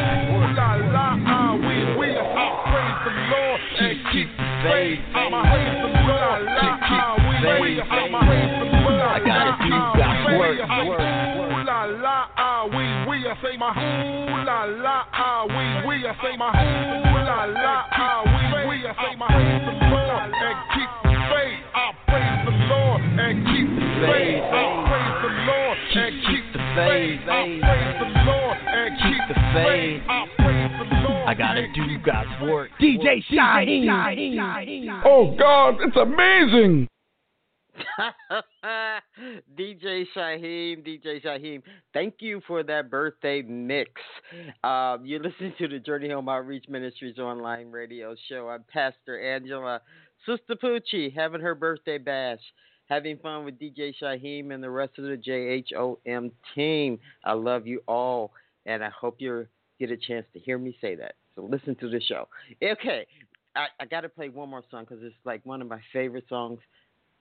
La 0.56 0.76
la 0.94 1.18
ah 1.26 1.54
we 1.58 1.76
we 1.98 2.08
I 2.14 2.48
praise 2.70 3.00
the 3.02 3.14
Lord 3.34 3.60
and 3.82 3.98
keep 4.14 4.30
the 4.38 4.46
faith. 4.62 5.00
I 5.10 5.30
praise 5.50 5.78
the 5.82 5.92
Lord. 6.06 6.42
La 6.54 6.78
ah 6.82 7.18
we 7.18 7.34
we 7.62 7.82
I 7.82 8.06
praise 8.26 8.54
the 8.62 8.68
Lord. 8.86 9.02
I 9.02 9.20
gotta 9.26 9.54
do 9.66 9.74
God's 9.98 10.22
work, 10.38 10.58
work, 10.86 11.02
work. 11.02 11.66
La 11.66 11.86
la 11.86 12.45
we 13.16 13.22
we 13.22 13.28
I 13.28 13.36
say 13.42 13.58
my 13.58 13.72
ooh 13.72 14.46
la 14.46 14.66
la 14.66 15.04
ah 15.14 15.46
we 15.46 15.88
we 15.88 16.08
I 16.08 16.14
say 16.22 16.38
my 16.38 16.52
ooh 16.52 17.16
la 17.24 17.46
la 17.46 17.86
ah 17.92 18.24
we 18.26 18.70
we 18.70 18.88
I 18.88 18.94
say 18.94 19.16
my 19.16 19.28
praise 19.28 19.64
the 19.66 19.76
Lord 19.88 20.32
and 20.36 20.58
keep 20.76 20.90
the 21.04 21.16
faith. 21.32 21.64
I 21.76 21.92
praise 22.08 22.42
the 22.46 22.56
Lord 22.68 23.02
and 23.02 23.36
keep 23.48 23.68
the 23.76 23.88
faith. 24.04 24.44
I 24.52 24.64
praise 24.88 25.18
the 25.24 25.32
Lord 25.48 25.78
and 25.96 26.14
keep 26.28 26.46
the 26.54 26.62
faith. 26.76 27.22
I 27.26 27.42
praise 27.64 27.96
the 28.00 28.10
Lord 28.26 28.58
and 28.58 28.92
keep 29.00 29.24
the 29.30 29.38
faith. 29.56 30.02
I 30.08 30.26
praise 30.38 30.74
the 30.80 30.88
Lord. 31.08 31.26
I 31.28 31.34
gotta 31.34 31.68
do 31.74 31.98
God's 32.06 32.42
work. 32.44 32.70
DJ 32.82 33.24
Shyheim. 33.32 35.02
Oh 35.06 35.36
God, 35.38 35.78
it's 35.82 35.98
amazing. 35.98 36.88
DJ 39.58 40.06
Shyheim, 40.16 40.86
DJ 40.86 41.24
Shyheim, 41.24 41.62
thank 41.94 42.16
you 42.20 42.42
for 42.48 42.64
that 42.64 42.90
birthday 42.90 43.42
mix. 43.42 43.92
Um, 44.64 45.06
you're 45.06 45.22
listening 45.22 45.54
to 45.58 45.68
the 45.68 45.80
Journey 45.80 46.10
Home 46.10 46.30
Outreach 46.30 46.66
Ministries 46.70 47.20
online 47.20 47.72
radio 47.72 48.16
show. 48.30 48.50
I'm 48.50 48.64
Pastor 48.72 49.20
Angela 49.20 49.82
Sistapoochie 50.28 51.14
having 51.14 51.42
her 51.42 51.56
birthday 51.56 51.98
bash, 51.98 52.40
having 52.88 53.18
fun 53.18 53.46
with 53.46 53.60
DJ 53.60 53.94
Shyheim 54.02 54.54
and 54.54 54.64
the 54.64 54.70
rest 54.70 54.98
of 54.98 55.06
the 55.06 55.18
JHOM 55.18 56.32
team. 56.54 57.00
I 57.24 57.34
love 57.34 57.68
you 57.68 57.82
all, 57.88 58.32
and 58.66 58.84
I 58.84 58.90
hope 58.90 59.16
you 59.20 59.48
get 59.80 59.92
a 59.92 59.98
chance 59.98 60.26
to 60.34 60.40
hear 60.40 60.58
me 60.58 60.78
say 60.82 60.96
that. 60.96 61.16
So 61.36 61.44
listen 61.44 61.76
to 61.76 61.90
the 61.90 62.02
show. 62.02 62.28
Okay, 62.64 63.06
I, 63.56 63.68
I 63.80 63.86
got 63.86 64.02
to 64.02 64.10
play 64.10 64.30
one 64.30 64.50
more 64.50 64.64
song 64.72 64.86
because 64.88 65.04
it's 65.04 65.16
like 65.26 65.46
one 65.46 65.62
of 65.62 65.68
my 65.68 65.80
favorite 65.92 66.26
songs 66.30 66.60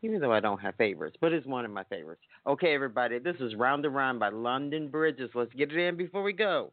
even 0.04 0.20
though 0.20 0.32
I 0.32 0.40
don't 0.40 0.60
have 0.60 0.74
favorites, 0.76 1.16
but 1.18 1.32
it's 1.32 1.46
one 1.46 1.64
of 1.64 1.70
my 1.70 1.84
favorites. 1.84 2.20
Okay, 2.46 2.74
everybody, 2.74 3.18
this 3.18 3.36
is 3.40 3.54
Round 3.54 3.86
and 3.86 3.94
Round 3.94 4.20
by 4.20 4.28
London 4.28 4.88
Bridges. 4.88 5.30
Let's 5.34 5.52
get 5.54 5.72
it 5.72 5.78
in 5.78 5.96
before 5.96 6.22
we 6.22 6.34
go. 6.34 6.72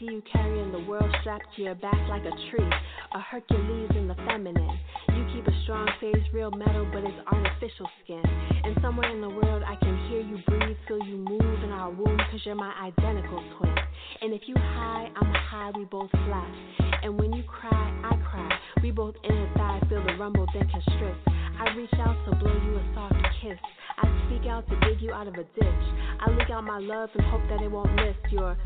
see 0.00 0.06
you 0.06 0.22
carrying 0.32 0.72
the 0.72 0.78
world 0.80 1.14
strapped 1.20 1.44
to 1.56 1.62
your 1.62 1.74
back 1.74 2.08
like 2.08 2.22
a 2.22 2.30
tree, 2.50 2.70
a 3.14 3.20
Hercules 3.20 3.90
in 3.94 4.08
the 4.08 4.14
feminine. 4.26 4.78
Keep 5.40 5.54
a 5.54 5.62
strong 5.62 5.88
face, 6.02 6.20
real 6.34 6.50
metal, 6.50 6.86
but 6.92 7.02
it's 7.02 7.16
artificial 7.32 7.88
skin. 8.04 8.20
And 8.62 8.76
somewhere 8.82 9.08
in 9.08 9.22
the 9.22 9.30
world, 9.30 9.62
I 9.66 9.74
can 9.76 9.96
hear 10.10 10.20
you 10.20 10.36
breathe, 10.46 10.76
feel 10.86 11.02
you 11.02 11.16
move 11.16 11.64
in 11.64 11.70
our 11.70 11.88
womb, 11.88 12.18
cause 12.30 12.40
you're 12.44 12.54
my 12.54 12.70
identical 12.76 13.42
twin. 13.56 13.74
And 14.20 14.34
if 14.34 14.42
you 14.46 14.54
high, 14.54 15.08
I'm 15.16 15.32
high, 15.32 15.70
we 15.74 15.86
both 15.86 16.10
fly. 16.10 16.46
And 17.02 17.18
when 17.18 17.32
you 17.32 17.42
cry, 17.44 17.72
I 18.04 18.16
cry. 18.30 18.50
We 18.82 18.90
both 18.90 19.14
inner 19.24 19.50
thigh 19.56 19.80
feel 19.88 20.04
the 20.04 20.12
rumble, 20.20 20.44
then 20.52 20.68
constrict. 20.68 21.26
I 21.26 21.72
reach 21.74 21.94
out 21.94 22.16
to 22.28 22.36
blow 22.36 22.52
you 22.52 22.76
a 22.76 22.84
soft 22.94 23.14
kiss. 23.40 23.56
I 23.96 24.26
speak 24.26 24.46
out 24.46 24.68
to 24.68 24.78
dig 24.80 25.00
you 25.00 25.12
out 25.14 25.26
of 25.26 25.34
a 25.36 25.44
ditch. 25.56 25.84
I 26.20 26.30
leak 26.32 26.50
out 26.50 26.64
my 26.64 26.80
love 26.80 27.08
and 27.14 27.24
hope 27.28 27.48
that 27.48 27.62
it 27.64 27.70
won't 27.70 27.94
miss 27.94 28.16
your 28.30 28.58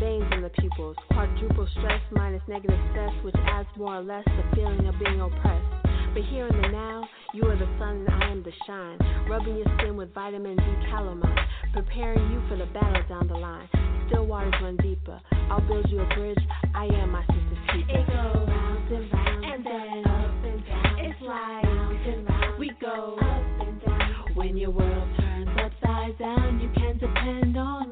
veins 0.00 0.24
in 0.32 0.40
the 0.40 0.50
pupils. 0.60 0.96
Quadruple 1.12 1.68
stress 1.76 2.00
minus 2.10 2.42
negative 2.48 2.80
stress, 2.92 3.12
which 3.22 3.36
adds 3.44 3.68
more 3.76 3.96
or 3.96 4.02
less 4.02 4.24
the 4.24 4.56
feeling 4.56 4.86
of 4.86 4.94
being 4.98 5.20
oppressed. 5.20 5.75
But 6.16 6.24
here 6.24 6.46
in 6.46 6.62
the 6.62 6.68
now, 6.68 7.06
you 7.34 7.44
are 7.44 7.58
the 7.58 7.68
sun 7.78 8.06
and 8.08 8.08
I 8.08 8.30
am 8.30 8.42
the 8.42 8.50
shine. 8.66 8.96
Rubbing 9.28 9.56
your 9.58 9.66
skin 9.76 9.98
with 9.98 10.14
vitamin 10.14 10.56
D 10.56 10.62
calamine, 10.88 11.36
preparing 11.74 12.32
you 12.32 12.40
for 12.48 12.56
the 12.56 12.64
battle 12.72 13.02
down 13.06 13.28
the 13.28 13.36
line. 13.36 13.68
Still 14.08 14.24
waters 14.24 14.54
run 14.62 14.78
deeper. 14.78 15.20
I'll 15.50 15.60
build 15.60 15.84
you 15.90 16.00
a 16.00 16.06
bridge. 16.14 16.38
I 16.74 16.86
am 16.86 17.10
my 17.10 17.20
sister's 17.20 17.58
keeper. 17.70 17.98
It 17.98 18.06
goes 18.06 18.48
round 18.48 18.92
and 18.92 19.12
round 19.12 19.44
and 19.44 19.66
then 19.66 20.10
up 20.10 20.44
and 20.46 20.64
down. 20.64 20.98
It's 21.00 21.20
like 21.20 21.64
round 21.64 22.06
and 22.06 22.28
round. 22.30 22.58
We 22.60 22.72
go 22.80 23.18
up 23.20 23.68
and 23.68 23.82
down. 23.84 24.34
When 24.36 24.56
your 24.56 24.70
world 24.70 25.08
turns 25.18 25.50
upside 25.62 26.18
down, 26.18 26.60
you 26.60 26.70
can 26.80 26.96
depend 26.96 27.58
on 27.58 27.85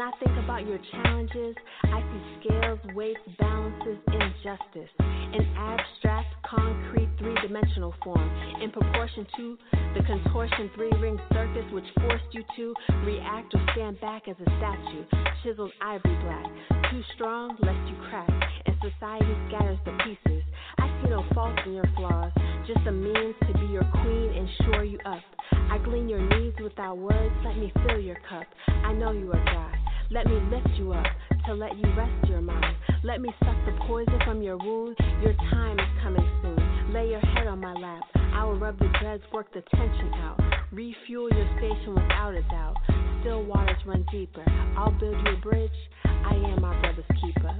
when 0.00 0.08
I 0.08 0.16
think 0.16 0.44
about 0.44 0.66
your 0.66 0.78
challenges, 0.92 1.54
I 1.82 2.00
see 2.00 2.40
scales, 2.40 2.78
weights, 2.94 3.20
balances, 3.38 3.98
injustice. 4.06 4.88
in 4.98 5.46
abstract, 5.56 6.34
concrete, 6.42 7.08
three 7.18 7.34
dimensional 7.42 7.94
form, 8.02 8.30
in 8.62 8.70
proportion 8.70 9.26
to 9.36 9.58
the 9.94 10.02
contortion 10.04 10.70
three 10.74 10.90
ring 10.98 11.20
circus 11.32 11.64
which 11.72 11.84
forced 12.00 12.24
you 12.32 12.42
to 12.56 12.74
react 13.04 13.54
or 13.54 13.60
stand 13.74 14.00
back 14.00 14.26
as 14.26 14.36
a 14.40 14.50
statue, 14.56 15.04
chiseled 15.42 15.72
ivory 15.82 16.16
black. 16.24 16.90
Too 16.90 17.02
strong, 17.14 17.56
lest 17.60 17.90
you 17.90 17.96
crack, 18.08 18.30
and 18.66 18.74
society 18.80 19.36
scatters 19.48 19.78
the 19.84 19.92
pieces. 20.02 20.42
I 20.78 21.02
see 21.02 21.10
no 21.10 21.24
fault 21.34 21.58
in 21.66 21.74
your 21.74 21.90
flaws, 21.96 22.32
just 22.66 22.86
a 22.86 22.92
means 22.92 23.34
to 23.42 23.52
be 23.52 23.66
your 23.66 23.84
queen 24.02 24.32
and 24.34 24.48
shore 24.64 24.84
you 24.84 24.98
up. 25.04 25.22
I 25.52 25.78
glean 25.78 26.08
your 26.08 26.20
needs 26.20 26.56
without 26.62 26.96
words, 26.96 27.34
let 27.44 27.56
me 27.58 27.70
fill 27.86 28.00
your 28.00 28.18
cup. 28.28 28.46
I 28.66 28.92
know 28.94 29.12
you 29.12 29.30
are 29.30 29.44
God. 29.44 29.79
Let 30.12 30.26
me 30.26 30.40
lift 30.50 30.76
you 30.76 30.92
up 30.92 31.06
to 31.46 31.54
let 31.54 31.76
you 31.78 31.84
rest 31.96 32.28
your 32.28 32.40
mind. 32.40 32.76
Let 33.04 33.20
me 33.20 33.30
suck 33.44 33.54
the 33.64 33.78
poison 33.86 34.18
from 34.24 34.42
your 34.42 34.56
wound. 34.58 34.96
Your 35.22 35.34
time 35.52 35.78
is 35.78 35.86
coming 36.02 36.28
soon. 36.42 36.92
Lay 36.92 37.10
your 37.10 37.20
head 37.20 37.46
on 37.46 37.60
my 37.60 37.72
lap. 37.74 38.02
I 38.34 38.44
will 38.44 38.58
rub 38.58 38.76
the 38.80 38.88
dreads, 39.00 39.22
work 39.32 39.54
the 39.54 39.62
tension 39.76 40.12
out. 40.14 40.40
Refuel 40.72 41.30
your 41.32 41.48
station 41.58 41.94
without 41.94 42.34
a 42.34 42.42
doubt. 42.50 42.74
Still 43.20 43.44
waters 43.44 43.76
run 43.86 44.04
deeper. 44.10 44.44
I'll 44.76 44.90
build 44.98 45.14
you 45.24 45.34
a 45.34 45.36
bridge. 45.36 45.70
I 46.04 46.34
am 46.34 46.60
my 46.60 46.80
brother's 46.80 47.04
keeper. 47.22 47.54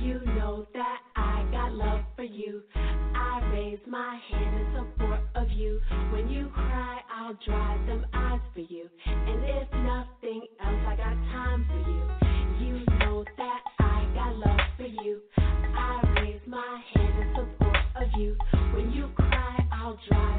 You 0.00 0.20
know 0.34 0.66
that 0.72 1.00
Got 1.68 1.76
love 1.76 2.00
for 2.16 2.22
you. 2.22 2.62
I 2.74 3.42
raise 3.52 3.78
my 3.86 4.18
hand 4.30 4.54
in 4.58 4.74
support 4.74 5.20
of 5.34 5.50
you. 5.50 5.78
When 6.12 6.30
you 6.30 6.48
cry, 6.54 7.02
I'll 7.14 7.36
dry 7.44 7.76
them 7.86 8.06
eyes 8.14 8.40
for 8.54 8.60
you. 8.60 8.88
And 9.04 9.44
if 9.44 9.70
nothing 9.72 10.46
else, 10.64 10.80
I 10.86 10.96
got 10.96 11.14
time 11.30 11.66
for 11.68 11.90
you. 11.90 12.68
You 12.68 12.84
know 13.00 13.22
that 13.36 13.60
I 13.80 14.10
got 14.14 14.36
love 14.36 14.60
for 14.78 14.86
you. 14.86 15.20
I 15.36 16.00
raise 16.22 16.40
my 16.46 16.80
hand 16.94 17.18
in 17.18 17.34
support 17.36 17.76
of 17.96 18.08
you. 18.18 18.34
When 18.72 18.90
you 18.92 19.10
cry, 19.14 19.58
I'll 19.70 19.98
dry 20.08 20.37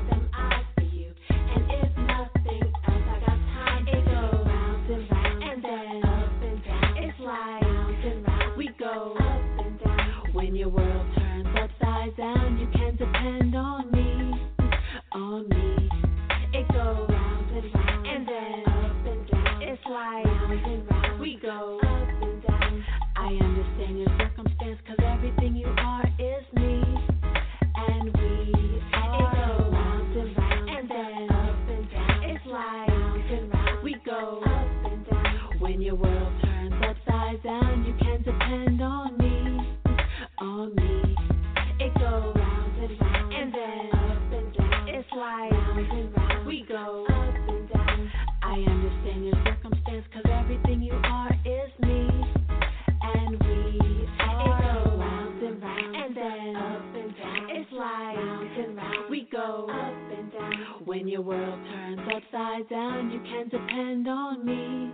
your 61.10 61.22
world 61.22 61.60
turns 61.66 62.00
upside 62.16 62.70
down, 62.70 63.10
you 63.10 63.20
can 63.22 63.50
depend 63.50 64.08
on 64.08 64.46
me, 64.46 64.94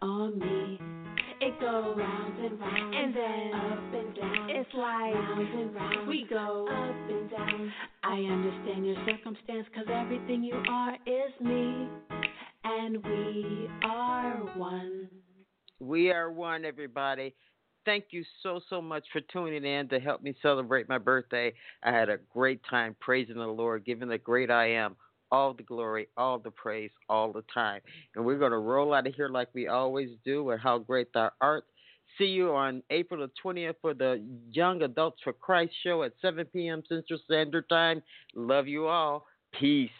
on 0.00 0.38
me. 0.38 0.80
It 1.40 1.60
goes 1.60 1.96
round 1.98 2.38
and 2.42 2.58
round 2.58 2.94
And 2.94 3.14
then 3.14 3.54
up 3.54 3.94
and 3.94 4.16
down. 4.16 4.50
it's 4.50 4.70
like 4.74 5.14
round 5.14 5.60
and 5.60 5.74
round. 5.74 6.08
we 6.08 6.26
go. 6.30 6.66
up 6.70 7.10
and 7.10 7.30
down. 7.30 7.72
I 8.02 8.14
understand 8.20 8.86
your 8.86 8.96
circumstance, 9.06 9.66
cause 9.74 9.84
everything 9.92 10.42
you 10.42 10.54
are 10.70 10.94
is 11.06 11.40
me, 11.40 11.88
and 12.64 13.04
we 13.04 13.68
are 13.84 14.38
one. 14.56 15.08
We 15.80 16.10
are 16.10 16.30
one, 16.32 16.64
everybody. 16.64 17.34
Thank 17.84 18.06
you 18.12 18.24
so, 18.42 18.60
so 18.70 18.80
much 18.80 19.04
for 19.12 19.20
tuning 19.20 19.64
in 19.66 19.88
to 19.90 20.00
help 20.00 20.22
me 20.22 20.34
celebrate 20.40 20.88
my 20.88 20.96
birthday. 20.96 21.52
I 21.82 21.90
had 21.92 22.08
a 22.08 22.16
great 22.32 22.62
time 22.70 22.96
praising 22.98 23.34
the 23.36 23.46
Lord, 23.46 23.84
giving 23.84 24.08
the 24.08 24.16
great 24.16 24.50
I 24.50 24.70
am 24.70 24.96
all 25.34 25.52
the 25.52 25.64
glory, 25.64 26.06
all 26.16 26.38
the 26.38 26.52
praise, 26.52 26.92
all 27.08 27.32
the 27.32 27.42
time. 27.52 27.80
And 28.14 28.24
we're 28.24 28.38
going 28.38 28.52
to 28.52 28.58
roll 28.58 28.94
out 28.94 29.08
of 29.08 29.14
here 29.14 29.28
like 29.28 29.48
we 29.52 29.66
always 29.66 30.10
do 30.24 30.44
with 30.44 30.60
How 30.60 30.78
Great 30.78 31.12
Thou 31.12 31.30
Art. 31.40 31.64
See 32.16 32.26
you 32.26 32.54
on 32.54 32.84
April 32.90 33.26
the 33.26 33.32
20th 33.44 33.74
for 33.82 33.94
the 33.94 34.24
Young 34.52 34.82
Adults 34.82 35.20
for 35.24 35.32
Christ 35.32 35.72
show 35.82 36.04
at 36.04 36.12
7 36.22 36.46
p.m. 36.52 36.84
Central 36.88 37.18
Standard 37.24 37.68
Time. 37.68 38.00
Love 38.36 38.68
you 38.68 38.86
all. 38.86 39.26
Peace. 39.58 39.90